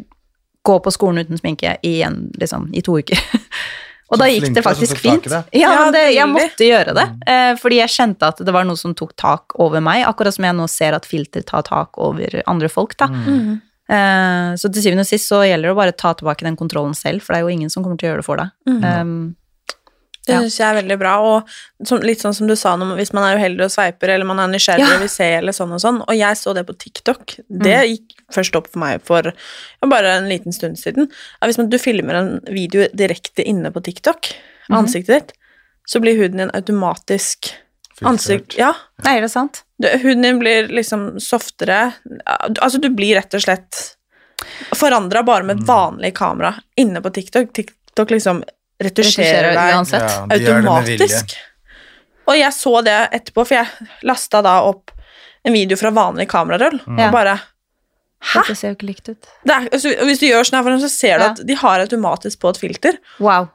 gå 0.66 0.78
på 0.82 0.94
skolen 0.94 1.26
uten 1.26 1.40
sminke 1.40 1.76
igjen, 1.86 2.30
liksom, 2.40 2.70
i 2.74 2.84
to 2.86 2.98
uker. 2.98 3.20
og 4.10 4.16
Så 4.16 4.22
da 4.22 4.30
gikk 4.32 4.48
det 4.56 4.64
faktisk 4.66 5.02
fint. 5.04 5.28
det. 5.30 5.44
Ja, 5.60 5.90
det, 5.94 6.08
jeg 6.16 6.32
måtte 6.32 6.68
gjøre 6.68 6.96
det, 6.98 7.06
eh, 7.30 7.52
fordi 7.60 7.82
jeg 7.82 7.94
kjente 7.94 8.32
at 8.32 8.42
det 8.48 8.56
var 8.56 8.68
noe 8.68 8.80
som 8.80 8.96
tok 8.98 9.14
tak 9.20 9.58
over 9.62 9.84
meg, 9.84 10.06
akkurat 10.08 10.38
som 10.38 10.48
jeg 10.48 10.58
nå 10.58 10.68
ser 10.72 10.98
at 10.98 11.08
filter 11.10 11.46
tar 11.46 11.68
tak 11.68 12.00
over 12.02 12.40
andre 12.48 12.72
folk. 12.72 12.98
da. 13.02 13.12
Mm. 13.12 13.56
Eh, 13.86 14.52
så 14.58 14.72
til 14.72 14.82
syvende 14.88 15.06
og 15.06 15.12
sist 15.12 15.30
så 15.30 15.44
gjelder 15.46 15.70
det 15.70 15.76
å 15.76 15.82
bare 15.84 15.94
ta 15.94 16.16
tilbake 16.18 16.48
den 16.48 16.58
kontrollen 16.58 16.96
selv, 16.98 17.22
for 17.22 17.36
det 17.36 17.42
er 17.42 17.50
jo 17.50 17.58
ingen 17.60 17.74
som 17.74 17.86
kommer 17.86 18.00
til 18.00 18.10
å 18.10 18.14
gjøre 18.14 18.24
det 18.24 18.30
for 18.30 18.42
deg. 18.42 18.56
Um, 18.66 19.36
Det 20.26 20.38
syns 20.42 20.58
jeg 20.60 20.68
er 20.68 20.78
veldig 20.80 20.98
bra. 21.02 21.14
Og 21.22 21.88
som, 21.88 22.02
litt 22.06 22.24
sånn 22.24 22.34
som 22.38 22.50
du 22.50 22.56
sa, 22.60 22.76
når, 22.80 22.96
hvis 23.00 23.14
man 23.16 23.28
er 23.28 23.40
uheldig 23.40 23.68
og 23.68 23.74
sveiper, 23.74 24.14
eller 24.16 24.28
man 24.30 24.42
er 24.44 24.52
nysgjerrig 24.54 24.86
Ja. 24.86 24.94
og 24.96 25.04
vil 25.06 25.12
se, 25.14 25.28
eller 25.40 25.56
sånn 25.56 25.74
og 25.76 25.82
sånn. 25.84 26.02
Og 26.06 26.16
jeg 26.18 26.40
så 26.42 26.54
det 26.58 26.66
på 26.68 26.78
TikTok. 26.86 27.38
Det 27.50 27.78
gikk 27.92 28.16
først 28.34 28.56
opp 28.58 28.72
for 28.72 28.82
meg 28.82 29.04
for 29.06 29.30
ja, 29.32 29.90
bare 29.92 30.16
en 30.18 30.30
liten 30.32 30.56
stund 30.56 30.80
siden. 30.82 31.12
At 31.40 31.50
hvis 31.52 31.60
man, 31.62 31.70
du 31.70 31.78
filmer 31.82 32.18
en 32.20 32.32
video 32.50 32.88
direkte 32.94 33.46
inne 33.46 33.72
på 33.72 33.84
TikTok, 33.86 34.32
ansiktet 34.74 35.14
ditt, 35.14 35.36
så 35.86 36.02
blir 36.02 36.18
huden 36.18 36.42
din 36.42 36.54
automatisk 36.58 37.52
ansikt... 38.02 38.58
Ja. 38.58 38.74
nei, 39.06 39.18
er 39.20 39.22
det 39.28 39.30
sant? 39.32 39.62
Du, 39.78 39.88
huden 40.02 40.26
din 40.26 40.40
blir 40.42 40.68
liksom 40.74 41.20
softere. 41.22 41.94
Altså, 42.26 42.80
du 42.82 42.90
blir 42.90 43.16
rett 43.20 43.34
og 43.38 43.44
slett 43.46 43.84
forandra 44.76 45.22
bare 45.24 45.44
med 45.48 45.62
vanlig 45.68 46.16
kamera 46.18 46.56
inne 46.76 47.02
på 47.02 47.10
TikTok. 47.16 47.54
TikTok 47.54 48.12
liksom 48.12 48.44
retusjerer 48.82 49.54
deg 49.56 49.76
uansett. 49.78 50.06
Ja, 50.10 50.26
de 50.32 50.40
gjør 50.44 50.62
automatisk. 50.62 51.36
Og 52.26 52.38
jeg 52.40 52.54
så 52.58 52.74
det 52.86 52.96
etterpå, 53.14 53.46
for 53.46 53.60
jeg 53.60 53.90
lasta 54.08 54.42
da 54.46 54.60
opp 54.66 54.92
en 55.46 55.54
video 55.54 55.78
fra 55.78 55.92
vanlig 55.94 56.28
kamerarull. 56.32 56.80
Mm. 56.86 57.04
Og 57.08 57.12
bare 57.14 57.36
Hæ? 58.26 58.42
Dette 58.42 58.56
ser 58.58 58.72
jo 58.72 58.76
ikke 58.80 58.88
likt 58.88 59.10
ut. 59.12 59.28
Det 59.46 59.54
er, 59.54 59.66
altså, 59.76 59.92
hvis 60.08 60.22
du 60.22 60.26
gjør 60.26 60.48
sånn 60.48 60.56
her 60.58 60.64
for 60.66 60.74
dem, 60.74 60.80
så 60.82 60.90
ser 60.90 61.20
du 61.20 61.24
Ja. 61.26 61.34
at 61.36 61.42
de 61.46 61.58
har 61.60 61.84
automatisk 61.84 62.40
på 62.42 62.50
et 62.50 62.58
filter. 62.58 62.98
Wow. 63.20 63.52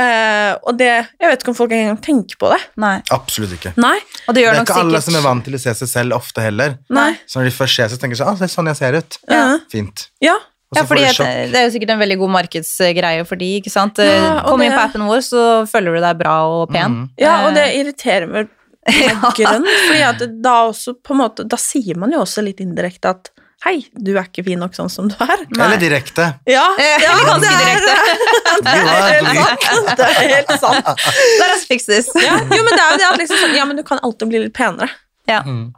Uh, 0.00 0.56
og 0.64 0.78
det 0.78 0.88
Jeg 1.20 1.28
vet 1.28 1.42
ikke 1.42 1.50
om 1.52 1.56
folk 1.58 1.72
engang 1.76 1.98
tenker 2.00 2.36
på 2.40 2.50
det. 2.52 2.60
Nei. 2.80 3.00
Absolutt 3.12 3.52
ikke. 3.56 3.72
Nei. 3.80 3.96
Og 4.28 4.34
det 4.34 4.44
Det 4.44 4.48
er 4.48 4.60
ikke 4.60 4.72
ikke 4.72 4.84
alle 4.84 5.00
som 5.04 5.16
er 5.16 5.24
vant 5.24 5.44
til 5.44 5.56
å 5.56 5.60
se 5.60 5.74
seg 5.74 5.88
selv 5.88 6.16
ofte 6.16 6.44
heller. 6.44 6.76
Nei. 6.88 7.14
Så 7.26 7.40
når 7.40 7.50
de 7.50 7.56
først 7.56 7.76
ser 7.76 7.88
seg, 7.88 7.96
så 7.96 8.00
tenker 8.02 8.16
de 8.16 8.22
sånn, 8.22 8.32
ah, 8.32 8.38
det 8.40 8.48
er 8.48 8.54
sånn 8.54 8.70
jeg 8.70 8.76
ser 8.76 8.98
ut. 9.00 9.18
Ja. 9.30 9.58
Fint. 9.72 10.06
Ja. 10.20 10.36
Ja, 10.76 10.84
fordi 10.86 11.02
det. 11.02 11.26
Det 11.50 11.58
er 11.58 11.64
jo 11.66 11.72
sikkert 11.74 11.90
en 11.96 11.98
veldig 11.98 12.16
god 12.20 12.30
markedsgreie 12.36 13.24
for 13.26 13.36
de, 13.40 13.48
ikke 13.58 13.72
sant? 13.74 13.98
Ja, 13.98 14.36
og 14.44 14.52
Kom 14.52 14.62
inn 14.62 14.70
på 14.76 14.78
appen 14.84 15.02
vår, 15.08 15.20
så 15.26 15.42
føler 15.70 15.96
du 15.98 16.00
deg 16.04 16.18
bra 16.20 16.36
og 16.46 16.68
pen. 16.70 16.92
Mm. 16.94 17.04
ja, 17.18 17.34
og 17.48 17.54
det 17.58 17.64
Eh, 17.72 17.80
irriterer 17.82 18.26
meg 18.30 18.48
meg 18.86 19.34
grønn, 19.36 19.66
fordi 19.66 20.00
at 20.06 20.22
da 20.42 20.54
også 20.70 20.94
på 21.04 21.12
en 21.12 21.18
måte 21.20 21.44
Da 21.44 21.58
sier 21.60 21.98
man 22.00 22.10
jo 22.14 22.22
også 22.22 22.40
litt 22.46 22.62
indirekte 22.64 23.10
at 23.12 23.28
Hei, 23.60 23.82
du 23.92 24.14
er 24.16 24.24
ikke 24.24 24.40
fin 24.46 24.56
nok 24.58 24.72
sånn 24.72 24.88
som 24.88 25.04
du 25.10 25.14
er. 25.20 25.42
Eller 25.52 25.76
direkte. 25.76 26.30
Ja, 26.48 26.62
Eh, 26.80 27.02
ja 27.04 27.12
ganske 27.26 27.42
det 27.44 27.50
er- 27.52 27.60
direkte. 27.60 27.92
Det 28.64 28.70
er 28.72 29.10
helt 29.20 29.60
sant. 29.68 29.90
Det 29.98 30.06
er 30.08 30.30
helt 30.30 30.54
sant. 30.62 31.66
Fix. 31.68 31.86
Ja, 32.24 32.38
jo, 32.40 32.62
men 32.64 32.72
det 32.72 32.80
er 32.80 32.94
jo 32.94 32.96
det 33.02 33.08
at 33.10 33.18
liksom 33.20 33.36
sånn 33.42 33.54
Ja, 33.58 33.66
men 33.68 33.76
du 33.76 33.82
kan 33.84 34.00
alltid 34.02 34.28
bli 34.32 34.40
litt 34.46 34.54
penere. 34.56 34.88
Ja. 35.28 35.42
Mm. 35.44 35.74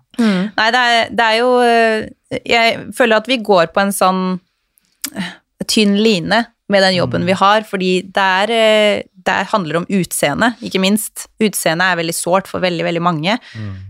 Nei, 0.54 0.68
det 0.70 0.84
er, 0.92 1.10
det 1.10 1.26
er 1.26 1.36
jo 1.40 1.50
eh, 1.66 2.38
Jeg 2.46 2.78
føler 2.94 3.16
at 3.18 3.26
vi 3.26 3.40
går 3.42 3.72
på 3.74 3.80
en 3.82 3.90
sånn 3.92 4.22
eh, 4.36 4.40
tynn 5.68 5.96
line 6.02 6.44
med 6.72 6.82
den 6.82 6.96
jobben 6.96 7.26
vi 7.28 7.36
har, 7.36 7.66
fordi 7.68 7.94
der, 8.02 8.46
der 8.46 8.56
eh, 8.56 9.02
det 9.22 9.50
handler 9.52 9.76
om 9.78 9.86
utseende, 9.86 10.48
ikke 10.66 10.80
minst. 10.82 11.28
Utseende 11.42 11.86
er 11.86 11.98
veldig 12.00 12.14
sårt 12.16 12.48
for 12.50 12.62
veldig, 12.64 12.82
veldig 12.88 13.02
mange. 13.04 13.36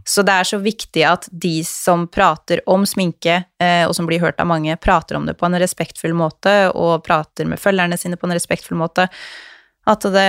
Så 0.04 0.24
det 0.26 0.34
er 0.34 0.48
så 0.48 0.58
viktig 0.60 1.06
at 1.08 1.28
de 1.32 1.54
som 1.64 2.04
prater 2.12 2.60
om 2.68 2.84
sminke, 2.88 3.38
eh, 3.62 3.84
og 3.86 3.94
som 3.96 4.08
blir 4.08 4.20
hørt 4.20 4.42
av 4.42 4.50
mange, 4.50 4.76
prater 4.76 5.16
om 5.16 5.24
det 5.28 5.38
på 5.40 5.48
en 5.48 5.56
respektfull 5.62 6.12
måte, 6.18 6.52
og 6.76 7.04
prater 7.06 7.48
med 7.48 7.62
følgerne 7.62 7.96
sine 7.96 8.18
på 8.20 8.28
en 8.28 8.36
respektfull 8.36 8.76
måte. 8.82 9.08
At 9.88 10.04
det 10.14 10.28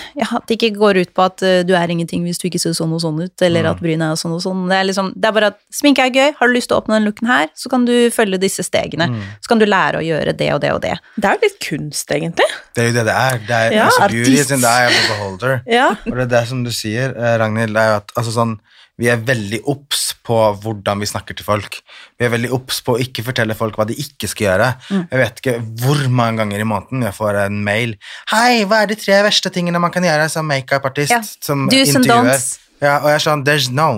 ja, 0.20 0.26
at 0.38 0.46
det 0.48 0.58
ikke 0.58 0.72
går 0.76 1.00
ut 1.02 1.12
på 1.16 1.24
at 1.24 1.44
eh, 1.46 1.62
du 1.68 1.72
er 1.78 1.92
ingenting 1.92 2.24
hvis 2.26 2.40
du 2.42 2.48
ikke 2.50 2.60
ser 2.62 2.74
sånn 2.76 2.92
og 2.92 3.02
sånn 3.04 3.20
ut, 3.22 3.44
eller 3.46 3.68
at 3.70 3.80
brynet 3.82 4.04
er 4.12 4.20
sånn 4.20 4.34
og 4.36 4.42
sånn. 4.44 4.66
Det 4.70 4.78
er, 4.78 4.88
liksom, 4.90 5.12
det 5.16 5.30
er 5.30 5.36
bare 5.38 5.52
at 5.54 5.58
sminke 5.72 6.04
er 6.04 6.12
gøy. 6.12 6.34
Har 6.40 6.50
du 6.50 6.56
lyst 6.56 6.70
til 6.72 6.76
å 6.76 6.82
åpne 6.82 6.98
den 6.98 7.08
looken 7.08 7.30
her, 7.30 7.48
så 7.58 7.72
kan 7.72 7.86
du 7.88 7.94
følge 8.14 8.40
disse 8.42 8.66
stegene. 8.66 9.08
Så 9.40 9.52
kan 9.52 9.62
du 9.62 9.66
lære 9.68 10.02
å 10.02 10.04
gjøre 10.04 10.36
det 10.36 10.50
og 10.54 10.60
det 10.64 10.72
og 10.74 10.82
det. 10.84 10.96
Det 11.16 11.30
er 11.30 11.38
jo 11.38 11.46
litt 11.46 11.58
kunst, 11.62 12.10
egentlig. 12.12 12.48
Det 12.74 12.84
er 12.84 12.90
jo 12.90 12.96
det 12.98 13.06
det 13.08 13.16
er. 13.16 13.40
Det 13.48 13.58
er 13.62 13.76
Ja, 13.78 13.88
altså, 13.88 14.08
beauty 14.12 14.32
artist. 14.32 14.50
is 14.50 14.50
in 14.58 14.60
the 14.60 14.68
eye 14.68 14.86
of 14.90 14.98
the 14.98 15.08
beholder. 15.14 15.58
Ja. 15.66 15.88
Og 16.06 16.16
det 16.18 16.26
er 16.28 16.32
det 16.36 16.44
som 16.50 16.64
du 16.66 16.72
sier, 16.74 17.14
Ragnhild, 17.16 17.52
Ragnhild, 17.52 17.76
er 17.76 17.88
jo 17.90 17.96
at 18.00 18.12
altså, 18.16 18.32
sånn, 18.34 18.56
vi 19.02 19.10
er 19.10 19.22
veldig 19.26 19.62
obs 19.70 20.12
på 20.22 20.38
hvordan 20.62 21.02
vi 21.02 21.08
snakker 21.10 21.34
til 21.34 21.46
folk. 21.46 21.80
Vi 22.20 22.26
er 22.26 22.30
veldig 22.32 22.52
obs 22.54 22.78
på 22.86 22.94
å 22.94 23.02
ikke 23.02 23.24
fortelle 23.26 23.56
folk 23.58 23.78
hva 23.80 23.86
de 23.88 23.96
ikke 23.98 24.30
skal 24.30 24.46
gjøre. 24.46 24.68
Mm. 24.92 25.04
Jeg 25.10 25.22
vet 25.22 25.42
ikke 25.42 25.56
hvor 25.82 26.02
mange 26.20 26.42
ganger 26.42 26.62
i 26.62 26.68
måneden 26.68 27.06
jeg 27.08 27.16
får 27.18 27.40
en 27.48 27.58
mail. 27.66 27.96
Hei, 28.30 28.62
hva 28.70 28.84
er 28.84 28.92
de 28.92 28.98
tre 29.00 29.18
verste 29.26 29.50
tingene 29.54 29.82
man 29.82 29.94
kan 29.94 30.06
gjøre 30.06 30.28
som 30.30 30.46
makeupartist? 30.46 31.14
Ja. 31.14 31.22
Som 31.22 31.66
Do's 31.72 31.96
and 31.96 32.04
intervjuer?» 32.04 32.30
don'ts. 32.30 32.58
Ja, 32.82 32.96
og 33.00 33.10
jeg 33.10 33.18
er 33.18 33.26
sånn, 33.26 33.44
there's 33.46 33.70
no. 33.74 33.90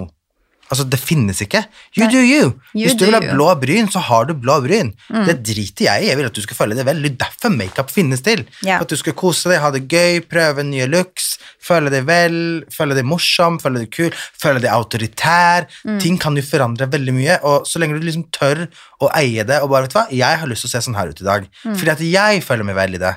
Altså, 0.72 0.84
det 0.88 0.98
finnes 0.98 1.38
ikke. 1.44 1.60
You 1.96 2.06
Nei. 2.06 2.12
do 2.12 2.20
you. 2.24 2.44
You 2.74 2.86
Hvis 2.88 2.94
du 2.98 3.04
vil 3.04 3.14
ha. 3.14 3.20
Mm. 3.20 3.34
blå 3.36 3.48
bryn, 3.60 3.88
så 3.92 4.00
har 4.00 4.24
du 4.26 4.32
blå 4.34 4.56
bryn. 4.64 4.92
Det 5.26 5.36
driter 5.44 5.84
jeg 5.86 6.04
i. 6.04 6.08
Jeg 6.08 6.16
vil 6.16 6.26
at 6.30 6.34
du 6.34 6.40
skal 6.42 6.56
føle 6.56 6.74
det 6.78 6.86
vel. 6.88 7.02
Det 7.04 7.10
er 7.12 7.18
derfor 7.26 7.52
makeup 7.54 7.90
finnes 7.92 8.22
til. 8.24 8.46
Yeah. 8.64 8.80
At 8.80 8.88
du 8.88 8.96
skal 8.96 9.12
kose 9.12 9.52
deg, 9.52 9.60
ha 9.60 9.70
det 9.74 9.84
gøy, 9.92 10.22
prøve 10.30 10.64
nye 10.64 10.86
looks, 10.88 11.34
føle 11.64 11.92
deg 11.92 12.06
vel, 12.08 12.38
føle 12.72 12.96
deg 12.96 13.04
morsom, 13.04 13.60
føle 13.62 13.84
deg 13.84 13.90
kul, 13.94 14.10
føle 14.40 14.60
deg 14.64 14.72
autoritær. 14.72 15.68
Mm. 15.84 15.98
Ting 16.00 16.18
kan 16.22 16.36
jo 16.36 16.42
forandre 16.46 16.88
veldig 16.90 17.14
mye, 17.16 17.38
og 17.44 17.68
så 17.68 17.78
lenge 17.82 18.00
du 18.00 18.06
liksom 18.08 18.26
tør 18.34 18.64
å 19.04 19.10
eie 19.20 19.44
det 19.44 19.60
og 19.62 19.70
bare, 19.72 19.84
vet 19.86 19.92
du 19.94 19.98
hva, 20.00 20.06
jeg 20.10 20.40
har 20.40 20.48
lyst 20.50 20.64
til 20.64 20.72
å 20.72 20.74
se 20.78 20.84
sånn 20.88 20.96
her 20.98 21.12
ut 21.12 21.20
i 21.20 21.28
dag, 21.28 21.46
Mm. 21.64 21.76
fordi 21.76 21.90
at 21.92 22.00
jeg 22.00 22.42
føler 22.44 22.64
meg 22.64 22.76
vel 22.76 22.94
i 22.94 22.98
det, 23.04 23.14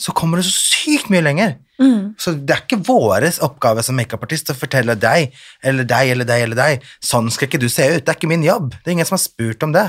så 0.00 0.12
kommer 0.12 0.40
du 0.40 0.44
så 0.46 0.52
sykt 0.52 1.08
mye 1.12 1.24
lenger. 1.24 1.54
Mm. 1.80 2.12
Så 2.20 2.34
det 2.36 2.54
er 2.54 2.62
ikke 2.62 2.82
vår 2.86 3.26
oppgave 3.44 3.82
som 3.84 3.96
makeupartist 3.98 4.52
å 4.52 4.56
fortelle 4.56 4.94
deg, 5.00 5.32
eller 5.64 5.88
deg, 5.88 6.12
eller 6.14 6.28
deg, 6.28 6.46
eller 6.46 6.58
deg, 6.58 6.86
sånn 7.02 7.30
skal 7.32 7.48
ikke 7.48 7.62
du 7.62 7.68
se 7.72 7.88
ut. 7.94 8.02
Det 8.04 8.12
er 8.12 8.18
ikke 8.18 8.30
min 8.30 8.44
jobb. 8.46 8.74
Det 8.78 8.90
er 8.90 8.98
ingen 8.98 9.08
som 9.08 9.16
har 9.16 9.24
spurt 9.24 9.64
om 9.66 9.74
det. 9.74 9.88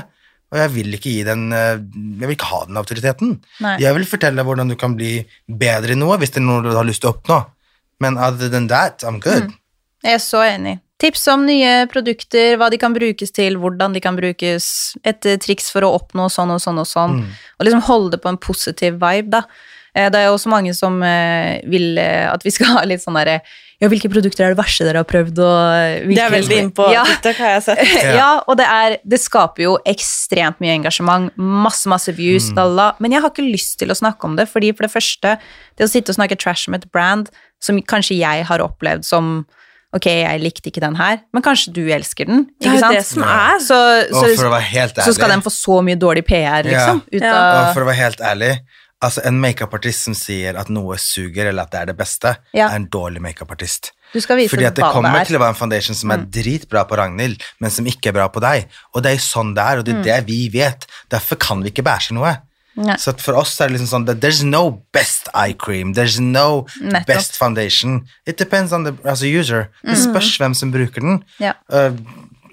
Og 0.54 0.60
jeg 0.60 0.70
vil 0.76 0.94
ikke 0.94 1.10
gi 1.10 1.22
den 1.26 1.48
eh, 1.56 1.80
Jeg 1.80 2.28
vil 2.28 2.36
ikke 2.36 2.50
ha 2.52 2.60
den 2.68 2.78
autoriteten. 2.78 3.34
Nei. 3.64 3.74
Jeg 3.82 3.96
vil 3.96 4.06
fortelle 4.06 4.44
hvordan 4.46 4.70
du 4.70 4.76
kan 4.78 4.94
bli 4.94 5.16
bedre 5.50 5.96
i 5.96 5.98
noe, 5.98 6.18
hvis 6.20 6.34
det 6.34 6.42
er 6.42 6.46
noe 6.46 6.62
du 6.62 6.72
har 6.76 6.86
lyst 6.86 7.02
til 7.04 7.10
å 7.10 7.16
oppnå. 7.16 7.40
Men 8.02 8.18
other 8.18 8.50
than 8.52 8.68
that, 8.70 9.02
I'm 9.06 9.20
good. 9.22 9.50
Jeg 10.04 10.18
er 10.18 10.22
så 10.22 10.44
enig. 10.46 10.78
Tips 11.02 11.26
om 11.32 11.42
nye 11.48 11.88
produkter, 11.90 12.54
hva 12.60 12.68
de 12.70 12.78
kan 12.80 12.94
brukes 12.94 13.34
til, 13.34 13.58
hvordan 13.60 13.96
de 13.96 14.00
kan 14.04 14.16
brukes, 14.16 14.66
et 15.02 15.26
eh, 15.26 15.40
triks 15.42 15.72
for 15.74 15.86
å 15.86 15.94
oppnå 15.98 16.28
sånn 16.32 16.54
og 16.54 16.62
sånn 16.62 16.78
og 16.80 16.88
sånn. 16.88 17.18
Og 17.58 17.66
liksom 17.66 17.82
holde 17.88 18.14
det 18.14 18.22
på 18.22 18.30
en 18.30 18.40
positiv 18.40 19.00
vibe, 19.02 19.40
da. 19.40 19.42
Eh, 19.94 20.08
Det 20.10 20.20
er 20.20 20.26
jo 20.28 20.34
også 20.36 20.50
mange 20.50 20.74
som 20.74 20.96
eh, 21.06 21.60
vil 21.70 21.98
eh, 21.98 22.26
at 22.30 22.42
vi 22.44 22.50
skal 22.54 22.72
ha 22.78 22.82
litt 22.88 23.02
sånn 23.04 23.16
derre 23.18 23.40
Ja, 23.82 23.88
hvilke 23.90 24.08
produkter 24.08 24.46
er 24.46 24.54
det 24.54 24.58
verste 24.60 24.84
dere 24.86 25.02
har 25.02 25.08
prøvd, 25.08 25.38
og 25.42 26.04
Det 26.08 26.20
er 26.22 26.30
veldig 26.32 26.58
inn 26.62 26.70
på 26.74 26.86
ja. 26.94 27.02
TikTok, 27.08 27.40
har 27.42 27.56
jeg 27.56 27.64
sett. 27.66 27.80
ja, 28.20 28.28
og 28.46 28.56
det, 28.60 28.66
er, 28.70 28.94
det 29.02 29.18
skaper 29.20 29.64
jo 29.66 29.72
ekstremt 29.90 30.62
mye 30.62 30.76
engasjement, 30.78 31.34
masse, 31.36 31.88
masse 31.90 32.14
views, 32.14 32.46
Mm. 32.52 32.56
la, 32.60 32.64
la. 32.78 32.86
men 33.02 33.12
jeg 33.12 33.24
har 33.24 33.32
ikke 33.34 33.44
lyst 33.44 33.78
til 33.82 33.90
å 33.90 33.96
snakke 33.98 34.24
om 34.30 34.36
det, 34.38 34.46
fordi 34.48 34.70
for 34.72 34.86
det 34.86 34.92
første, 34.94 35.34
det 35.76 35.84
å 35.84 35.90
sitte 35.90 36.14
og 36.14 36.18
snakke 36.20 36.38
trash 36.38 36.68
om 36.70 36.78
et 36.78 36.86
brand 36.94 37.28
som 37.60 37.82
kanskje 37.82 38.16
jeg 38.22 38.46
har 38.46 38.62
opplevd 38.64 39.04
som 39.04 39.44
Ok, 39.94 40.08
jeg 40.10 40.40
likte 40.42 40.72
ikke 40.72 40.80
den 40.82 40.96
her, 40.98 41.20
men 41.30 41.42
kanskje 41.44 41.70
du 41.70 41.84
elsker 41.94 42.26
den. 42.26 42.40
Det 42.58 42.66
er 42.66 42.72
ikke 42.72 42.80
sant? 42.82 42.96
det 42.96 43.02
som 43.06 43.22
er. 43.22 43.60
Så, 43.62 43.76
så, 44.10 44.22
Og 44.24 44.32
for 44.40 44.48
å 44.48 44.54
være 44.56 44.66
helt 44.72 44.96
ærlig 44.98 45.04
så 45.06 45.12
skal 45.14 45.30
den 45.30 45.44
få 45.44 45.52
så 45.54 45.76
mye 45.86 45.94
dårlig 46.02 46.24
PR, 46.26 46.66
liksom. 46.66 46.98
Ut 47.14 47.22
Av... 47.28 47.58
Og 47.60 47.68
for 47.76 47.84
å 47.84 47.86
være 47.92 48.00
helt 48.00 48.24
ærlig, 48.26 48.48
altså 49.04 49.22
en 49.28 49.36
makeupartist 49.42 50.06
som 50.08 50.14
sier 50.18 50.56
at 50.60 50.70
noe 50.72 50.96
suger, 51.00 51.50
eller 51.50 51.66
at 51.66 51.74
det 51.74 51.80
er 51.82 51.90
det 51.92 51.96
beste, 51.98 52.36
Ja. 52.56 52.68
er 52.70 52.76
en 52.80 52.88
dårlig 52.88 53.20
makeupartist. 53.22 53.92
Fordi 54.14 54.64
at 54.64 54.76
det 54.78 54.84
kommer 54.94 55.12
det 55.12 55.20
er. 55.20 55.24
til 55.32 55.36
å 55.36 55.42
være 55.42 55.54
en 55.54 55.58
foundation 55.58 55.96
som 55.98 56.10
er 56.14 56.24
dritbra 56.30 56.84
på 56.86 56.96
Ragnhild, 56.96 57.42
men 57.60 57.70
som 57.70 57.84
ikke 57.84 58.12
er 58.12 58.12
bra 58.12 58.28
på 58.30 58.40
deg. 58.40 58.68
Og 58.94 59.02
det 59.02 59.10
er 59.10 59.16
jo 59.18 59.24
sånn 59.26 59.54
det 59.56 59.62
er, 59.64 59.78
og 59.78 59.84
det 59.84 59.94
er 59.96 60.02
det 60.02 60.26
vi 60.28 60.48
vet. 60.54 60.86
Derfor 61.10 61.36
kan 61.36 61.62
vi 61.62 61.70
ikke 61.72 61.82
bæsje 61.86 62.14
noe. 62.14 62.36
Nei. 62.76 62.96
Så 62.98 63.12
for 63.22 63.36
oss 63.38 63.60
er 63.60 63.68
det 63.70 63.76
liksom 63.78 64.04
sånn 64.04 64.18
There's 64.18 64.42
no 64.42 64.82
best 64.92 65.28
eye 65.34 65.54
cream. 65.54 65.92
There's 65.94 66.18
no 66.18 66.66
Nettopp. 66.80 67.06
best 67.06 67.36
foundation. 67.38 68.08
It 68.26 68.36
depends 68.36 68.72
on 68.72 68.82
the 68.84 68.92
altså 69.04 69.26
user. 69.30 69.68
Det 69.84 69.96
spørs 69.98 70.36
hvem 70.38 70.54
som 70.54 70.72
bruker 70.74 71.00
den. 71.00 71.22
Ja. 71.38 71.52
Uh, 71.70 71.94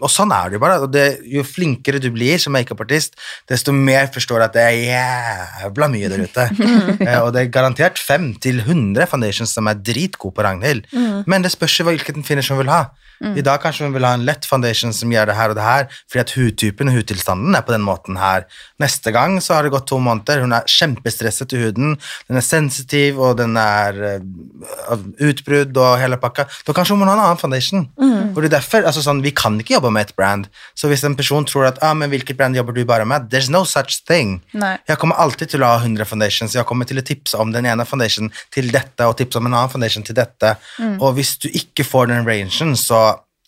og 0.02 0.12
sånn 0.12 0.34
er 0.36 0.50
det 0.50 0.58
jo 0.58 0.64
bare. 0.64 0.90
Det, 0.92 1.06
jo 1.32 1.44
flinkere 1.46 2.02
du 2.02 2.10
blir 2.14 2.42
som 2.42 2.56
makeupartist, 2.56 3.18
desto 3.50 3.74
mer 3.76 4.10
forstår 4.14 4.42
du 4.42 4.48
at 4.48 4.58
det 4.58 4.66
er 4.66 4.80
jævla 4.90 5.92
mye 5.94 6.12
der 6.12 6.26
ute. 6.26 6.50
Eh, 7.02 7.18
og 7.24 7.32
det 7.34 7.42
er 7.42 7.54
garantert 7.54 8.00
5 8.00 8.28
til 8.44 8.60
100 8.62 9.08
foundations 9.10 9.54
som 9.56 9.68
er 9.70 9.80
dritgode 9.80 10.36
på 10.38 10.44
Ragnhild. 10.46 10.86
Men 11.30 11.44
det 11.44 11.54
spørs 11.54 11.80
jo 11.80 11.88
hvilken 11.88 12.26
finish 12.26 12.52
hun 12.54 12.60
vil 12.62 12.72
ha. 12.72 12.84
I 13.22 13.44
dag 13.46 13.62
kanskje 13.62 13.86
hun 13.86 13.94
vil 13.94 14.06
ha 14.08 14.16
en 14.18 14.24
lett 14.26 14.48
foundation 14.50 14.94
som 14.96 15.12
gjør 15.14 15.30
det 15.30 15.36
her 15.38 15.52
og 15.54 15.58
det 15.58 15.66
her, 15.66 15.84
fordi 16.10 16.22
at 16.24 16.32
hudtypen 16.34 16.90
og 16.90 16.96
hudtilstanden 16.98 17.58
er 17.58 17.66
på 17.66 17.74
den 17.76 17.84
måten 17.86 18.18
her. 18.18 18.48
Neste 18.82 19.14
gang 19.14 19.38
så 19.44 19.56
har 19.56 19.66
det 19.66 19.74
gått 19.76 19.86
to 19.92 20.00
måneder, 20.02 20.42
hun 20.42 20.56
er 20.58 20.66
kjempestresset 20.70 21.54
i 21.54 21.62
huden, 21.62 21.94
den 22.30 22.40
er 22.42 22.46
sensitiv, 22.46 23.22
og 23.22 23.38
den 23.38 23.54
er 23.62 24.00
uh, 24.18 25.06
utbrudd 25.22 25.78
og 25.78 26.00
hele 26.02 26.18
pakka. 26.22 26.48
Da 26.66 26.76
kanskje 26.78 26.98
hun 26.98 27.04
må 27.04 27.10
ha 27.12 27.14
en 27.14 27.24
annen 27.28 27.42
foundation. 27.42 27.86
Og 28.32 28.42
det 28.42 28.50
er 28.50 28.58
derfor, 28.58 28.88
altså 28.88 29.04
sånn, 29.06 29.22
Vi 29.22 29.36
kan 29.38 29.60
ikke 29.62 29.76
jobbe 29.78 29.91
med 29.94 30.10
et 30.10 30.16
brand. 30.18 30.48
Så 30.78 30.90
hvis 30.92 31.04
en 31.08 31.18
person 31.20 31.46
tror 31.48 31.68
at 31.70 31.82
ah, 31.86 31.96
men 31.98 32.12
hvilket 32.12 32.38
brand 32.40 32.58
jobber 32.58 32.76
du 32.76 32.84
bare 32.88 33.08
med, 33.08 33.30
there's 33.34 33.52
no 33.54 33.64
such 33.68 34.02
thing. 34.08 34.40
Nei. 34.58 34.76
Jeg 34.90 35.00
kommer 35.02 35.20
alltid 35.22 35.54
til 35.54 35.66
å 35.66 35.74
ha 35.74 35.82
100 35.82 36.08
foundations. 36.10 36.56
Jeg 36.58 36.68
kommer 36.70 36.90
til 36.90 37.02
å 37.02 37.06
tipse 37.06 37.38
om 37.42 37.54
den 37.54 37.68
ene 37.70 37.86
foundationen 37.88 38.34
til 38.54 38.72
dette, 38.74 39.08
og 39.08 39.18
tipse 39.20 39.40
om 39.40 39.50
en 39.50 39.58
annen 39.58 39.74
foundation 39.74 40.06
til 40.08 40.18
dette. 40.18 40.56
Og 41.02 41.14
hvis 41.18 41.36
du 41.44 41.50
ikke 41.52 41.86
får 41.88 42.12
den 42.12 42.26
rangen, 42.28 42.76
så 42.80 43.04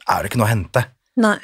er 0.09 0.21
det 0.21 0.31
ikke 0.31 0.41
noe 0.41 0.49
å 0.49 0.53
hente. 0.53 0.87
Nei. 1.23 1.37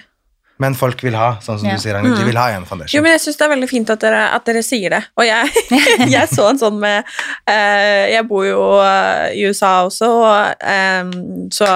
Men 0.59 0.75
folk 0.75 0.99
vil 1.05 1.15
ha, 1.15 1.37
sånn 1.39 1.59
som 1.61 1.69
Ja. 1.69 1.75
du 1.77 1.81
sier, 1.81 1.95
Ragnhild, 1.95 2.17
de 2.19 2.25
vil 2.27 2.37
ha 2.37 2.49
en 2.51 2.65
foundation. 2.67 2.97
Jo, 2.97 3.03
men 3.05 3.13
jeg 3.15 3.21
syns 3.23 3.37
det 3.39 3.45
er 3.45 3.51
veldig 3.53 3.69
fint 3.71 3.89
at 3.93 4.01
dere, 4.03 4.23
at 4.35 4.45
dere 4.49 4.63
sier 4.65 4.91
det. 4.91 4.99
Og 5.15 5.23
jeg, 5.23 5.63
jeg 6.15 6.27
så 6.33 6.49
en 6.49 6.59
sånn 6.59 6.79
med 6.81 7.07
uh, 7.47 8.03
Jeg 8.11 8.27
bor 8.27 8.43
jo 8.43 8.59
eh, 8.83 9.39
i 9.39 9.45
USA 9.47 9.71
også, 9.87 10.09
og 10.19 10.65
um, 10.67 11.13
så 11.55 11.69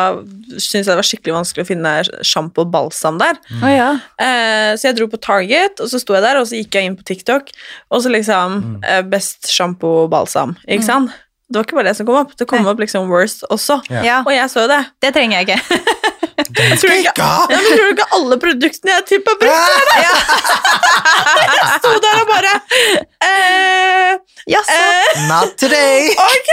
syns 0.57 0.83
jeg 0.83 0.91
det 0.91 0.99
var 0.99 1.07
skikkelig 1.07 1.37
vanskelig 1.39 1.63
å 1.63 1.69
finne 1.71 1.93
sjampo 2.27 2.65
og 2.67 2.73
balsam 2.75 3.19
der. 3.21 3.39
Mm. 3.49 3.65
ja. 3.71 3.89
Eh, 4.19 4.71
så 4.75 4.89
jeg 4.89 4.99
dro 4.99 5.07
på 5.11 5.21
Target, 5.23 5.79
og 5.79 5.87
så 5.91 6.01
sto 6.01 6.17
jeg 6.17 6.25
der, 6.27 6.41
og 6.41 6.49
så 6.49 6.59
gikk 6.59 6.75
jeg 6.75 6.91
inn 6.91 6.99
på 6.99 7.07
TikTok, 7.07 7.53
og 7.89 8.03
så 8.03 8.11
liksom 8.11 8.81
eh, 8.83 9.01
Best 9.13 9.47
sjampo 9.51 10.03
og 10.03 10.11
balsam, 10.11 10.57
ikke 10.67 10.85
sant? 10.85 11.15
Det 11.53 11.59
var 11.59 11.67
ikke 11.67 11.75
bare 11.77 11.91
det 11.91 11.97
som 11.99 12.07
kom 12.07 12.17
opp, 12.17 12.31
det 12.39 12.47
kom 12.49 12.65
opp 12.65 12.79
liksom 12.81 13.11
worst 13.11 13.43
også. 13.53 13.81
Ja. 13.91 14.01
ja. 14.01 14.19
Og 14.25 14.31
jeg 14.33 14.49
så 14.49 14.63
det. 14.71 14.79
Det 15.03 15.11
trenger 15.13 15.39
jeg 15.41 15.51
ikke. 15.53 15.81
Den 16.37 16.77
skal 16.79 16.99
ikke 17.01 17.25
ha! 17.25 17.45
Ja, 17.51 17.57
men 17.59 17.69
Tror 17.73 17.83
du 17.87 17.93
ikke 17.95 18.07
alle 18.17 18.37
produktene 18.41 18.95
jeg 18.97 19.05
typ 19.11 19.29
har 19.31 19.39
brukt, 19.41 19.71
det? 19.89 20.03
Jeg 21.43 21.79
sto 21.79 21.91
der 22.03 22.19
og 22.21 22.29
bare 22.29 22.51
eh, 23.23 24.13
Jaså? 24.49 24.75
Eh, 24.75 25.21
Not 25.29 25.53
today! 25.59 26.09
ok! 26.27 26.49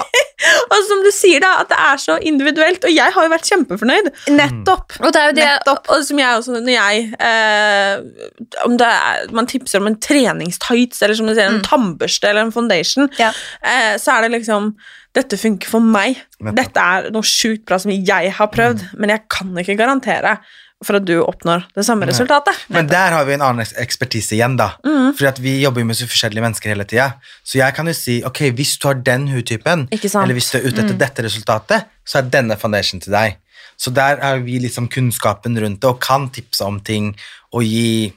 og 0.72 0.76
som 0.88 1.02
du 1.04 1.10
sier, 1.14 1.42
da, 1.42 1.50
at 1.62 1.68
det 1.70 1.78
er 1.84 2.00
så 2.00 2.16
individuelt. 2.30 2.84
Og 2.88 2.92
jeg 2.94 3.12
har 3.14 3.26
jo 3.26 3.32
vært 3.32 3.48
kjempefornøyd. 3.50 4.08
Nettopp. 4.32 4.96
Og 5.02 5.12
det 5.12 5.20
er 5.20 5.28
jo 5.30 5.36
det 5.36 5.48
Nettopp. 5.50 5.90
Og 5.92 6.06
som 6.06 6.22
jeg 6.22 6.38
også, 6.40 6.56
når 6.56 6.72
jeg 6.74 7.02
eh, 7.20 8.30
Om 8.64 8.78
det 8.80 8.88
er, 8.88 9.26
man 9.36 9.50
tipser 9.50 9.82
om 9.82 9.90
en 9.90 9.98
treningstights, 10.00 11.02
eller 11.04 11.18
som 11.18 11.28
du 11.28 11.34
sier, 11.36 11.50
en 11.52 11.60
tannbørste 11.66 12.30
eller 12.32 12.46
en 12.48 12.54
foundation, 12.56 13.10
Ja. 13.20 13.32
eh, 13.60 13.94
så 14.00 14.16
er 14.16 14.26
det 14.26 14.34
liksom 14.40 14.72
Dette 15.16 15.38
funker 15.40 15.70
for 15.70 15.82
meg. 15.82 16.20
Dette 16.54 16.80
er 16.80 17.10
noe 17.14 17.26
sjukt 17.26 17.64
bra 17.66 17.80
som 17.82 17.90
jeg 17.90 18.34
har 18.36 18.50
prøvd, 18.52 18.92
men 19.00 19.10
jeg 19.10 19.26
kan 19.32 19.50
ikke 19.58 19.78
garantere 19.80 20.38
for 20.80 20.96
at 20.96 21.04
du 21.04 21.18
oppnår 21.20 21.66
det 21.76 21.84
samme 21.84 22.06
resultatet. 22.08 22.56
Men 22.72 22.88
der 22.88 23.12
har 23.12 23.26
vi 23.28 23.34
en 23.34 23.42
annen 23.44 23.66
ekspertise 23.82 24.32
igjen, 24.38 24.56
da. 24.56 24.70
Mm. 24.86 25.10
Fordi 25.18 25.44
vi 25.44 25.58
jobber 25.60 25.82
jo 25.82 25.88
med 25.90 25.98
så 25.98 26.08
forskjellige 26.08 26.44
mennesker 26.46 26.72
hele 26.72 26.86
tida. 26.88 27.10
Så 27.44 27.60
jeg 27.60 27.76
kan 27.76 27.90
jo 27.90 27.96
si 27.96 28.20
ok, 28.24 28.46
hvis 28.56 28.78
du 28.80 28.88
har 28.88 29.02
den 29.04 29.28
hudtypen, 29.28 29.88
eller 29.92 30.38
hvis 30.38 30.52
du 30.54 30.56
er 30.60 30.70
ute 30.70 30.84
etter 30.86 30.96
dette 31.02 31.26
resultatet, 31.26 31.90
så 32.06 32.20
er 32.22 32.32
denne 32.32 32.56
foundation 32.60 33.02
til 33.02 33.12
deg. 33.12 33.36
Så 33.80 33.92
der 33.96 34.22
har 34.22 34.40
vi 34.44 34.58
liksom 34.60 34.88
kunnskapen 34.92 35.58
rundt 35.60 35.82
det 35.82 35.88
og 35.88 36.00
kan 36.04 36.28
tipse 36.32 36.64
om 36.64 36.80
ting 36.84 37.12
og 37.56 37.64
gi 37.64 38.12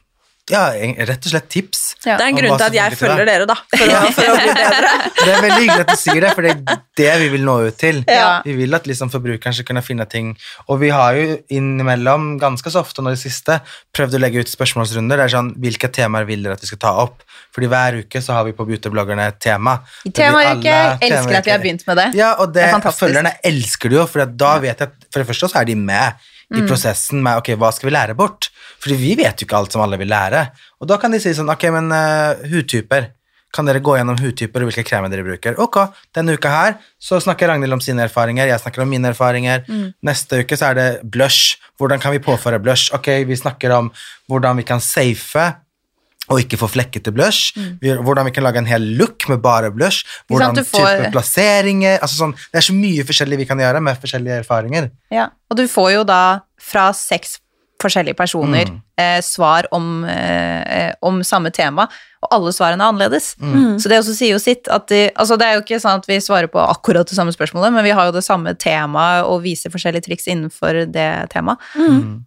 ja, 0.52 0.64
rett 1.08 1.24
og 1.24 1.32
slett 1.32 1.46
tips. 1.48 1.82
Ja. 2.04 2.18
Det 2.20 2.26
er 2.26 2.30
en 2.34 2.36
grunn 2.36 2.58
til 2.60 2.66
at 2.66 2.76
jeg 2.76 2.98
følger 3.00 3.28
dere, 3.30 3.46
da. 3.48 3.56
For 3.72 3.94
å, 3.96 4.00
for 4.12 4.32
å 4.34 4.36
bli 4.36 4.56
bedre. 4.58 4.90
Det 5.24 5.30
er 5.32 5.42
veldig 5.46 5.60
hyggelig 5.62 5.84
at 5.86 5.92
du 5.94 6.00
sier 6.02 6.20
det, 6.20 6.32
for 6.36 6.44
det 6.44 6.52
er 6.52 6.82
det 7.00 7.12
vi 7.22 7.28
vil 7.32 7.46
nå 7.48 7.54
ut 7.70 7.78
til. 7.80 8.02
Ja. 8.12 8.42
Vi 8.44 8.56
vil 8.58 8.76
at 8.76 8.90
liksom 8.90 9.12
forbrukeren 9.14 9.56
skal 9.56 9.68
kunne 9.70 9.84
finne 9.86 10.04
ting. 10.12 10.34
Og 10.68 10.82
vi 10.82 10.90
har 10.92 11.16
jo 11.16 11.38
innimellom, 11.56 12.34
ganske 12.42 12.74
så 12.74 12.82
ofte 12.84 13.06
nå 13.06 13.14
i 13.14 13.16
det 13.16 13.22
siste, 13.24 13.62
prøvd 13.96 14.18
å 14.18 14.22
legge 14.26 14.44
ut 14.44 14.52
spørsmålsrunder. 14.52 15.22
Det 15.22 15.30
er 15.30 15.36
sånn, 15.38 15.54
Hvilke 15.64 15.88
temaer 15.96 16.28
vil 16.28 16.44
dere 16.44 16.58
at 16.58 16.66
vi 16.66 16.72
skal 16.74 16.82
ta 16.84 16.92
opp? 17.06 17.24
Fordi 17.56 17.70
hver 17.72 18.02
uke 18.04 18.22
så 18.26 18.36
har 18.36 18.48
vi 18.50 18.56
på 18.58 18.66
Beautybloggerne 18.68 19.30
et 19.32 19.40
tema. 19.48 19.78
I 20.04 20.12
temauke. 20.12 20.76
Elsker 21.08 21.40
at 21.40 21.48
vi 21.48 21.56
har 21.56 21.64
begynt 21.64 21.88
med 21.88 22.02
det. 22.02 22.10
Ja, 22.20 22.34
og 22.42 22.52
det, 22.52 22.68
Det 22.68 22.84
er 22.84 23.00
følgerne 23.00 23.36
elsker 23.48 23.94
det 23.94 24.02
jo, 24.02 24.06
for 24.12 24.26
da 24.44 24.58
vet 24.64 24.84
jeg 24.84 24.92
at 24.92 25.08
for 25.08 25.22
det 25.24 25.30
første 25.32 25.54
så 25.54 25.62
er 25.64 25.72
de 25.72 25.80
med 25.80 26.30
i 26.54 26.60
Mm. 26.60 26.68
prosessen 26.68 27.22
med 27.24 27.40
ok, 27.40 27.56
hva 27.58 27.72
skal 27.74 27.88
vi 27.90 27.94
lære 27.96 28.14
bort? 28.18 28.50
Fordi 28.84 28.96
vi 29.00 29.16
vet 29.20 29.40
jo 29.40 29.48
ikke 29.48 29.58
alt 29.58 29.72
som 29.76 29.84
alle 29.86 29.98
vil 30.02 30.12
lære. 30.12 30.46
Og 30.84 30.90
da 30.92 30.98
kan 31.00 31.14
de 31.14 31.20
si 31.24 31.32
sånn, 31.36 31.52
ok, 31.54 31.70
men 31.72 31.92
uh, 31.96 32.42
hudtyper, 32.52 33.12
kan 33.54 33.68
dere 33.70 33.84
gå 33.86 33.94
gjennom 33.96 34.18
hudtyper 34.18 34.64
og 34.64 34.72
hvilke 34.72 34.84
kremer 34.88 35.12
dere 35.14 35.24
bruker? 35.28 35.56
Ok, 35.62 35.78
denne 36.18 36.34
uka 36.34 36.50
her 36.50 36.78
så 37.02 37.20
snakker 37.22 37.52
Ragnhild 37.52 37.76
om 37.78 37.84
sine 37.86 38.08
erfaringer, 38.08 38.50
jeg 38.50 38.64
snakker 38.64 38.82
om 38.82 38.90
mine 38.90 39.12
erfaringer. 39.14 39.62
Mm. 39.70 39.92
Neste 40.10 40.42
uke 40.42 40.58
så 40.58 40.72
er 40.72 40.80
det 40.80 40.88
blush. 41.14 41.60
Hvordan 41.78 42.02
kan 42.02 42.16
vi 42.16 42.22
påføre 42.24 42.60
blush? 42.64 42.90
Ok, 42.98 43.12
vi 43.30 43.38
snakker 43.38 43.76
om 43.78 43.92
hvordan 44.32 44.58
vi 44.58 44.66
kan 44.66 44.82
safe 44.82 45.52
og 46.32 46.40
ikke 46.40 46.58
få 46.58 46.70
flekkete 46.72 47.12
blush. 47.14 47.52
Mm. 47.60 48.02
hvordan 48.08 48.26
vi 48.26 48.32
kan 48.32 48.46
lage 48.46 48.58
en 48.64 48.66
hel 48.70 48.82
look 48.98 49.28
med 49.30 49.42
bare 49.44 49.70
blush. 49.76 50.02
Sant, 50.08 50.26
Hvordan 50.32 50.56
du 50.56 50.64
får- 50.64 50.88
type 50.88 51.12
plasseringer 51.12 52.00
altså 52.00 52.16
sånn, 52.24 52.34
Det 52.34 52.58
er 52.58 52.68
så 52.72 52.74
mye 52.74 53.04
forskjellig 53.04 53.38
vi 53.38 53.46
kan 53.46 53.60
gjøre 53.60 53.82
med 53.82 54.00
forskjellige 54.02 54.40
erfaringer. 54.44 54.90
Ja. 55.12 55.30
Og 55.52 55.58
du 55.58 55.68
får 55.68 55.92
jo 55.94 56.04
da 56.04 56.40
fra 56.58 56.92
seks 56.94 57.40
forskjellige 57.82 58.16
personer 58.16 58.70
eh, 59.00 59.20
svar 59.26 59.68
om, 59.74 60.06
eh, 60.06 60.94
om 61.02 61.24
samme 61.24 61.52
tema, 61.52 61.88
og 62.24 62.30
alle 62.32 62.54
svarene 62.56 62.80
er 62.80 62.92
annerledes. 62.94 63.34
Så 63.82 63.90
det 63.92 63.98
også 64.00 64.14
sier 64.16 64.32
jo 64.32 64.40
sitt 64.40 64.70
at 64.72 64.86
de, 64.88 65.10
altså 65.20 65.36
Det 65.36 65.48
er 65.48 65.58
jo 65.58 65.64
ikke 65.66 65.80
sånn 65.84 66.00
at 66.00 66.08
vi 66.08 66.20
svarer 66.24 66.48
på 66.48 66.62
akkurat 66.62 67.10
det 67.10 67.18
samme 67.18 67.34
spørsmålet, 67.36 67.74
men 67.76 67.84
vi 67.84 67.92
har 67.92 68.08
jo 68.08 68.16
det 68.16 68.24
samme 68.24 68.54
temaet 68.56 69.28
og 69.28 69.42
viser 69.44 69.74
forskjellige 69.74 70.08
triks 70.08 70.30
innenfor 70.32 70.86
det 70.94 71.10
temaet. 71.34 71.60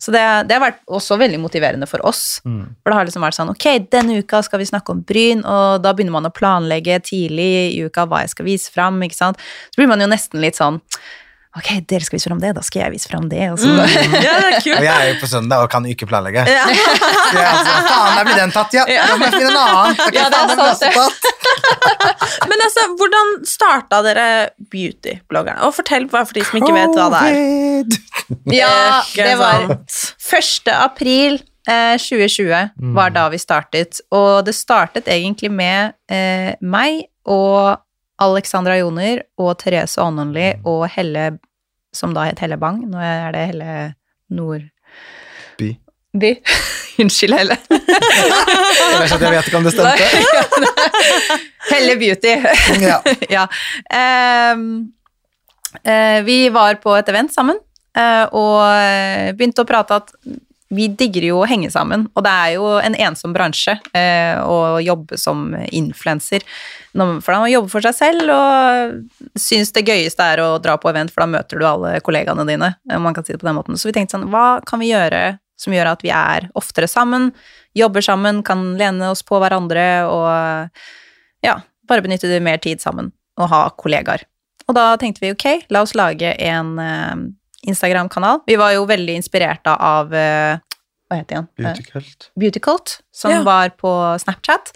Så 0.03 0.13
det, 0.13 0.25
det 0.51 0.59
har 0.59 0.67
vært 0.67 0.83
også 0.85 1.17
veldig 1.17 1.41
motiverende 1.41 1.89
for 1.89 2.05
oss. 2.05 2.43
For 2.45 2.93
det 2.93 2.99
har 2.99 3.09
liksom 3.09 3.25
vært 3.25 3.39
sånn 3.39 3.55
Ok, 3.55 3.67
denne 3.89 4.21
uka 4.21 4.43
skal 4.45 4.61
vi 4.61 4.69
snakke 4.69 4.93
om 4.93 5.01
bryn, 5.07 5.45
og 5.49 5.81
da 5.81 5.95
begynner 5.97 6.19
man 6.19 6.29
å 6.29 6.35
planlegge 6.35 7.01
tidlig 7.09 7.53
i 7.73 7.87
uka 7.87 8.05
hva 8.05 8.27
jeg 8.27 8.35
skal 8.35 8.51
vise 8.51 8.75
fram, 8.75 9.01
ikke 9.07 9.17
sant. 9.17 9.41
Så 9.73 9.81
blir 9.81 9.89
man 9.89 10.03
jo 10.05 10.11
nesten 10.13 10.45
litt 10.45 10.61
sånn 10.61 10.83
Ok, 11.57 11.69
dere 11.89 12.05
skal 12.05 12.19
vise 12.19 12.29
fram 12.29 12.41
det, 12.43 12.51
da 12.57 12.63
skal 12.65 12.83
jeg 12.83 12.93
vise 12.93 13.09
fram 13.09 13.29
det. 13.33 13.47
Og 13.55 13.61
så, 13.63 13.71
Ja, 13.73 14.35
det 14.43 14.51
er 14.51 14.77
Og 14.77 14.85
jeg 14.85 14.93
er 14.93 15.07
jo 15.09 15.15
på 15.23 15.29
søndag 15.31 15.65
og 15.65 15.71
kan 15.73 15.87
ikke 15.89 16.09
planlegge. 16.11 16.45
Så 16.45 16.53
jeg 16.53 17.47
altså, 17.49 17.77
faen, 17.87 18.19
der 18.19 18.29
blir 18.29 18.37
den 18.43 18.53
tatt, 18.53 18.77
ja! 18.77 18.85
Da 18.85 19.17
må 19.17 19.31
jeg 19.31 19.39
finne 19.39 19.55
en 19.55 19.61
annen. 19.63 19.97
Okay, 19.97 20.19
Ja, 20.19 20.27
det 20.33 20.43
er 20.43 20.53
faen, 20.61 20.77
sant, 20.83 21.25
det. 21.25 21.33
Men 22.51 22.65
altså, 22.67 22.85
hvordan 23.01 23.33
starta 23.49 24.03
dere 24.05 24.27
beautybloggerne? 24.73 25.65
Og 25.65 25.75
fortell 25.79 26.09
bare 26.13 26.29
for 26.29 26.37
de 26.37 26.45
som 26.45 26.61
ikke 26.61 26.75
vet 26.77 26.99
hva 26.99 27.09
det 27.15 27.25
er. 27.25 27.41
Covid. 27.41 27.99
Ja, 28.51 29.05
det 29.15 29.37
var 29.39 29.69
1. 29.71 30.71
april 30.73 31.37
eh, 31.71 31.95
2020 31.95 32.95
var 32.97 33.13
da 33.15 33.29
vi 33.31 33.39
startet, 33.39 34.01
og 34.11 34.45
det 34.49 34.55
startet 34.59 35.07
egentlig 35.07 35.53
med 35.55 35.95
eh, 36.11 36.57
meg 36.61 37.05
og 37.31 37.79
Alexandra 38.23 38.79
Joner 38.81 39.21
og 39.39 39.59
Therese 39.61 40.01
Ånånli 40.01 40.49
og 40.67 40.87
Helle, 40.95 41.37
som 41.97 42.15
da 42.17 42.27
het 42.29 42.41
Helle 42.43 42.59
Bang, 42.61 42.83
nå 42.91 43.01
er 43.03 43.35
det 43.35 43.45
Helle 43.51 43.77
Nord... 44.37 44.67
By. 45.57 45.73
By. 46.17 46.33
Unnskyld, 47.03 47.37
Helle. 47.37 47.57
Jeg 47.69 47.81
vet, 49.01 49.13
ikke, 49.13 49.25
jeg 49.25 49.33
vet 49.35 49.49
ikke 49.51 49.59
om 49.61 49.67
det 49.67 49.73
stemte. 49.75 50.67
Helle 51.73 51.97
Beauty. 52.01 52.35
Ja. 52.81 52.99
ja. 53.37 53.47
Um, 54.55 54.67
uh, 55.83 56.19
vi 56.25 56.39
var 56.55 56.81
på 56.83 56.95
et 56.97 57.13
event 57.13 57.35
sammen 57.35 57.59
eh, 57.97 58.25
og 58.37 59.37
begynte 59.37 59.65
å 59.65 59.69
prate 59.69 60.01
at 60.01 60.13
vi 60.69 60.89
digger 60.99 61.29
jo 61.29 61.39
å 61.41 61.47
henge 61.47 61.71
sammen, 61.71 62.09
og 62.17 62.25
det 62.27 62.33
er 62.33 62.53
jo 62.57 62.71
en 62.81 62.97
ensom 63.07 63.35
bransje 63.37 63.77
eh, 63.95 64.35
å 64.43 64.81
jobbe 64.83 65.19
som 65.21 65.53
influenser. 65.71 66.43
For 66.97 67.31
da 67.31 67.39
må 67.39 67.45
man 67.45 67.53
jobbe 67.53 67.71
for 67.71 67.87
seg 67.87 67.95
selv 67.95 68.33
og 68.35 69.39
syns 69.39 69.71
det 69.77 69.87
gøyeste 69.87 70.27
er 70.27 70.43
å 70.43 70.49
dra 70.63 70.75
på 70.81 70.91
event, 70.91 71.13
for 71.15 71.23
da 71.23 71.31
møter 71.37 71.63
du 71.63 71.67
alle 71.69 71.97
kollegaene 72.03 72.47
dine. 72.49 72.75
om 72.93 73.07
man 73.07 73.15
kan 73.15 73.25
si 73.25 73.33
det 73.33 73.41
på 73.43 73.47
den 73.47 73.59
måten. 73.59 73.79
Så 73.79 73.91
vi 73.91 73.95
tenkte 73.95 74.17
sånn, 74.17 74.29
hva 74.33 74.59
kan 74.67 74.83
vi 74.83 74.91
gjøre 74.91 75.39
som 75.57 75.73
gjør 75.73 75.93
at 75.95 76.05
vi 76.05 76.13
er 76.13 76.51
oftere 76.59 76.89
sammen, 76.91 77.31
jobber 77.77 78.05
sammen, 78.05 78.43
kan 78.45 78.75
lene 78.79 79.11
oss 79.13 79.23
på 79.25 79.39
hverandre 79.41 79.87
og 80.11 80.29
ja, 81.45 81.61
bare 81.89 82.05
benytte 82.05 82.41
mer 82.45 82.61
tid 82.63 82.83
sammen 82.83 83.13
og 83.41 83.51
ha 83.53 83.67
kollegaer. 83.79 84.25
Og 84.67 84.75
da 84.75 84.89
tenkte 84.99 85.23
vi 85.23 85.33
ok, 85.35 85.69
la 85.71 85.85
oss 85.87 85.95
lage 85.95 86.33
en 86.43 86.79
eh, 86.83 87.15
Instagram-kanal. 87.67 88.41
Vi 88.47 88.57
var 88.61 88.73
jo 88.77 88.87
veldig 88.89 89.17
inspirert 89.21 89.67
av 89.73 90.13
eh, 90.15 90.59
Hva 91.07 91.19
heter 91.21 91.29
det 91.29 91.37
igjen? 91.37 91.49
Beautycult. 91.57 91.93
Beautykult. 91.93 92.31
Beauty 92.43 92.61
Cult, 92.65 92.97
som 93.15 93.31
Ja. 93.31 93.43
var 93.47 93.71
på 93.79 93.93
Snapchat. 94.23 94.73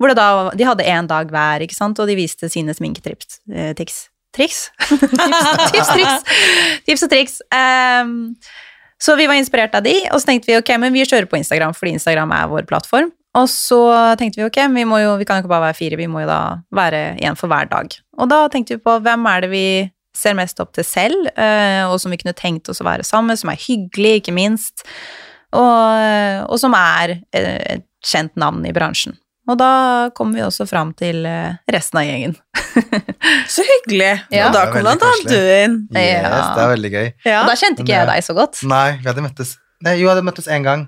Hvor 0.00 0.10
det 0.10 0.16
da, 0.18 0.50
de 0.56 0.64
hadde 0.66 0.84
én 0.90 1.06
dag 1.06 1.28
hver, 1.30 1.62
ikke 1.62 1.76
sant, 1.76 1.98
og 2.02 2.08
de 2.10 2.16
viste 2.18 2.48
sine 2.50 2.74
sminketriks. 2.74 3.40
Triks. 3.78 3.98
tics. 4.34 4.70
Triks? 4.80 5.10
tips, 5.70 5.70
tips, 5.70 5.90
triks. 5.92 6.24
Tips 6.88 7.04
og 7.06 7.10
triks. 7.12 7.36
Um, 7.54 8.14
så 8.98 9.14
vi 9.20 9.26
var 9.30 9.38
inspirert 9.38 9.74
av 9.76 9.84
de, 9.86 9.94
og 10.10 10.18
så 10.22 10.32
tenkte 10.32 10.50
vi 10.50 10.56
ok, 10.58 10.72
men 10.80 10.92
vi 10.96 11.04
kjører 11.06 11.28
på 11.30 11.38
Instagram, 11.38 11.74
fordi 11.76 11.94
Instagram 11.98 12.32
er 12.34 12.48
vår 12.50 12.66
plattform. 12.66 13.12
Og 13.34 13.48
så 13.50 13.78
tenkte 14.18 14.38
vi 14.40 14.46
ok, 14.46 14.58
vi, 14.74 14.84
må 14.86 14.98
jo, 15.02 15.14
vi 15.18 15.26
kan 15.26 15.38
jo 15.38 15.44
ikke 15.44 15.50
bare 15.54 15.68
være 15.68 15.78
fire, 15.78 15.96
vi 15.98 16.06
må 16.10 16.22
jo 16.22 16.28
da 16.30 16.40
være 16.74 17.00
én 17.22 17.36
for 17.38 17.50
hver 17.50 17.66
dag. 17.70 17.94
Og 18.18 18.30
da 18.30 18.44
tenkte 18.48 18.76
vi 18.76 18.82
på 18.82 18.94
hvem 19.02 19.26
er 19.30 19.42
det 19.46 19.50
vi 19.50 19.64
ser 20.16 20.36
mest 20.38 20.60
opp 20.62 20.72
til 20.76 20.86
selv, 20.86 21.28
eh, 21.34 21.82
og 21.88 21.98
som 22.02 22.14
vi 22.14 22.20
kunne 22.20 22.36
tenkt 22.38 22.70
oss 22.70 22.82
å 22.82 22.86
være 22.86 23.06
sammen 23.06 23.32
med, 23.32 23.40
som 23.40 23.50
er 23.52 23.60
hyggelig, 23.60 24.20
ikke 24.20 24.36
minst, 24.36 24.86
og, 25.54 26.48
og 26.48 26.56
som 26.62 26.74
er 26.78 27.18
eh, 27.34 27.76
et 27.76 27.86
kjent 28.04 28.34
navn 28.40 28.64
i 28.66 28.74
bransjen. 28.74 29.16
Og 29.44 29.58
da 29.60 30.08
kommer 30.16 30.38
vi 30.38 30.44
også 30.46 30.64
fram 30.68 30.94
til 30.96 31.26
eh, 31.28 31.56
resten 31.72 32.00
av 32.00 32.06
gjengen. 32.08 32.36
Så 33.54 33.64
hyggelig. 33.68 34.12
Ja. 34.32 34.48
Og 34.48 34.56
da 34.56 34.64
kom 34.72 34.86
blant 34.86 35.04
annet 35.04 35.28
du 35.28 35.36
inn. 35.36 35.76
Yes, 35.92 36.46
det 36.56 36.62
er 36.64 36.70
veldig 36.72 36.92
gøy. 36.94 37.08
Ja. 37.28 37.42
Og 37.42 37.50
da 37.52 37.56
kjente 37.60 37.84
ikke 37.84 37.92
jeg 37.92 38.08
deg 38.08 38.24
så 38.24 38.36
godt. 38.36 38.62
Nei, 38.68 38.86
vi 39.02 39.10
hadde 39.10 39.24
møttes 39.24 39.58
Nei, 39.84 39.98
jo, 39.98 40.06
vi 40.06 40.12
hadde 40.14 40.24
møttes 40.24 40.46
én 40.48 40.64
gang. 40.64 40.86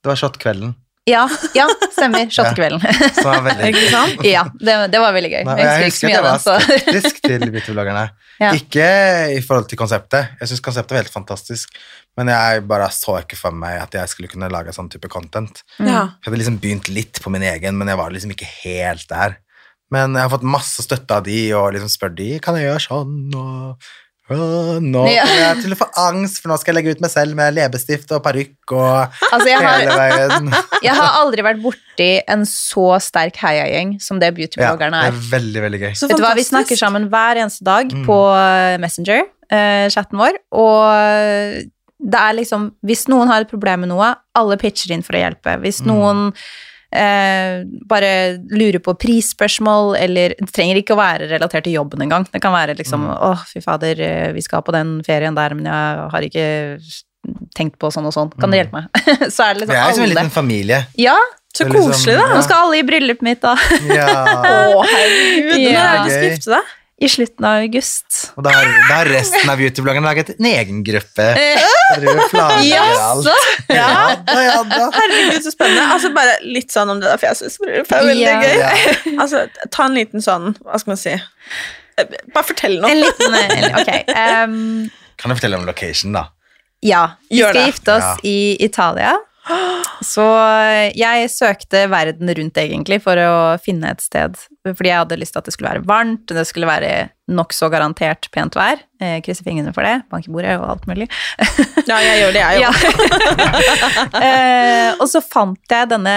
Det 0.00 0.08
var 0.08 0.16
shotkvelden. 0.16 0.72
Ja, 1.10 1.28
ja 1.58 1.66
stemmer. 1.90 2.30
Shottekvelden. 2.30 2.82
Ja, 3.24 3.38
veldig 3.42 3.86
sant? 3.90 4.24
ja, 4.26 4.44
det, 4.60 4.76
det 4.92 5.00
var 5.02 5.14
veldig 5.16 5.30
gøy. 5.32 5.40
Nei, 5.48 5.56
jeg 5.58 5.66
jeg 5.66 5.88
husker 5.90 6.08
jeg 6.12 6.12
husker 6.12 6.12
at 6.12 6.14
jeg 6.14 6.26
var 6.28 6.66
skeptisk 6.68 7.22
til 7.24 7.46
beautybloggerne. 7.48 8.04
Ja. 8.42 8.52
Ikke 8.58 8.86
i 9.34 9.40
forhold 9.44 9.68
til 9.70 9.80
konseptet. 9.80 10.36
Jeg 10.40 10.50
syns 10.50 10.62
konseptet 10.64 10.94
var 10.94 11.02
helt 11.02 11.14
fantastisk, 11.14 11.74
men 12.18 12.30
jeg 12.30 12.64
bare 12.70 12.88
så 12.94 13.18
ikke 13.20 13.38
for 13.38 13.54
meg 13.54 13.80
at 13.82 13.94
jeg 13.98 14.12
skulle 14.12 14.30
kunne 14.30 14.50
lage 14.52 14.74
sånn 14.76 14.90
type 14.92 15.10
content. 15.12 15.64
Ja. 15.78 16.12
Jeg 16.20 16.28
hadde 16.28 16.42
liksom 16.42 16.60
begynt 16.62 16.90
litt 16.92 17.22
på 17.22 17.32
min 17.34 17.46
egen, 17.50 17.78
men 17.78 17.90
jeg 17.90 17.98
var 17.98 18.14
liksom 18.14 18.34
ikke 18.36 18.50
helt 18.62 19.08
der. 19.10 19.40
Men 19.92 20.14
jeg 20.16 20.24
har 20.24 20.32
fått 20.32 20.46
masse 20.48 20.86
støtte 20.86 21.18
av 21.18 21.26
de, 21.26 21.40
og 21.58 21.74
liksom 21.74 21.90
spør 21.92 22.14
de 22.16 22.30
kan 22.42 22.56
jeg 22.56 22.70
gjøre 22.70 22.86
sånn, 22.86 23.16
og 23.36 23.90
«Åh, 24.32 24.78
nå 24.82 25.02
Ja. 25.12 25.24
jeg 25.26 25.62
til 25.62 25.72
å 25.74 25.78
få 25.82 25.88
angst, 26.08 26.40
for 26.42 26.48
nå 26.52 26.58
skal 26.60 26.74
jeg 26.74 26.78
legge 26.84 26.94
ut 26.96 27.00
meg 27.04 27.10
selv 27.10 27.34
med 27.38 27.54
leppestift 27.54 28.10
og 28.16 28.22
parykk 28.24 28.72
og 28.72 29.10
Altså, 29.32 29.48
jeg 29.48 29.58
hele 29.60 29.96
veien. 29.98 30.50
jeg 30.86 30.94
har 30.94 31.18
aldri 31.20 31.42
vært 31.46 31.60
borti 31.62 32.08
en 32.28 32.44
så 32.48 32.86
sterk 33.00 33.36
heiagjeng 33.42 33.96
som 34.00 34.18
det 34.22 34.32
beautybloggerne 34.34 34.96
er. 35.02 35.10
Ja, 35.10 35.10
det 35.10 35.20
er. 35.20 35.28
veldig, 35.36 35.62
veldig 35.66 35.80
gøy. 35.84 35.92
Så 35.98 36.08
Vet 36.08 36.16
du 36.18 36.24
hva, 36.24 36.34
Vi 36.34 36.44
snakker 36.48 36.76
sammen 36.80 37.08
hver 37.12 37.36
eneste 37.44 37.64
dag 37.64 37.92
Mm. 37.92 38.04
på 38.06 38.18
eh, 38.36 38.78
Messenger, 38.82 39.22
eh, 39.50 39.88
chatten 39.92 40.18
vår, 40.18 40.38
og 40.52 41.70
det 42.02 42.18
er 42.18 42.34
liksom 42.34 42.72
Hvis 42.84 43.06
noen 43.08 43.28
har 43.30 43.42
et 43.44 43.50
problem 43.50 43.84
med 43.84 43.92
noe, 43.92 44.14
alle 44.34 44.56
pitcher 44.58 44.90
inn 44.94 45.02
for 45.06 45.14
å 45.14 45.22
hjelpe. 45.22 45.60
Hvis 45.62 45.82
Mm. 45.82 46.32
Eh, 46.92 47.62
bare 47.88 48.10
lure 48.52 48.78
på 48.84 48.94
prisspørsmål, 49.00 49.94
eller 49.98 50.34
det 50.38 50.50
trenger 50.52 50.80
ikke 50.80 50.94
å 50.96 51.00
være 51.00 51.28
relatert 51.30 51.64
til 51.66 51.78
jobben 51.78 52.04
engang. 52.04 52.26
Det 52.32 52.40
kan 52.44 52.52
være 52.54 52.76
liksom 52.78 53.02
Mm. 53.02 53.14
åh, 53.30 53.44
fy 53.48 53.60
fader, 53.64 54.00
eh, 54.00 54.32
vi 54.32 54.40
skal 54.44 54.62
på 54.62 54.72
den 54.72 55.00
ferien 55.06 55.34
der, 55.34 55.54
men 55.54 55.64
jeg 55.66 56.10
har 56.12 56.22
ikke 56.28 56.46
tenkt 57.56 57.78
på 57.78 57.90
sånn 57.94 58.06
og 58.06 58.12
sånn. 58.14 58.30
Kan 58.38 58.50
dere 58.50 58.64
hjelpe 58.66 58.82
meg? 58.82 58.90
så 59.34 59.46
er 59.46 59.54
det 59.54 59.62
liksom 59.62 59.72
Vi 59.72 59.78
Det 59.78 59.82
er 59.82 59.88
jo 59.90 59.94
som 59.96 60.04
en 60.04 60.10
liten 60.14 60.30
familie. 60.30 60.82
Ja, 60.98 61.16
Så 61.54 61.66
koselig, 61.68 62.16
da. 62.16 62.28
nå 62.34 62.42
skal 62.44 62.66
alle 62.66 62.78
i 62.80 62.86
bryllupet 62.88 63.22
mitt, 63.22 63.40
da. 63.44 63.56
Ja. 63.92 64.06
Å, 64.78 64.84
herregud. 64.88 65.52
Når 65.52 65.72
nå 65.72 65.82
er 65.82 65.92
det 65.92 66.04
du 66.06 66.14
skal 66.14 66.30
gifte 66.30 66.54
deg? 66.56 66.70
I 67.02 67.08
slutten 67.10 67.44
av 67.48 67.62
august. 67.64 68.18
Og 68.38 68.44
da 68.46 68.52
har, 68.54 69.08
resten 69.10 69.50
av 69.50 69.58
YouTube-bloggerne 69.58 70.06
laget 70.06 70.28
en 70.36 70.46
egen 70.46 70.82
gruppe. 70.86 71.24
Planlegger 72.30 73.00
alt. 73.02 73.26
Ja 73.72 73.88
da, 74.26 74.36
ja 74.44 74.58
da. 74.68 74.86
Herregud, 74.94 75.40
så 75.44 75.52
spennende. 75.54 75.86
Altså, 75.94 76.10
bare 76.14 76.36
litt 76.46 76.70
sånn 76.74 76.92
om 76.92 77.00
det 77.02 77.08
der 77.10 77.20
fjesesbryllupet 77.22 77.96
er 77.98 78.06
veldig 78.10 78.26
Ja. 78.28 78.36
gøy. 78.42 78.58
Ja. 78.60 79.16
Altså, 79.22 79.42
ta 79.74 79.88
en 79.88 79.96
liten 79.98 80.22
sånn, 80.24 80.52
hva 80.62 80.78
skal 80.80 80.94
man 80.94 81.00
si 81.02 81.16
Eh, 82.00 82.06
Bare 82.32 82.46
fortell 82.48 82.78
noe. 82.80 82.88
En 82.88 83.02
liten 83.02 83.34
Ok. 83.76 83.90
Um, 84.16 84.54
Kan 85.20 85.28
du 85.28 85.36
fortelle 85.36 85.58
om 85.58 85.66
location, 85.68 86.14
da? 86.16 86.22
ja, 86.82 87.02
vi 87.30 87.42
skal 87.42 87.66
gifte 87.68 87.92
oss 87.98 88.06
Ja. 88.06 88.14
i 88.24 88.56
Italia. 88.64 89.12
Så 90.02 90.22
jeg 90.98 91.30
søkte 91.30 91.84
verden 91.90 92.30
rundt 92.38 92.58
egentlig 92.58 93.00
for 93.02 93.18
å 93.18 93.32
finne 93.62 93.90
et 93.94 94.02
sted. 94.02 94.36
Fordi 94.66 94.90
jeg 94.90 95.00
hadde 95.00 95.18
lyst 95.18 95.34
til 95.34 95.42
at 95.42 95.48
det 95.48 95.54
skulle 95.56 95.72
være 95.72 95.84
varmt, 95.88 96.24
det 96.30 96.44
skulle 96.46 96.68
være 96.70 96.92
nokså 97.32 97.68
garantert 97.72 98.28
pent 98.34 98.54
vær. 98.58 98.82
Eh, 99.02 99.18
krysser 99.24 99.46
fingrene 99.46 99.72
for 99.74 99.86
det. 99.86 100.02
Bank 100.12 100.28
i 100.28 100.32
bordet 100.34 100.54
og 100.60 100.68
alt 100.76 100.88
mulig. 100.90 101.08
Ja, 101.90 101.98
jeg 101.98 102.20
gjør 102.22 102.34
det, 102.36 102.42
jeg 102.42 102.62
Ja. 102.62 102.70
òg. 102.70 104.22
eh, 104.26 104.90
og 105.00 105.08
så 105.10 105.22
fant 105.24 105.74
jeg 105.74 105.90
denne 105.90 106.16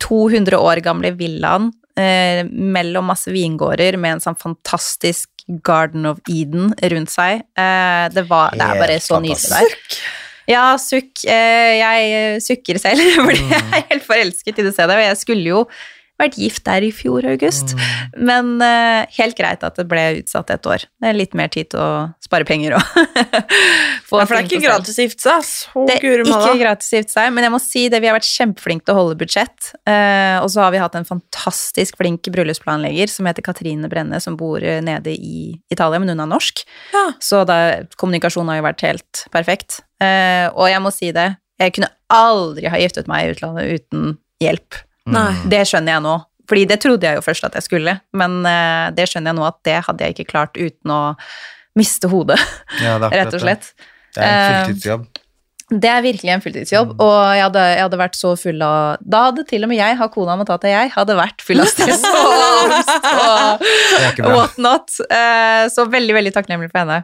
200 0.00 0.56
år 0.60 0.80
gamle 0.84 1.12
villaen 1.16 1.70
eh, 1.98 2.42
mellom 2.48 3.08
masse 3.12 3.32
vingårder 3.32 3.98
med 4.00 4.18
en 4.18 4.24
sånn 4.24 4.38
fantastisk 4.40 5.28
Garden 5.66 6.06
of 6.06 6.20
Eden 6.30 6.72
rundt 6.92 7.12
seg. 7.12 7.42
Eh, 7.58 8.04
det, 8.14 8.24
var, 8.30 8.54
det 8.56 8.64
er 8.68 8.80
bare 8.80 8.98
så 9.02 9.20
nydelig 9.20 9.52
der. 9.52 9.78
Ja, 10.50 10.76
sukk. 10.80 11.24
Eh, 11.28 11.78
jeg 11.78 12.42
sukker 12.42 12.80
selv, 12.82 13.02
fordi 13.26 13.44
jeg 13.50 13.62
er 13.62 13.88
helt 13.92 14.06
forelsket 14.06 14.58
i 14.58 14.66
det 14.66 14.74
stedet. 14.74 14.98
Og 14.98 15.04
jeg 15.06 15.18
skulle 15.20 15.46
jo 15.46 15.64
vært 16.20 16.38
gift 16.38 16.64
der 16.66 16.84
i 16.86 16.90
fjor, 16.94 17.24
august. 17.28 17.74
Men 18.16 18.54
uh, 18.62 19.08
helt 19.16 19.36
greit 19.38 19.64
at 19.66 19.78
det 19.78 19.86
ble 19.90 20.04
utsatt 20.20 20.52
et 20.54 20.68
år. 20.68 20.84
Det 21.02 21.10
er 21.10 21.18
litt 21.18 21.36
mer 21.38 21.50
tid 21.52 21.72
til 21.72 21.82
å 21.82 21.90
spare 22.22 22.46
penger 22.48 22.76
få 24.08 24.20
Ja, 24.20 24.26
for 24.26 24.36
det 24.36 24.42
er 24.42 24.46
ikke 24.48 24.62
gratis 24.62 24.98
å 24.98 25.06
gifte 25.06 25.24
seg. 25.24 25.48
Så 25.48 25.86
Det 25.88 25.96
er 25.98 26.06
ikke 26.06 26.54
gratis 26.60 26.92
å 26.92 27.00
gifte 27.00 27.16
seg, 27.16 27.32
men 27.34 27.46
jeg 27.46 27.54
må 27.54 27.60
si 27.62 27.84
det, 27.92 28.02
vi 28.02 28.10
har 28.10 28.16
vært 28.16 28.28
kjempeflinke 28.28 28.86
til 28.86 28.94
å 28.94 29.00
holde 29.00 29.18
budsjett. 29.22 29.72
Uh, 29.88 30.38
og 30.42 30.48
så 30.54 30.64
har 30.64 30.74
vi 30.74 30.82
hatt 30.82 30.98
en 30.98 31.08
fantastisk 31.08 31.98
flink 32.00 32.30
bryllupsplanlegger 32.32 33.12
som 33.12 33.28
heter 33.28 33.46
Katrine 33.46 33.90
Brenne, 33.92 34.20
som 34.22 34.38
bor 34.40 34.62
nede 34.62 35.14
i 35.14 35.52
Italia, 35.72 36.00
men 36.02 36.14
hun 36.14 36.24
er 36.24 36.30
norsk. 36.30 36.64
Ja. 36.94 37.06
Så 37.22 37.42
da, 37.48 37.58
kommunikasjonen 38.00 38.54
har 38.54 38.62
jo 38.62 38.68
vært 38.70 38.86
helt 38.86 39.26
perfekt. 39.34 39.82
Uh, 40.02 40.48
og 40.54 40.66
jeg 40.70 40.82
må 40.82 40.92
si 40.94 41.12
det, 41.14 41.32
jeg 41.62 41.76
kunne 41.76 41.92
aldri 42.12 42.70
ha 42.72 42.80
giftet 42.80 43.10
meg 43.10 43.26
i 43.26 43.34
utlandet 43.36 43.82
uten 43.82 44.16
hjelp. 44.42 44.82
Nei. 45.10 45.32
Det 45.50 45.64
skjønner 45.66 45.96
jeg 45.96 46.04
nå. 46.04 46.18
Fordi 46.50 46.66
det 46.68 46.78
trodde 46.82 47.06
jeg 47.06 47.16
jo 47.16 47.22
først 47.24 47.44
at 47.46 47.54
jeg 47.56 47.64
skulle, 47.64 47.94
men 48.18 48.40
uh, 48.44 48.90
det 48.94 49.06
skjønner 49.08 49.32
jeg 49.32 49.38
nå 49.38 49.44
at 49.46 49.58
det 49.64 49.78
hadde 49.86 50.04
jeg 50.04 50.16
ikke 50.16 50.30
klart 50.34 50.58
uten 50.58 50.90
å 50.92 51.00
miste 51.78 52.10
hodet, 52.12 52.36
Ja, 52.82 52.98
rett 53.00 53.32
og 53.32 53.40
slett. 53.40 53.70
Det 54.12 54.20
er 54.20 54.26
en 54.28 54.42
Eh, 54.42 54.64
fulltidsjobb. 54.66 55.06
Det 55.72 55.88
er 55.88 56.02
virkelig 56.04 56.32
en 56.34 56.42
fulltidsjobb, 56.44 56.90
og 57.00 57.14
jeg 57.32 57.44
hadde, 57.46 57.62
jeg 57.72 57.80
hadde 57.86 58.00
vært 58.02 58.18
så 58.18 58.34
full 58.36 58.60
av 58.66 58.98
Da 59.00 59.22
hadde 59.30 59.46
til 59.48 59.64
og 59.64 59.70
med 59.70 59.78
jeg, 59.78 59.96
har 59.96 60.10
kona 60.12 60.34
måttet 60.36 60.60
til 60.66 60.74
jeg, 60.74 60.90
hadde 60.92 61.16
vært 61.16 61.40
full 61.46 61.62
av 61.64 61.70
stress 61.70 62.04
og 62.12 62.42
angst 62.66 64.20
whatnot. 64.20 64.98
Eh, 65.08 65.62
Så 65.72 65.86
veldig, 65.88 66.18
veldig 66.18 66.34
takknemlig 66.36 66.68
for 66.74 66.82
henne. 66.82 67.00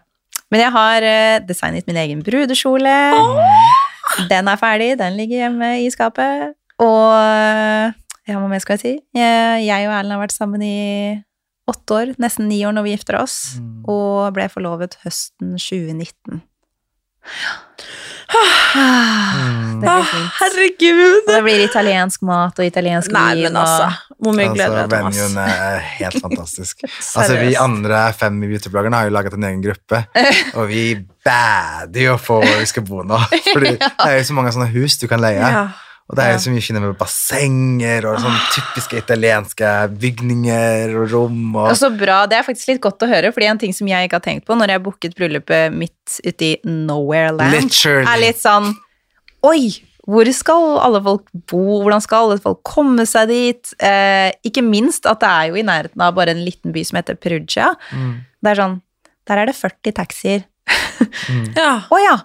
Men 0.53 0.61
jeg 0.67 0.73
har 0.75 1.09
uh, 1.09 1.39
designet 1.49 1.89
min 1.89 1.97
egen 2.05 2.21
brudekjole. 2.25 2.93
Den 4.29 4.49
er 4.49 4.61
ferdig, 4.61 4.95
den 5.01 5.17
ligger 5.17 5.47
hjemme 5.47 5.73
i 5.81 5.89
skapet. 5.93 6.58
Og 6.85 7.15
eh, 7.19 7.97
ja, 8.29 8.37
hva 8.37 8.49
mer 8.51 8.63
skal 8.63 8.77
jeg 8.79 8.85
si? 8.85 8.95
Jeg 9.17 9.65
jeg 9.67 9.89
og 9.89 9.95
Erlend 9.97 10.15
har 10.17 10.23
vært 10.27 10.37
sammen 10.37 10.63
i 10.63 10.77
åtte 11.69 11.97
år, 11.97 12.13
nesten 12.23 12.49
ni 12.49 12.63
år 12.65 12.75
når 12.77 12.87
vi 12.87 12.95
gifter 12.95 13.19
oss, 13.21 13.59
og 13.89 14.33
ble 14.37 14.47
forlovet 14.53 14.97
høsten 15.05 15.57
2019. 15.61 16.41
Det 18.29 19.89
ah, 19.89 20.09
herregud! 20.41 21.23
Og 21.23 21.31
det 21.31 21.41
blir 21.45 21.63
italiensk 21.65 22.25
mat 22.29 22.59
og 22.61 22.67
italiensk 22.67 23.13
Nei, 23.15 23.39
vin. 23.39 23.49
men 23.49 23.59
altså. 23.61 23.89
Hvor 24.19 24.35
mye 24.35 24.49
gleder 24.51 24.81
Altså, 24.83 24.89
deg, 24.91 24.97
Thomas? 24.99 25.19
Venuen 25.21 25.39
er 25.45 25.85
helt 26.01 26.21
fantastisk. 26.25 26.85
altså, 27.21 27.37
vi 27.39 27.53
andre 27.61 28.01
fem 28.19 28.41
i 28.43 28.51
beautybloggerne 28.51 29.01
har 29.01 29.09
jo 29.09 29.15
laget 29.15 29.37
en 29.39 29.49
egen 29.49 29.63
gruppe, 29.65 30.03
og 30.59 30.65
vi 30.73 30.85
bader 31.25 32.09
jo 32.09 32.17
på 32.21 32.41
hvor 32.43 32.57
vi 32.59 32.71
skal 32.73 32.87
bo 32.89 33.05
nå. 33.07 33.21
Fordi 33.55 33.77
det 33.77 34.09
er 34.09 34.17
jo 34.19 34.25
så 34.31 34.39
mange 34.41 34.55
sånne 34.57 34.71
hus 34.75 34.99
du 35.01 35.07
kan 35.11 35.23
leie. 35.23 35.45
Ja. 35.45 35.69
Og 36.09 36.17
det 36.17 36.25
er 36.25 36.31
jo 36.33 36.41
så 36.41 36.53
mye 36.55 36.65
fint 36.65 36.81
med 36.81 36.95
bassenger 36.97 38.07
og 38.09 38.21
sånn 38.23 38.37
typiske 38.55 38.97
italienske 39.03 39.73
bygninger 40.01 40.95
og 40.97 41.11
rom. 41.13 41.43
Og 41.53 41.67
Og, 41.67 41.77
så 41.77 41.91
bra, 41.93 42.23
Det 42.27 42.39
er 42.39 42.47
faktisk 42.47 42.71
litt 42.73 42.81
godt 42.81 43.05
å 43.05 43.11
høre, 43.11 43.33
fordi 43.35 43.51
en 43.51 43.61
ting 43.61 43.75
som 43.77 43.91
jeg 43.91 44.09
ikke 44.09 44.17
har 44.17 44.25
tenkt 44.25 44.47
på 44.49 44.57
når 44.57 44.73
jeg 44.73 44.83
booket 44.87 45.17
bryllupet 45.19 45.75
midt 45.77 46.17
ute 46.25 46.47
i 46.47 46.55
nowhere 46.65 47.35
land, 47.37 47.53
Literally. 47.53 48.09
er 48.09 48.23
litt 48.25 48.41
sånn 48.41 48.73
Oi, 49.47 49.69
hvor 50.09 50.27
skal 50.33 50.79
alle 50.81 51.03
folk 51.05 51.29
bo? 51.53 51.83
Hvordan 51.85 52.01
skal 52.03 52.25
alle 52.25 52.41
folk 52.43 52.63
komme 52.67 53.05
seg 53.07 53.29
dit? 53.29 53.75
Eh, 53.79 54.33
ikke 54.49 54.65
minst 54.65 55.05
at 55.07 55.21
det 55.21 55.29
er 55.29 55.51
jo 55.53 55.61
i 55.61 55.67
nærheten 55.69 56.01
av 56.03 56.17
bare 56.17 56.33
en 56.33 56.41
liten 56.43 56.73
by 56.73 56.83
som 56.89 56.97
heter 56.99 57.15
Perugia. 57.21 57.75
Mm. 57.93 58.15
Det 58.43 58.51
er 58.51 58.59
sånn 58.63 58.81
Der 59.29 59.43
er 59.43 59.47
det 59.53 59.55
40 59.61 59.93
taxier. 60.01 60.47
Ja. 61.55 61.85
Oh, 61.93 62.01
ja! 62.01 62.17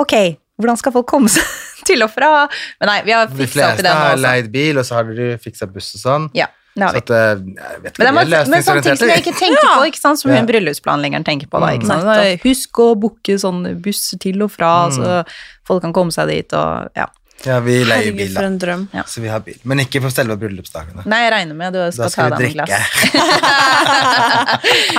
Ok, 0.00 0.14
hvordan 0.60 0.78
skal 0.80 0.92
folk 0.92 1.06
komme 1.10 1.30
seg 1.32 1.44
til 1.88 2.02
og 2.04 2.10
fra? 2.14 2.48
Men 2.80 2.92
nei, 2.92 2.98
vi 3.06 3.14
har 3.16 3.30
de 3.30 3.38
fiksa 3.38 3.44
opp 3.72 3.78
i 3.78 3.82
fleste 3.82 3.94
har 4.00 4.18
leid 4.20 4.50
bil, 4.52 4.78
og 4.82 4.88
så 4.88 4.98
har 5.00 5.08
de 5.12 5.30
fiksa 5.42 5.70
buss 5.70 5.94
og 5.98 6.02
sånn. 6.04 6.28
Ja, 6.38 6.48
det 6.74 6.86
har 6.86 6.94
Så 6.96 7.02
at, 7.02 7.10
eh, 7.10 7.32
jeg 7.40 7.80
vet 7.82 7.92
ikke, 7.92 8.12
Men, 8.12 8.28
det 8.30 8.38
er, 8.38 8.44
vi 8.44 8.50
men 8.50 8.62
sånne 8.64 8.82
ting 8.86 8.96
som 8.96 9.10
jeg 9.10 9.20
ikke 9.24 9.34
tenker 9.38 9.66
på, 9.68 9.86
ikke 9.90 10.00
sant? 10.00 10.20
som 10.22 10.30
Ja. 10.30 10.38
hun 10.40 10.46
bryllupsplanleggeren 10.48 11.24
tenker 11.26 11.50
på. 11.52 11.60
Da, 11.60 11.72
ikke 11.76 11.88
sant? 11.90 12.06
Nettopp. 12.08 12.46
Husk 12.48 12.78
å 12.84 12.86
booke 12.96 13.38
sånn 13.42 13.64
buss 13.84 14.14
til 14.22 14.40
og 14.46 14.52
fra, 14.54 14.70
så 14.94 15.24
folk 15.68 15.82
kan 15.84 15.92
komme 15.92 16.14
seg 16.14 16.28
dit. 16.32 16.52
Og, 16.56 16.88
ja. 16.96 17.08
Ja, 17.46 17.58
vi 17.64 17.78
leier 17.84 18.12
bil, 18.14 18.34
da. 18.34 18.42
en 18.46 18.58
drøm. 18.62 18.82
Så 19.06 19.20
vi 19.22 19.28
har 19.32 19.40
bil. 19.42 19.56
Men 19.68 19.82
ikke 19.82 20.00
på 20.04 20.10
selve 20.14 20.36
bryllupsdagene. 20.38 21.02
Nei, 21.10 21.20
jeg 21.24 21.32
regner 21.34 21.58
med 21.58 21.72
du 21.74 21.80
Da 21.80 21.90
skal, 21.90 22.10
skal 22.14 22.30
ta 22.30 22.38
deg 22.38 22.52
drikke. 22.52 22.66
glass. 22.66 22.82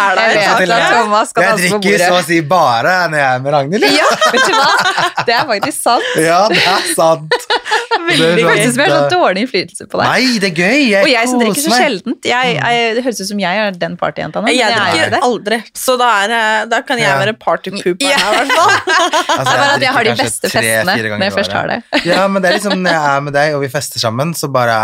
Er 0.03 0.17
det 0.17 0.23
Jeg 0.33 0.55
vet 0.59 0.71
at 0.73 0.93
Thomas 0.93 1.29
skal 1.31 1.43
Jeg 1.45 1.57
drikker 1.61 2.03
så 2.03 2.15
å 2.17 2.23
si 2.25 2.39
bare 2.47 2.93
når 3.11 3.19
jeg 3.21 3.29
er 3.37 3.43
med 3.45 3.55
Ragnhild. 3.55 3.85
Ja, 3.93 4.09
vet 4.33 4.47
du 4.47 4.53
hva? 4.57 4.69
Det 5.27 5.35
er 5.37 5.45
faktisk 5.49 5.79
sant. 5.79 6.09
Ja, 6.19 6.41
det 6.51 6.63
er 6.73 6.87
sant. 6.97 7.42
Det 8.03 8.17
Det 8.17 8.43
høres 8.43 8.67
ut 8.67 8.73
som 8.75 8.81
jeg 8.83 8.89
har 8.89 8.93
sånn- 8.93 9.09
så 9.09 9.17
dårlig 9.17 9.43
innflytelse 9.45 9.85
på 9.91 9.99
deg. 10.01 10.07
Nei, 10.09 10.39
det 10.43 10.49
er 10.49 10.55
gøy. 10.63 10.79
Jeg 10.89 11.03
Og 11.03 11.09
jeg 11.11 11.29
som 11.29 11.39
drikker 11.41 11.61
så 11.63 11.69
meg. 11.73 11.81
sjeldent. 11.83 12.27
Jeg, 12.29 12.55
jeg, 12.57 12.95
det 12.97 13.03
høres 13.05 13.21
ut 13.23 13.29
som 13.29 13.39
jeg 13.43 13.61
er 13.63 13.77
den 13.83 13.97
partyjenta 14.01 14.41
nå. 14.43 14.51
Jeg 14.53 14.65
er 14.71 14.79
drikker 14.79 15.17
aldri, 15.29 15.59
så 15.77 15.95
da, 16.01 16.09
er, 16.25 16.65
da 16.71 16.81
kan 16.87 16.97
jeg 17.01 17.07
Ja. 17.07 17.17
være 17.21 17.33
partypooper 17.39 18.09
Ja. 18.09 18.17
her, 18.17 18.33
i 18.33 18.41
hvert 18.41 18.57
fall. 18.57 18.73
Altså, 19.33 19.43
Det 19.43 19.53
er 19.53 19.61
bare 19.63 19.75
at 19.77 19.81
jeg 19.87 19.93
har 19.97 20.03
de 20.09 20.15
beste 20.23 20.49
festene 20.49 20.97
når 21.17 21.23
jeg 21.27 21.33
først 21.37 21.51
har 21.59 21.67
det. 21.73 21.79
Ja, 22.05 22.27
men 22.27 22.41
det 22.43 22.51
er 22.51 22.57
liksom 22.59 22.77
når 22.83 22.91
jeg 22.97 23.15
er 23.15 23.21
med 23.29 23.33
deg, 23.33 23.53
og 23.55 23.61
vi 23.61 23.69
fester 23.73 23.99
sammen, 24.03 24.33
så 24.37 24.49
bare 24.51 24.77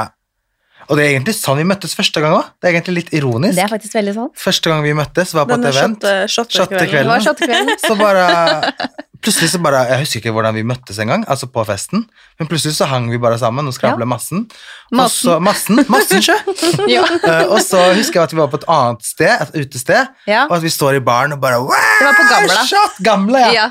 Og 0.90 0.98
det 0.98 1.04
er 1.06 1.12
egentlig 1.14 1.36
sånn 1.38 1.60
vi 1.62 1.64
møttes 1.70 1.94
første 1.94 2.22
gang 2.24 2.34
òg. 2.40 2.48
Det 2.58 2.66
er 2.70 2.74
egentlig 2.80 2.96
litt 3.04 3.12
ironisk. 3.14 3.56
Det 3.56 3.64
er 3.68 3.70
faktisk 3.70 3.94
veldig 4.00 4.14
sant. 4.16 4.32
Første 4.42 4.72
gang 4.72 4.82
vi 4.84 4.94
møttes, 4.98 5.34
var 5.38 5.46
på 5.46 5.54
Denne 5.54 5.70
et 5.70 5.76
event. 5.78 6.02
shotte- 6.34 6.56
shottekvelden. 6.58 7.04
Det 7.06 7.12
var 7.14 7.22
Shottekvelden. 7.22 7.76
shottekvelden. 7.78 7.80
Så 7.88 7.96
bare 8.00 8.74
Plutselig 9.20 9.50
så 9.52 9.60
bare 9.60 9.82
Jeg 9.90 10.00
husker 10.00 10.20
ikke 10.22 10.32
hvordan 10.32 10.54
vi 10.56 10.62
møttes 10.64 10.96
engang, 11.04 11.26
altså 11.28 11.50
på 11.52 11.60
festen, 11.68 12.06
men 12.40 12.48
plutselig 12.48 12.78
så 12.78 12.86
hang 12.88 13.10
vi 13.12 13.18
bare 13.20 13.36
sammen 13.38 13.68
og 13.68 13.74
skravla 13.76 14.06
massen. 14.08 14.46
Massen. 14.96 15.34
Også, 15.34 15.42
massen. 15.44 15.82
Massen, 15.92 16.22
sjø! 16.24 16.38
Ja. 16.88 17.02
uh, 17.04 17.52
og 17.54 17.60
så 17.60 17.82
husker 17.98 18.22
jeg 18.22 18.24
at 18.30 18.32
vi 18.32 18.40
var 18.40 18.48
på 18.48 18.62
et 18.62 18.68
annet 18.72 19.04
sted, 19.04 19.44
et 19.44 19.60
utested, 19.68 20.08
Ja. 20.26 20.46
og 20.48 20.56
at 20.56 20.64
vi 20.64 20.72
står 20.72 21.02
i 21.02 21.04
baren 21.04 21.36
og 21.36 21.42
bare 21.44 21.60
Det 21.60 22.08
var 22.08 22.16
på 22.16 22.30
Gamla. 22.32 22.64
Shot! 22.72 23.02
Gamle, 23.04 23.40
ja. 23.44 23.52
Ja. 23.52 23.68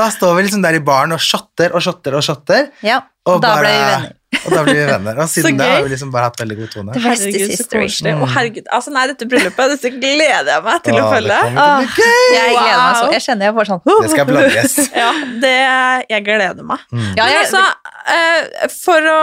Da 0.00 0.08
står 0.16 0.32
vi 0.38 0.46
liksom 0.48 0.64
der 0.64 0.80
i 0.80 0.80
baren 0.80 1.12
og 1.12 1.20
shotter 1.20 1.76
og 1.76 1.84
shotter 1.84 2.16
og 2.16 2.24
shotter. 2.24 2.70
Ja, 2.82 3.02
Og, 3.26 3.34
og 3.36 3.42
da 3.44 3.52
ble 3.60 3.68
vi 3.68 3.76
bare- 3.76 3.92
venner. 4.00 4.12
Og 4.46 4.52
da 4.54 4.62
blir 4.66 4.76
vi 4.78 4.84
venner. 4.88 5.18
Og 5.22 5.28
siden 5.30 5.58
da 5.58 5.64
det 5.66 5.72
har 5.76 5.84
vi 5.86 5.92
liksom 5.92 6.10
bare 6.14 6.28
hatt 6.30 6.40
veldig 6.40 6.56
god 6.60 6.70
tone. 6.74 6.96
Herregud, 7.06 7.54
så 7.58 7.66
koselig. 7.72 8.12
Å, 8.16 8.28
herregud. 8.36 8.68
Altså, 8.76 8.92
nei, 8.94 9.06
dette 9.10 9.28
bryllupet 9.30 9.72
dette 9.74 9.90
gleder 9.96 10.50
jeg 10.52 10.64
meg 10.66 10.82
til 10.86 10.98
å 10.98 11.04
Åh, 11.04 11.14
følge. 11.16 11.38
Det 11.46 11.88
til 11.96 12.04
gøy! 12.04 12.28
Jeg 12.36 12.52
gleder 12.56 12.82
meg 12.82 13.00
så. 13.00 13.08
Jeg 13.16 13.24
kjenner 13.26 13.50
jeg 13.50 13.56
får 13.58 13.70
sånn 13.72 13.82
Det 13.88 14.12
skal 14.14 14.30
blogges. 14.30 14.76
Ja, 15.02 15.10
det, 15.42 15.56
jeg 16.14 16.26
gleder 16.28 16.68
meg. 16.74 16.86
Ja, 17.18 17.26
Men 17.26 17.40
altså, 17.42 17.64
eh, 18.14 18.70
for 18.76 19.10
å 19.12 19.18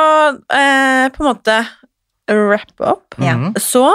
eh, 0.59 1.07
på 1.15 1.23
en 1.23 1.29
måte 1.31 1.57
wrap 2.31 2.75
up, 2.79 3.17
Ja. 3.19 3.35
Mhm. 3.37 3.55
så 3.59 3.87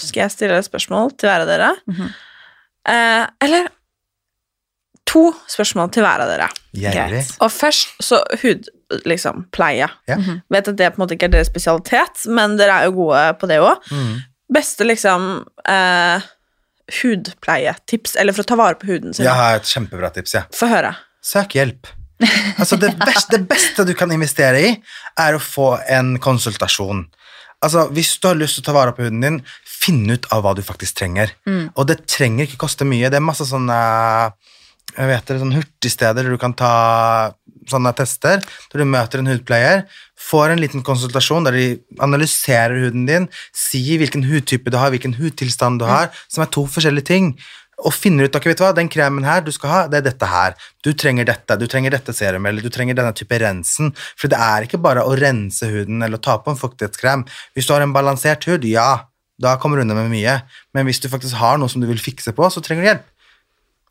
skal 0.00 0.24
jeg 0.24 0.34
stille 0.34 0.58
et 0.58 0.66
spørsmål 0.66 1.12
til 1.18 1.28
hver 1.30 1.44
av 1.44 1.50
dere. 1.50 1.72
Mhm. 1.90 2.12
eh, 2.90 3.24
eller 3.46 3.68
to 5.06 5.28
spørsmål 5.50 5.90
til 5.94 6.02
hver 6.02 6.22
av 6.24 6.30
dere. 6.32 6.48
Gjerrig. 6.74 7.22
Og 7.44 7.50
først 7.52 7.92
så 8.02 8.18
hud 8.42 8.66
liksom, 9.08 9.46
pleie. 9.54 9.88
Ja. 10.10 10.18
Vet 10.52 10.70
at 10.70 10.78
det 10.78 10.92
på 10.94 11.00
en 11.00 11.04
måte 11.04 11.16
ikke 11.16 11.28
er 11.30 11.34
deres 11.36 11.50
spesialitet, 11.50 12.24
men 12.30 12.56
dere 12.60 12.78
er 12.80 12.88
jo 12.90 12.96
gode 13.00 13.24
på 13.40 13.50
det 13.50 13.58
òg. 13.62 13.90
Mm. 13.90 14.14
Beste 14.54 14.86
liksom 14.86 15.26
eh, 15.70 16.30
hudpleietips, 17.00 18.16
eller 18.20 18.36
for 18.36 18.44
å 18.44 18.50
ta 18.52 18.60
vare 18.60 18.78
på 18.80 18.92
huden 18.92 19.16
sin. 19.16 19.26
Jeg 19.26 19.40
har 19.40 19.58
et 19.58 19.68
kjempebra 19.68 20.12
tips, 20.14 20.38
ja. 20.38 20.46
Få 20.54 20.68
høre. 20.70 20.94
Søk 21.24 21.58
hjelp. 21.58 21.90
Altså 22.60 22.76
det, 22.80 22.92
beste, 23.00 23.34
det 23.34 23.48
beste 23.50 23.84
du 23.88 23.92
kan 23.98 24.12
investere 24.14 24.60
i, 24.62 24.72
er 25.20 25.36
å 25.36 25.42
få 25.42 25.74
en 25.90 26.14
konsultasjon. 26.22 27.06
Altså, 27.64 27.88
Hvis 27.96 28.14
du 28.20 28.28
har 28.28 28.38
lyst 28.38 28.58
til 28.58 28.64
å 28.64 28.68
ta 28.68 28.76
vare 28.76 28.94
på 28.94 29.06
huden 29.06 29.24
din, 29.24 29.38
finn 29.68 30.04
ut 30.10 30.28
av 30.32 30.44
hva 30.44 30.54
du 30.56 30.62
faktisk 30.64 31.00
trenger. 31.00 31.32
Og 31.74 31.88
det 31.88 32.04
trenger 32.10 32.46
ikke 32.46 32.62
koste 32.66 32.86
mye. 32.88 33.10
Det 33.12 33.18
er 33.18 33.24
masse 33.24 33.46
sånne 33.48 33.78
jeg 34.94 35.10
vet 35.10 35.30
det, 35.30 35.40
sånn 35.42 35.56
hurtigsteder 35.56 36.22
der 36.22 36.34
du 36.34 36.40
kan 36.40 36.54
ta 36.56 36.74
sånne 37.70 37.94
tester, 37.96 38.42
der 38.72 38.82
du 38.82 38.86
møter 38.88 39.20
en 39.20 39.30
hudpleier, 39.30 39.84
får 40.20 40.52
en 40.52 40.62
liten 40.62 40.84
konsultasjon 40.86 41.46
der 41.48 41.56
de 41.56 41.66
analyserer 42.04 42.76
huden 42.84 43.06
din, 43.08 43.28
sier 43.56 44.00
hvilken 44.00 44.26
hudtype 44.28 44.72
du 44.72 44.78
har, 44.80 44.92
hvilken 44.94 45.16
hudtilstand 45.18 45.80
du 45.82 45.88
har, 45.88 46.12
som 46.28 46.44
er 46.44 46.52
to 46.54 46.66
forskjellige 46.70 47.08
ting, 47.10 47.32
og 47.82 47.94
finner 47.96 48.28
ut 48.28 48.36
ok, 48.38 48.46
vet 48.46 48.60
du 48.60 48.62
hva, 48.62 48.74
den 48.76 48.90
kremen 48.92 49.26
her 49.26 49.42
du 49.42 49.50
skal 49.54 49.72
ha, 49.72 49.80
det 49.90 49.98
er 49.98 50.04
dette 50.06 50.28
her. 50.30 50.54
Du 50.86 50.92
trenger 50.94 51.26
dette, 51.26 51.56
du 51.58 51.66
trenger 51.70 51.96
dette 51.96 52.14
serum, 52.14 52.46
eller 52.46 52.62
du 52.62 52.70
trenger 52.72 52.94
denne 52.98 53.14
type 53.16 53.38
rensen. 53.42 53.90
For 54.14 54.30
det 54.30 54.38
er 54.38 54.66
ikke 54.66 54.78
bare 54.82 55.02
å 55.02 55.16
rense 55.18 55.66
huden 55.72 56.04
eller 56.06 56.22
ta 56.22 56.36
på 56.38 56.52
en 56.52 56.60
fuktighetskrem. 56.60 57.24
Hvis 57.56 57.66
du 57.66 57.74
har 57.74 57.82
en 57.82 57.96
balansert 57.96 58.46
hud, 58.46 58.66
ja, 58.68 59.08
da 59.42 59.56
kommer 59.58 59.80
du 59.80 59.84
unna 59.84 59.98
med 59.98 60.12
mye. 60.12 60.38
Men 60.76 60.86
hvis 60.86 61.02
du 61.02 61.10
faktisk 61.10 61.34
har 61.40 61.58
noe 61.58 61.72
som 61.72 61.82
du 61.82 61.88
vil 61.90 62.00
fikse 62.00 62.34
på, 62.36 62.46
så 62.46 62.62
trenger 62.62 62.84
du 62.86 62.90
hjelp. 62.92 63.10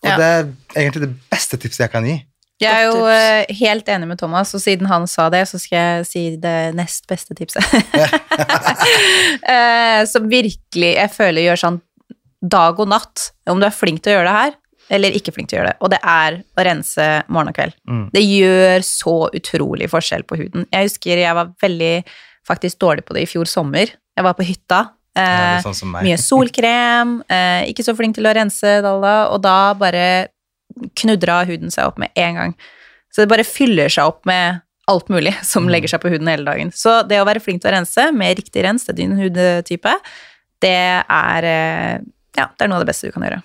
Og 0.04 0.10
Ja. 0.10 0.18
det 0.20 0.30
er 0.30 0.46
egentlig 0.84 1.02
det 1.08 1.14
beste 1.32 1.58
tipset 1.58 1.86
jeg 1.86 1.92
kan 1.94 2.06
gi. 2.08 2.18
Jeg 2.62 2.72
er 2.80 2.84
jo 2.86 3.06
eh, 3.10 3.46
helt 3.60 3.88
enig 3.92 4.08
med 4.08 4.20
Thomas, 4.22 4.54
og 4.56 4.62
siden 4.62 4.88
han 4.88 5.08
sa 5.10 5.26
det, 5.34 5.42
så 5.50 5.58
skal 5.60 5.78
jeg 5.80 6.06
si 6.08 6.24
det 6.40 6.76
nest 6.78 7.08
beste 7.10 7.36
tipset. 7.36 7.64
Eh, 9.44 10.04
Som 10.10 10.30
virkelig 10.32 10.94
jeg 10.96 11.12
føler 11.14 11.48
gjør 11.48 11.60
sånn 11.60 11.80
dag 12.44 12.80
og 12.80 12.90
natt, 12.92 13.30
om 13.50 13.60
du 13.62 13.66
er 13.68 13.76
flink 13.76 14.02
til 14.04 14.14
å 14.14 14.18
gjøre 14.18 14.28
det 14.28 14.36
her, 14.36 14.56
eller 14.98 15.16
ikke 15.16 15.32
flink 15.36 15.50
til 15.50 15.58
å 15.58 15.62
gjøre 15.62 15.72
det, 15.72 15.78
og 15.80 15.92
det 15.94 16.00
er 16.04 16.38
å 16.60 16.66
rense 16.68 17.06
morgen 17.32 17.52
og 17.54 17.56
kveld. 17.58 17.76
Mm. 17.88 18.04
Det 18.14 18.24
gjør 18.26 18.84
så 18.88 19.16
utrolig 19.40 19.88
forskjell 19.92 20.26
på 20.28 20.40
huden. 20.42 20.66
Jeg 20.74 20.90
husker 20.90 21.22
jeg 21.24 21.38
var 21.40 21.54
veldig 21.64 21.94
faktisk 22.48 22.82
dårlig 22.84 23.06
på 23.08 23.16
det 23.16 23.24
i 23.24 23.30
fjor 23.32 23.48
sommer. 23.50 23.94
Jeg 24.14 24.28
var 24.28 24.36
på 24.36 24.44
hytta. 24.48 24.82
Ja, 25.16 25.58
eh, 25.60 25.62
sånn 25.62 25.92
mye 25.94 26.18
solkrem, 26.18 27.22
eh, 27.30 27.70
ikke 27.70 27.84
så 27.86 27.94
flink 27.96 28.16
til 28.18 28.26
å 28.26 28.34
rense, 28.34 28.82
dalla, 28.82 29.30
og 29.30 29.42
da 29.46 29.74
bare 29.78 30.30
knudra 30.98 31.44
huden 31.46 31.70
seg 31.72 31.86
opp 31.86 32.00
med 32.02 32.10
en 32.18 32.36
gang. 32.40 32.56
Så 33.14 33.22
det 33.22 33.30
bare 33.30 33.46
fyller 33.46 33.90
seg 33.94 34.10
opp 34.10 34.26
med 34.26 34.62
alt 34.90 35.08
mulig 35.14 35.36
som 35.46 35.68
Mm. 35.68 35.72
legger 35.76 35.94
seg 35.94 36.02
på 36.02 36.10
huden 36.10 36.28
hele 36.28 36.44
dagen. 36.46 36.72
Så 36.74 37.08
det 37.08 37.22
å 37.22 37.26
være 37.30 37.40
flink 37.44 37.62
til 37.62 37.72
å 37.72 37.76
rense 37.78 38.12
med 38.12 38.38
riktig 38.38 38.64
rens 38.66 38.86
til 38.86 38.96
din 38.96 39.14
hudtype, 39.20 39.94
det 40.64 40.74
er, 41.06 41.44
eh, 41.46 42.00
ja, 42.36 42.48
det 42.58 42.62
er 42.66 42.68
noe 42.72 42.80
av 42.82 42.86
det 42.86 42.92
beste 42.94 43.08
du 43.08 43.12
kan 43.14 43.24
gjøre. 43.24 43.44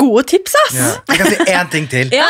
Gode 0.00 0.24
tips, 0.30 0.54
ass! 0.66 0.76
Ja. 0.76 0.90
Jeg 1.10 1.20
kan 1.22 1.30
si 1.32 1.54
én 1.54 1.70
ting 1.72 1.88
til. 1.90 2.12
Ja. 2.14 2.28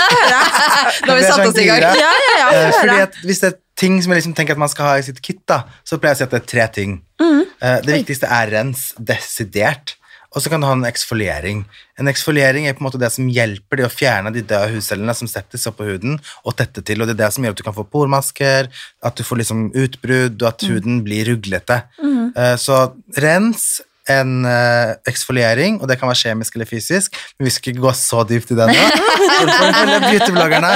Nå 1.04 1.10
har 1.12 1.18
vi 1.18 1.26
satt 1.26 1.40
sånn 1.42 1.50
oss 1.52 1.60
i 1.60 1.66
gang. 1.68 1.84
ja, 1.84 1.94
ja, 1.98 2.10
ja, 2.40 2.48
Eh, 2.50 2.72
fordi 2.80 2.98
at 3.04 3.20
Hvis 3.24 3.42
det 3.42 3.52
er 3.52 3.58
ting 3.80 4.00
som 4.02 4.12
jeg 4.12 4.22
liksom 4.22 4.34
tenker 4.36 4.56
at 4.56 4.60
man 4.60 4.72
skal 4.72 4.90
ha 4.90 4.98
i 5.00 5.06
sitt 5.06 5.20
kit, 5.24 5.40
da, 5.48 5.62
så 5.84 5.98
pleier 6.00 6.14
jeg 6.16 6.20
å 6.20 6.20
si 6.22 6.28
at 6.28 6.34
det 6.36 6.42
er 6.42 6.50
tre 6.54 6.66
ting. 6.80 7.00
Mm. 7.20 7.42
det 7.84 7.96
viktigste 8.00 8.28
er 8.32 8.50
rens 8.54 8.90
desidert. 8.96 9.96
Og 10.30 10.38
så 10.44 10.50
kan 10.52 10.62
du 10.62 10.66
ha 10.68 10.74
en 10.76 10.86
eksfoliering. 10.86 11.64
En 11.98 12.06
eksfoliering 12.10 12.68
er 12.68 12.76
på 12.76 12.84
en 12.84 12.86
måte 12.86 13.00
det 13.02 13.08
som 13.10 13.26
hjelper 13.34 13.80
deg 13.80 13.88
å 13.88 13.90
fjerne 13.90 14.30
de 14.30 14.44
døde 14.46 14.68
hudcellene 14.76 15.14
som 15.18 15.26
setter 15.26 15.58
seg 15.58 15.74
på 15.74 15.88
huden, 15.88 16.20
og 16.46 16.54
tette 16.60 16.84
til. 16.86 17.02
Og 17.02 17.08
det 17.10 17.16
er 17.16 17.22
det 17.24 17.30
som 17.34 17.42
gjør 17.44 17.56
at 17.56 17.58
du 17.58 17.64
kan 17.66 17.74
få 17.74 17.82
pormasker, 17.90 18.68
at 19.02 19.18
du 19.18 19.24
får 19.26 19.40
liksom 19.42 19.64
utbrudd, 19.74 20.36
og 20.38 20.48
at 20.52 20.66
huden 20.70 21.00
blir 21.06 21.26
ruglete. 21.32 21.80
Mm. 21.98 22.30
så 22.62 22.76
rens, 23.18 23.80
en 24.10 24.32
uh, 24.46 24.92
eksfoliering, 25.10 25.78
og 25.80 25.88
det 25.90 25.96
kan 26.00 26.10
være 26.10 26.20
kjemisk 26.22 26.56
eller 26.58 26.68
fysisk, 26.68 27.16
men 27.38 27.48
vi 27.48 27.52
skal 27.54 27.72
ikke 27.72 27.84
gå 27.86 27.92
så 27.98 28.24
dypt 28.28 28.52
i 28.54 28.58
det 28.58 28.66
nå. 28.70 28.76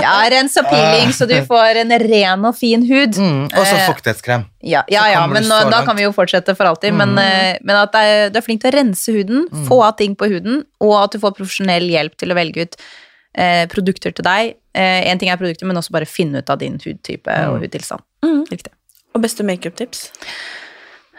Ja, 0.05 0.15
rens 0.33 0.57
og 0.61 0.69
peeling, 0.71 1.13
så 1.17 1.29
du 1.29 1.35
får 1.49 1.81
en 1.83 1.95
ren 2.05 2.47
og 2.49 2.57
fin 2.59 2.85
hud. 2.89 3.19
Mm, 3.21 3.45
og 3.51 3.61
så 3.67 3.75
Eh, 3.75 3.85
fuktighetskrem. 3.89 4.47
Ja, 4.65 4.83
ja, 4.93 5.05
ja 5.13 5.25
men 5.29 5.45
nå, 5.45 5.59
da. 5.71 5.83
Mm. 5.83 5.87
kan 5.89 5.99
vi 5.99 6.07
jo 6.07 6.13
fortsette 6.17 6.55
for 6.57 6.69
alltid. 6.71 6.95
Men, 6.97 7.17
eh, 7.21 7.59
men 7.63 7.77
at 7.77 7.93
du 7.93 7.99
er, 8.01 8.31
er 8.33 8.45
flink 8.45 8.63
til 8.63 8.73
å 8.73 8.77
rense 8.79 9.13
huden, 9.15 9.47
få 9.69 9.81
av 9.85 9.97
ting 10.01 10.15
på 10.17 10.29
huden, 10.33 10.63
og 10.85 10.95
at 11.03 11.17
du 11.17 11.21
får 11.23 11.35
profesjonell 11.37 11.89
hjelp 11.93 12.17
til 12.21 12.33
å 12.33 12.39
velge 12.39 12.69
ut 12.69 12.79
eh, 13.37 13.65
produkter 13.73 14.15
til 14.15 14.25
deg. 14.27 14.55
Én 14.75 15.21
ting 15.21 15.29
er 15.31 15.39
produkter, 15.39 15.69
men 15.71 15.79
også 15.79 15.93
bare 15.95 16.09
finne 16.09 16.41
ut 16.43 16.49
av 16.51 16.59
din 16.59 16.81
hudtype 16.83 17.31
Mm. 17.31 17.53
og 17.53 17.61
hudtilstand. 17.63 18.03
Riktig. 18.51 18.73
Og 19.15 19.23
beste 19.23 19.45
makeup-tips? 19.47 20.09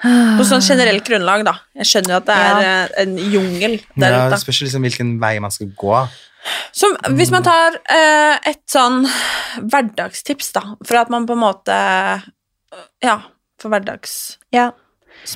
På 0.04 0.44
sånn 0.46 0.62
generelt 0.62 1.06
grunnlag, 1.08 1.44
da. 1.48 1.54
Jeg 1.80 1.86
skjønner 1.90 2.10
jo 2.14 2.18
at 2.18 2.26
det 2.28 2.36
er 2.36 2.62
Ja. 2.62 2.72
eh, 2.86 3.02
en 3.04 3.18
jungel 3.18 3.78
der 3.98 4.12
Ja, 4.12 4.30
det 4.30 4.40
spørs 4.42 4.62
liksom 4.66 4.82
hvilken 4.84 5.20
vei 5.22 5.40
man 5.40 5.52
skal 5.52 5.68
gå. 5.78 6.08
Så 6.76 6.92
hvis 7.16 7.32
man 7.32 7.42
tar 7.44 7.78
eh, 7.90 8.38
et 8.52 8.62
sånn 8.70 9.06
hverdagstips, 9.64 10.52
da, 10.54 10.62
for 10.86 10.98
at 11.00 11.10
man 11.10 11.26
på 11.26 11.34
en 11.34 11.42
måte 11.42 11.78
Ja, 13.04 13.20
for 13.62 13.70
hverdagssminke. 13.72 14.52
Ja. 14.54 14.72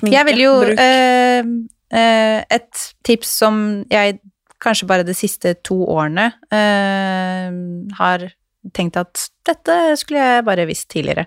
Jeg 0.04 0.26
vil 0.28 0.42
jo 0.44 0.54
bruk. 0.62 0.80
eh, 0.80 1.44
eh, 1.92 2.44
Et 2.52 2.94
tips 3.04 3.28
som 3.40 3.86
jeg 3.90 4.20
kanskje 4.62 4.86
bare 4.88 5.04
de 5.08 5.14
siste 5.16 5.56
to 5.64 5.78
årene 5.88 6.34
eh, 6.52 7.50
har 7.98 8.28
tenkt 8.76 8.98
at 9.00 9.30
dette 9.48 9.96
skulle 9.98 10.20
jeg 10.20 10.46
bare 10.46 10.66
visst 10.68 10.90
tidligere. 10.92 11.26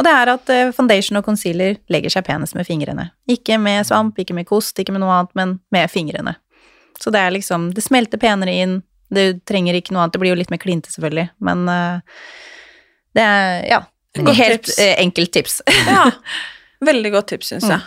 Og 0.00 0.06
det 0.06 0.12
er 0.16 0.30
at 0.32 0.50
eh, 0.54 0.70
foundation 0.72 1.20
og 1.20 1.26
concealer 1.26 1.76
legger 1.92 2.12
seg 2.14 2.24
penest 2.24 2.56
med 2.56 2.64
fingrene. 2.64 3.10
Ikke 3.28 3.58
med 3.60 3.84
svamp, 3.84 4.16
ikke 4.22 4.32
med 4.36 4.48
kost, 4.48 4.78
ikke 4.80 4.94
med 4.96 5.02
noe 5.04 5.12
annet, 5.18 5.34
men 5.36 5.58
med 5.74 5.92
fingrene. 5.92 6.38
Så 7.00 7.12
det 7.12 7.20
er 7.20 7.34
liksom 7.36 7.70
Det 7.76 7.84
smelter 7.84 8.20
penere 8.20 8.54
inn. 8.62 8.78
Du 9.12 9.20
trenger 9.48 9.76
ikke 9.76 9.92
noe 9.92 10.06
annet. 10.06 10.14
Det 10.16 10.22
blir 10.22 10.32
jo 10.32 10.38
litt 10.40 10.52
mer 10.52 10.60
klinte, 10.62 10.92
selvfølgelig, 10.94 11.28
men 11.44 11.68
eh, 11.68 12.24
det 13.18 13.26
er 13.28 13.64
Ja. 13.68 13.82
Godt 14.16 14.40
Helt 14.40 14.64
tips. 14.66 14.78
eh, 14.82 14.96
enkelt 15.04 15.32
tips. 15.36 15.60
Ja. 15.86 16.08
Veldig 16.88 17.12
godt 17.12 17.28
tips, 17.30 17.52
syns 17.52 17.68
jeg. 17.68 17.84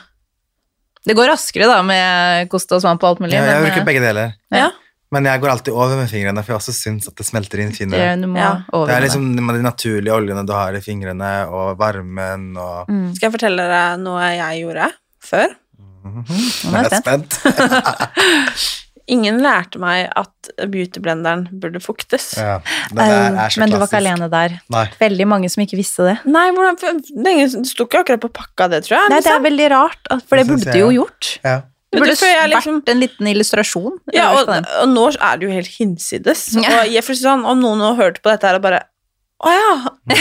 Det 1.04 1.18
går 1.18 1.28
raskere 1.34 1.68
da 1.68 1.82
med 1.84 2.48
kost 2.54 2.72
og 2.72 2.80
svamp 2.80 3.02
og 3.04 3.10
alt 3.10 3.24
mulig. 3.26 3.36
Ja, 3.36 3.44
jeg 3.44 3.60
men, 3.60 3.66
bruker 3.68 3.90
begge 3.90 4.04
deler. 4.06 4.38
Ja. 4.54 4.70
Men 5.14 5.28
jeg 5.30 5.42
går 5.44 5.52
alltid 5.54 5.74
over 5.76 5.96
med 6.00 6.10
fingrene, 6.12 6.42
for 6.44 6.56
jeg 6.56 6.62
også 6.62 6.74
syns 6.76 7.08
at 7.12 7.20
det 7.20 7.26
smelter 7.28 7.62
inn 7.62 7.70
det, 7.74 7.78
finere. 7.78 8.14
du 8.18 8.28
Ja. 8.34 8.54
Det 8.72 8.96
er 8.96 9.04
liksom 9.06 9.28
de 9.38 9.62
naturlige 9.64 10.14
oljene 10.16 10.46
du 10.48 10.54
har 10.58 10.74
i 10.74 10.82
fingrene, 10.82 11.34
og 11.50 11.78
varmen 11.78 12.54
og 12.58 12.90
Mm. 12.90 13.14
Skal 13.16 13.30
jeg 13.30 13.36
fortelle 13.40 13.64
dere 13.70 13.98
noe 14.02 14.22
jeg 14.34 14.64
gjorde 14.64 14.90
før? 15.24 15.54
Nå 16.04 16.74
er 16.74 16.84
Jeg 16.84 16.92
er 16.92 17.02
spent. 17.04 17.38
Ingen 19.14 19.42
lærte 19.44 19.80
meg 19.84 20.06
at 20.16 20.50
beautyblenderen 20.72 21.46
burde 21.60 21.82
fuktes. 21.84 22.30
Ja, 22.40 22.60
det 22.88 22.96
der 22.96 23.12
Eh, 23.12 23.40
er 23.46 23.50
så 23.52 23.60
Men 23.60 23.70
du 23.74 23.78
var 23.78 23.88
ikke 23.90 24.00
alene 24.00 24.30
der. 24.32 24.56
Nei. 24.72 24.86
Veldig 25.00 25.28
mange 25.28 25.50
som 25.52 25.64
ikke 25.66 25.76
visste 25.76 26.06
det. 26.08 26.18
Nei, 26.26 26.46
hvordan, 26.56 26.80
for- 26.80 27.02
det, 27.04 27.34
er 27.34 27.52
det 27.52 27.68
sto 27.68 27.84
ikke 27.84 28.00
akkurat 28.06 28.22
på 28.24 28.32
pakka, 28.32 28.70
det, 28.72 28.84
tror 28.86 28.96
jeg. 29.02 29.10
Nei, 29.12 29.20
det 29.20 29.28
er 29.28 29.40
liksom. 29.40 29.44
veldig 29.50 29.70
rart, 29.76 30.08
for 30.08 30.38
det 30.40 30.48
Det 30.48 30.48
burde 30.54 30.72
du 30.72 30.80
jo 30.80 30.90
gjort. 31.04 31.40
Ja. 31.44 31.62
Det 31.94 32.02
burde 32.02 32.16
det 32.20 32.30
jeg 32.34 32.50
liksom- 32.50 32.80
vært 32.82 32.90
en 32.96 33.00
liten 33.04 33.28
illustrasjon. 33.34 34.00
Ja, 34.14 34.32
og, 34.40 34.50
og 34.50 34.88
nå 34.90 35.06
er 35.14 35.38
det 35.38 35.46
jo 35.48 35.54
helt 35.54 35.70
hinsides. 35.78 36.48
Ja. 36.64 36.82
Og 36.82 36.90
jeg 36.92 37.04
si 37.06 37.16
sånn, 37.22 37.46
om 37.46 37.62
noen 37.62 37.80
har 37.86 37.96
hørt 38.02 38.20
på 38.26 38.34
dette 38.34 38.50
her 38.50 38.58
og 38.60 38.66
bare 38.66 38.82
Å 39.44 39.52
ja! 39.52 39.72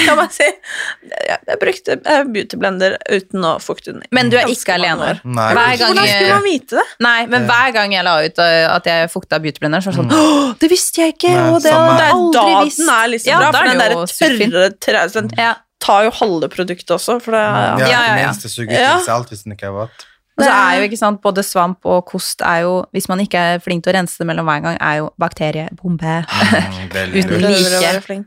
Kan 0.07 0.17
man 0.19 0.31
si. 0.35 0.43
Jeg, 1.29 1.37
jeg 1.47 1.59
brukte 1.61 1.95
eh, 2.11 2.23
beautyblender 2.27 2.97
uten 3.07 3.45
å 3.47 3.53
fukte 3.63 3.93
den. 3.95 4.01
Men 4.11 4.31
du 4.33 4.35
er 4.37 4.49
ikke 4.51 4.75
alene. 4.75 5.13
Hver 5.23 5.55
gang 5.79 5.93
Hvordan 5.93 6.09
skulle 6.11 6.33
man 6.35 6.43
vite 6.49 6.81
det? 6.81 6.87
nei, 7.07 7.21
men 7.31 7.47
hver 7.47 7.71
gang 7.77 7.95
jeg 7.95 8.03
la 8.03 8.17
ut 8.25 8.41
uh, 8.43 8.75
at 8.75 8.89
jeg 8.91 9.11
fukta 9.13 9.39
beautyblenderen, 9.45 9.85
så 9.85 9.93
var 9.93 10.09
det 10.11 10.17
sånn 10.17 10.17
Åh, 10.19 10.55
det 10.59 10.71
visste 10.73 11.05
jeg 11.05 11.15
ikke! 11.15 11.31
Nei, 11.37 11.45
Og 11.55 11.63
det 11.63 11.71
har 11.71 11.87
jeg 11.87 12.01
Det 12.03 12.09
aldri 12.17 12.41
da 12.57 12.65
visst. 12.65 12.81
den 12.83 12.91
er 12.97 13.13
liksom 13.15 13.31
Ja, 13.31 13.39
bra, 13.39 13.53
for 13.53 14.33
den 14.35 14.57
der 14.57 14.75
tørre 14.83 15.29
Ja. 15.39 15.53
tar 15.87 16.05
jo 16.09 16.11
halve 16.19 16.49
produktet 16.51 16.91
også, 16.99 17.21
for 17.23 17.35
det 17.39 17.43
Ja, 17.47 17.55
ja. 17.55 17.79
Ja, 17.79 17.87
ja, 17.87 18.01
ja. 18.03 18.17
det 18.17 18.27
minste 18.27 18.51
suger 18.51 18.75
Ja. 18.75 18.97
til 18.99 19.07
seg 19.07 19.15
alt 19.21 19.31
hvis 19.31 19.45
den 19.47 19.55
ikke 19.55 19.71
har 19.71 19.79
våt. 19.85 20.07
Og 20.39 20.45
så 20.47 20.49
er 20.49 20.79
jo 20.81 20.87
ikke 20.89 20.97
sant, 20.97 21.21
både 21.25 21.45
svamp 21.45 21.85
og 21.89 22.07
kost 22.09 22.41
er 22.47 22.63
jo, 22.65 22.73
hvis 22.97 23.09
man 23.11 23.21
ikke 23.21 23.43
er 23.53 23.61
flink 23.63 23.85
til 23.85 23.93
å 23.93 23.97
rense 23.99 24.17
det 24.21 24.27
mellom 24.31 24.49
hver 24.49 24.63
gang, 24.65 24.79
er 24.81 25.03
jo 25.03 25.11
bakteriebombe. 25.21 26.15
Mm, 26.25 26.91
Uten 27.21 27.45
like. 27.45 28.19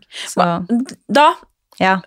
Da 1.10 1.30
ja. 1.82 1.99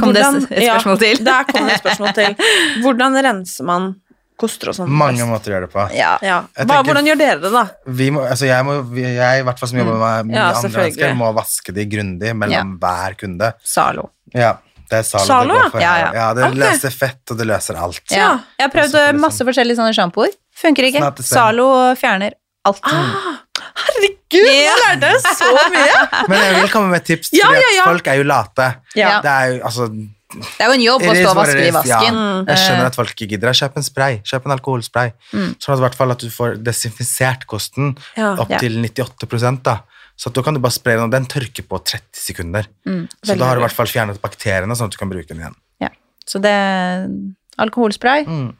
Kom 0.00 0.12
det 0.14 0.22
et 0.22 0.42
spørsmål 0.46 0.98
til? 1.00 1.22
Ja, 1.22 1.24
der 1.30 1.46
kom 1.48 1.66
det 1.66 1.76
et 1.76 1.82
spørsmål 1.84 2.12
til. 2.14 2.36
Hvordan 2.84 3.16
renser 3.26 3.66
man 3.66 3.88
koster 4.38 4.70
og 4.70 4.76
sånn? 4.76 4.92
Mange 4.92 5.22
best? 5.22 5.30
måter 5.30 5.52
å 5.52 5.56
gjøre 5.56 5.66
det 5.66 5.72
på. 5.72 5.86
Ja. 5.96 6.12
Ja. 6.22 6.36
Hva, 6.52 6.66
tenker- 6.66 6.90
hvordan 6.90 7.10
gjør 7.10 7.20
dere 7.22 7.40
det, 7.42 7.52
da? 7.54 7.64
Vi 8.02 8.10
må, 8.14 8.22
altså 8.28 8.48
jeg, 8.48 8.66
må, 8.68 8.76
jeg, 9.00 9.40
i 9.40 9.46
hvert 9.48 9.62
fall 9.62 9.72
som 9.72 9.80
jobber 9.80 9.98
med 10.02 10.30
mye 10.30 10.38
Ja, 10.38 10.46
andre 10.52 10.72
mennesker, 10.76 11.16
må 11.18 11.32
vaske 11.40 11.74
de 11.74 11.88
grundig 11.96 12.36
mellom 12.38 12.76
hver 12.82 13.18
kunde. 13.24 13.50
Zalo. 13.66 14.10
Ja, 14.36 14.54
det 14.90 14.98
er 15.00 15.02
Zalo, 15.08 15.26
Zalo, 15.26 15.54
det 15.54 15.62
går 15.62 15.70
for. 15.74 15.80
ja? 15.82 15.94
Ja, 15.98 16.10
ja. 16.14 16.26
det 16.34 16.44
okay. 16.46 16.58
løser 16.62 16.90
fett, 16.94 17.22
og 17.30 17.38
det 17.40 17.46
løser 17.50 17.78
alt. 17.82 18.02
Ja. 18.10 18.30
Jeg 18.58 18.68
har 18.68 18.72
prøvd 18.74 18.94
Og 18.94 19.00
liksom- 19.06 19.20
masse 19.26 19.46
forskjellige 19.50 19.76
sånne 19.80 19.94
sjampoer. 19.96 20.34
Funker 20.56 20.88
ikke. 20.90 21.02
Zalo 21.26 21.68
fjerner 22.00 22.32
alt. 22.66 22.82
Herregud, 23.76 24.46
nå 24.46 24.74
lærte 24.82 25.08
jeg 25.12 25.36
så 25.38 25.48
mye! 25.72 25.96
Men 26.30 26.36
jeg 26.42 26.58
vil 26.60 26.70
komme 26.72 26.90
med 26.92 27.00
et 27.02 27.08
tips, 27.12 27.30
Ja, 27.36 27.48
fordi 27.48 27.62
ja, 27.62 27.72
ja. 27.76 27.82
at 27.84 27.90
folk 27.92 28.10
er 28.12 28.20
jo 28.20 28.26
late. 28.28 28.68
Ja. 28.98 29.14
Det 29.24 29.32
er 29.32 29.50
jo, 29.52 29.58
altså, 29.70 29.86
Det 30.36 30.64
er 30.64 30.70
jo 30.72 30.76
en 30.76 30.84
jobb 30.84 31.04
å 31.06 31.14
stå 31.16 31.28
og 31.30 31.38
vaske 31.38 31.62
i 31.66 31.72
vasken. 31.76 32.18
ja. 32.20 32.38
Jeg 32.50 32.62
skjønner 32.64 32.88
at 32.90 32.98
folk 32.98 33.12
ikke 33.14 33.28
gidder. 33.34 33.54
Kjøp 33.56 33.76
en 33.80 33.86
spray. 33.86 34.18
Kjøp 34.26 34.48
en 34.48 34.54
alkoholspray. 34.56 35.12
Mm. 35.32 35.52
Sånn 35.62 35.74
at, 35.76 35.78
i 35.78 35.84
hvert 35.86 35.98
fall 36.00 36.14
at 36.16 36.24
du 36.24 36.28
får 36.34 36.56
desinfisert 36.66 37.46
kosten 37.50 37.94
Ja. 38.16 38.34
opp 38.34 38.50
Ja. 38.50 38.58
til 38.58 38.76
98 38.82 39.62
da. 39.62 39.78
Så 40.16 40.30
da 40.32 40.40
kan 40.42 40.54
du 40.56 40.60
bare 40.64 40.72
spre 40.72 40.94
den, 40.96 41.04
og 41.04 41.10
den 41.12 41.26
tørker 41.28 41.66
på 41.68 41.76
30 41.84 42.00
sekunder. 42.16 42.64
Mm. 42.88 43.02
Så 43.22 43.36
da 43.36 43.44
har 43.50 43.56
du 43.56 43.60
i 43.60 43.64
hvert 43.66 43.76
fall 43.76 43.86
fjernet 43.90 44.20
bakteriene, 44.22 44.72
sånn 44.76 44.88
at 44.88 44.92
du 44.96 45.00
kan 45.02 45.10
bruke 45.12 45.28
den 45.28 45.42
igjen. 45.44 45.56
Ja. 45.84 45.90
Så 46.26 46.40
det 46.40 46.56
Alkoholspray 47.58 48.24
Mm. 48.26 48.54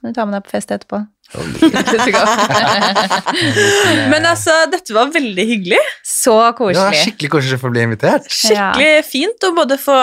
kan 0.00 0.10
du 0.10 0.14
ta 0.14 0.24
med 0.26 0.34
deg 0.34 0.42
på 0.44 0.50
fest 0.56 0.70
etterpå. 0.74 1.06
Men 4.12 4.26
altså, 4.28 4.52
dette 4.72 4.92
var 4.94 5.08
veldig 5.14 5.44
hyggelig. 5.48 5.78
Så 6.04 6.34
koselig. 6.58 6.98
Ja, 6.98 7.04
skikkelig 7.06 7.30
koselig 7.32 7.58
å 7.62 7.70
bli 7.72 7.84
invitert. 7.86 8.26
Skikkelig 8.28 9.04
fint 9.08 9.46
å 9.48 9.52
både 9.56 9.78
få 9.80 9.94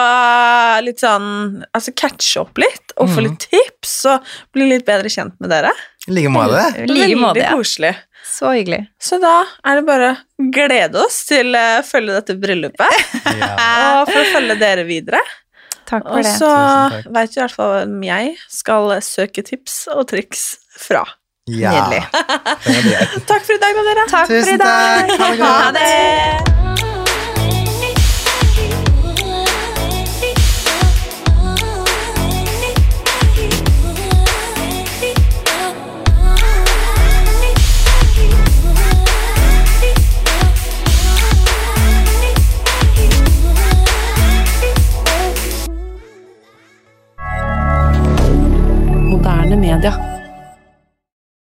litt 0.85 1.01
sånn 1.03 1.27
Altså 1.75 1.93
catche 1.93 2.39
opp 2.41 2.57
litt, 2.61 2.93
og 2.97 3.09
få 3.11 3.19
Mhm. 3.21 3.27
litt 3.27 3.39
tips, 3.51 3.93
og 4.09 4.23
bli 4.53 4.69
litt 4.69 4.85
bedre 4.87 5.09
kjent 5.09 5.33
med 5.39 5.49
dere. 5.49 5.71
I 6.07 6.11
like 6.11 6.29
måte. 6.29 6.87
Veldig 6.87 7.49
koselig. 7.51 7.95
Så 8.29 8.51
hyggelig. 8.53 8.83
Så 9.01 9.17
da 9.21 9.33
er 9.65 9.79
det 9.79 9.85
bare 9.87 10.09
å 10.13 10.47
glede 10.53 11.01
oss 11.03 11.23
til 11.27 11.51
å 11.57 11.65
følge 11.83 12.15
dette 12.19 12.35
bryllupet, 12.39 12.99
Ja. 13.41 13.51
og 14.01 14.11
for 14.11 14.21
å 14.21 14.27
følge 14.35 14.59
dere 14.61 14.85
videre. 14.87 15.21
Takk 15.89 16.03
for 16.05 16.19
Og 16.19 16.23
det. 16.23 16.35
så 16.37 16.49
Tusen 16.93 17.13
veit 17.15 17.33
du 17.33 17.39
i 17.39 17.41
hvert 17.43 17.55
fall 17.57 17.73
hvem 17.79 18.03
jeg 18.05 18.35
skal 18.53 18.93
søke 19.01 19.41
tips 19.47 19.79
og 19.95 20.05
triks 20.11 20.43
fra. 20.77 21.01
Ja. 21.49 21.73
Nydelig. 21.73 22.05
Takk 23.31 23.41
for 23.47 23.55
i 23.57 23.61
dag, 23.65 23.73
da, 23.81 23.87
dere. 23.89 24.07
Takk 24.13 24.29
for 24.29 24.53
i 24.53 24.61
dag. 24.61 25.09
takk. 25.09 25.17
Ha 25.17 25.33
det 25.33 25.41
godt. 25.41 25.59
Ha 25.65 25.71
det. 25.79 26.58
Moderne 49.29 49.55
media. 49.55 50.08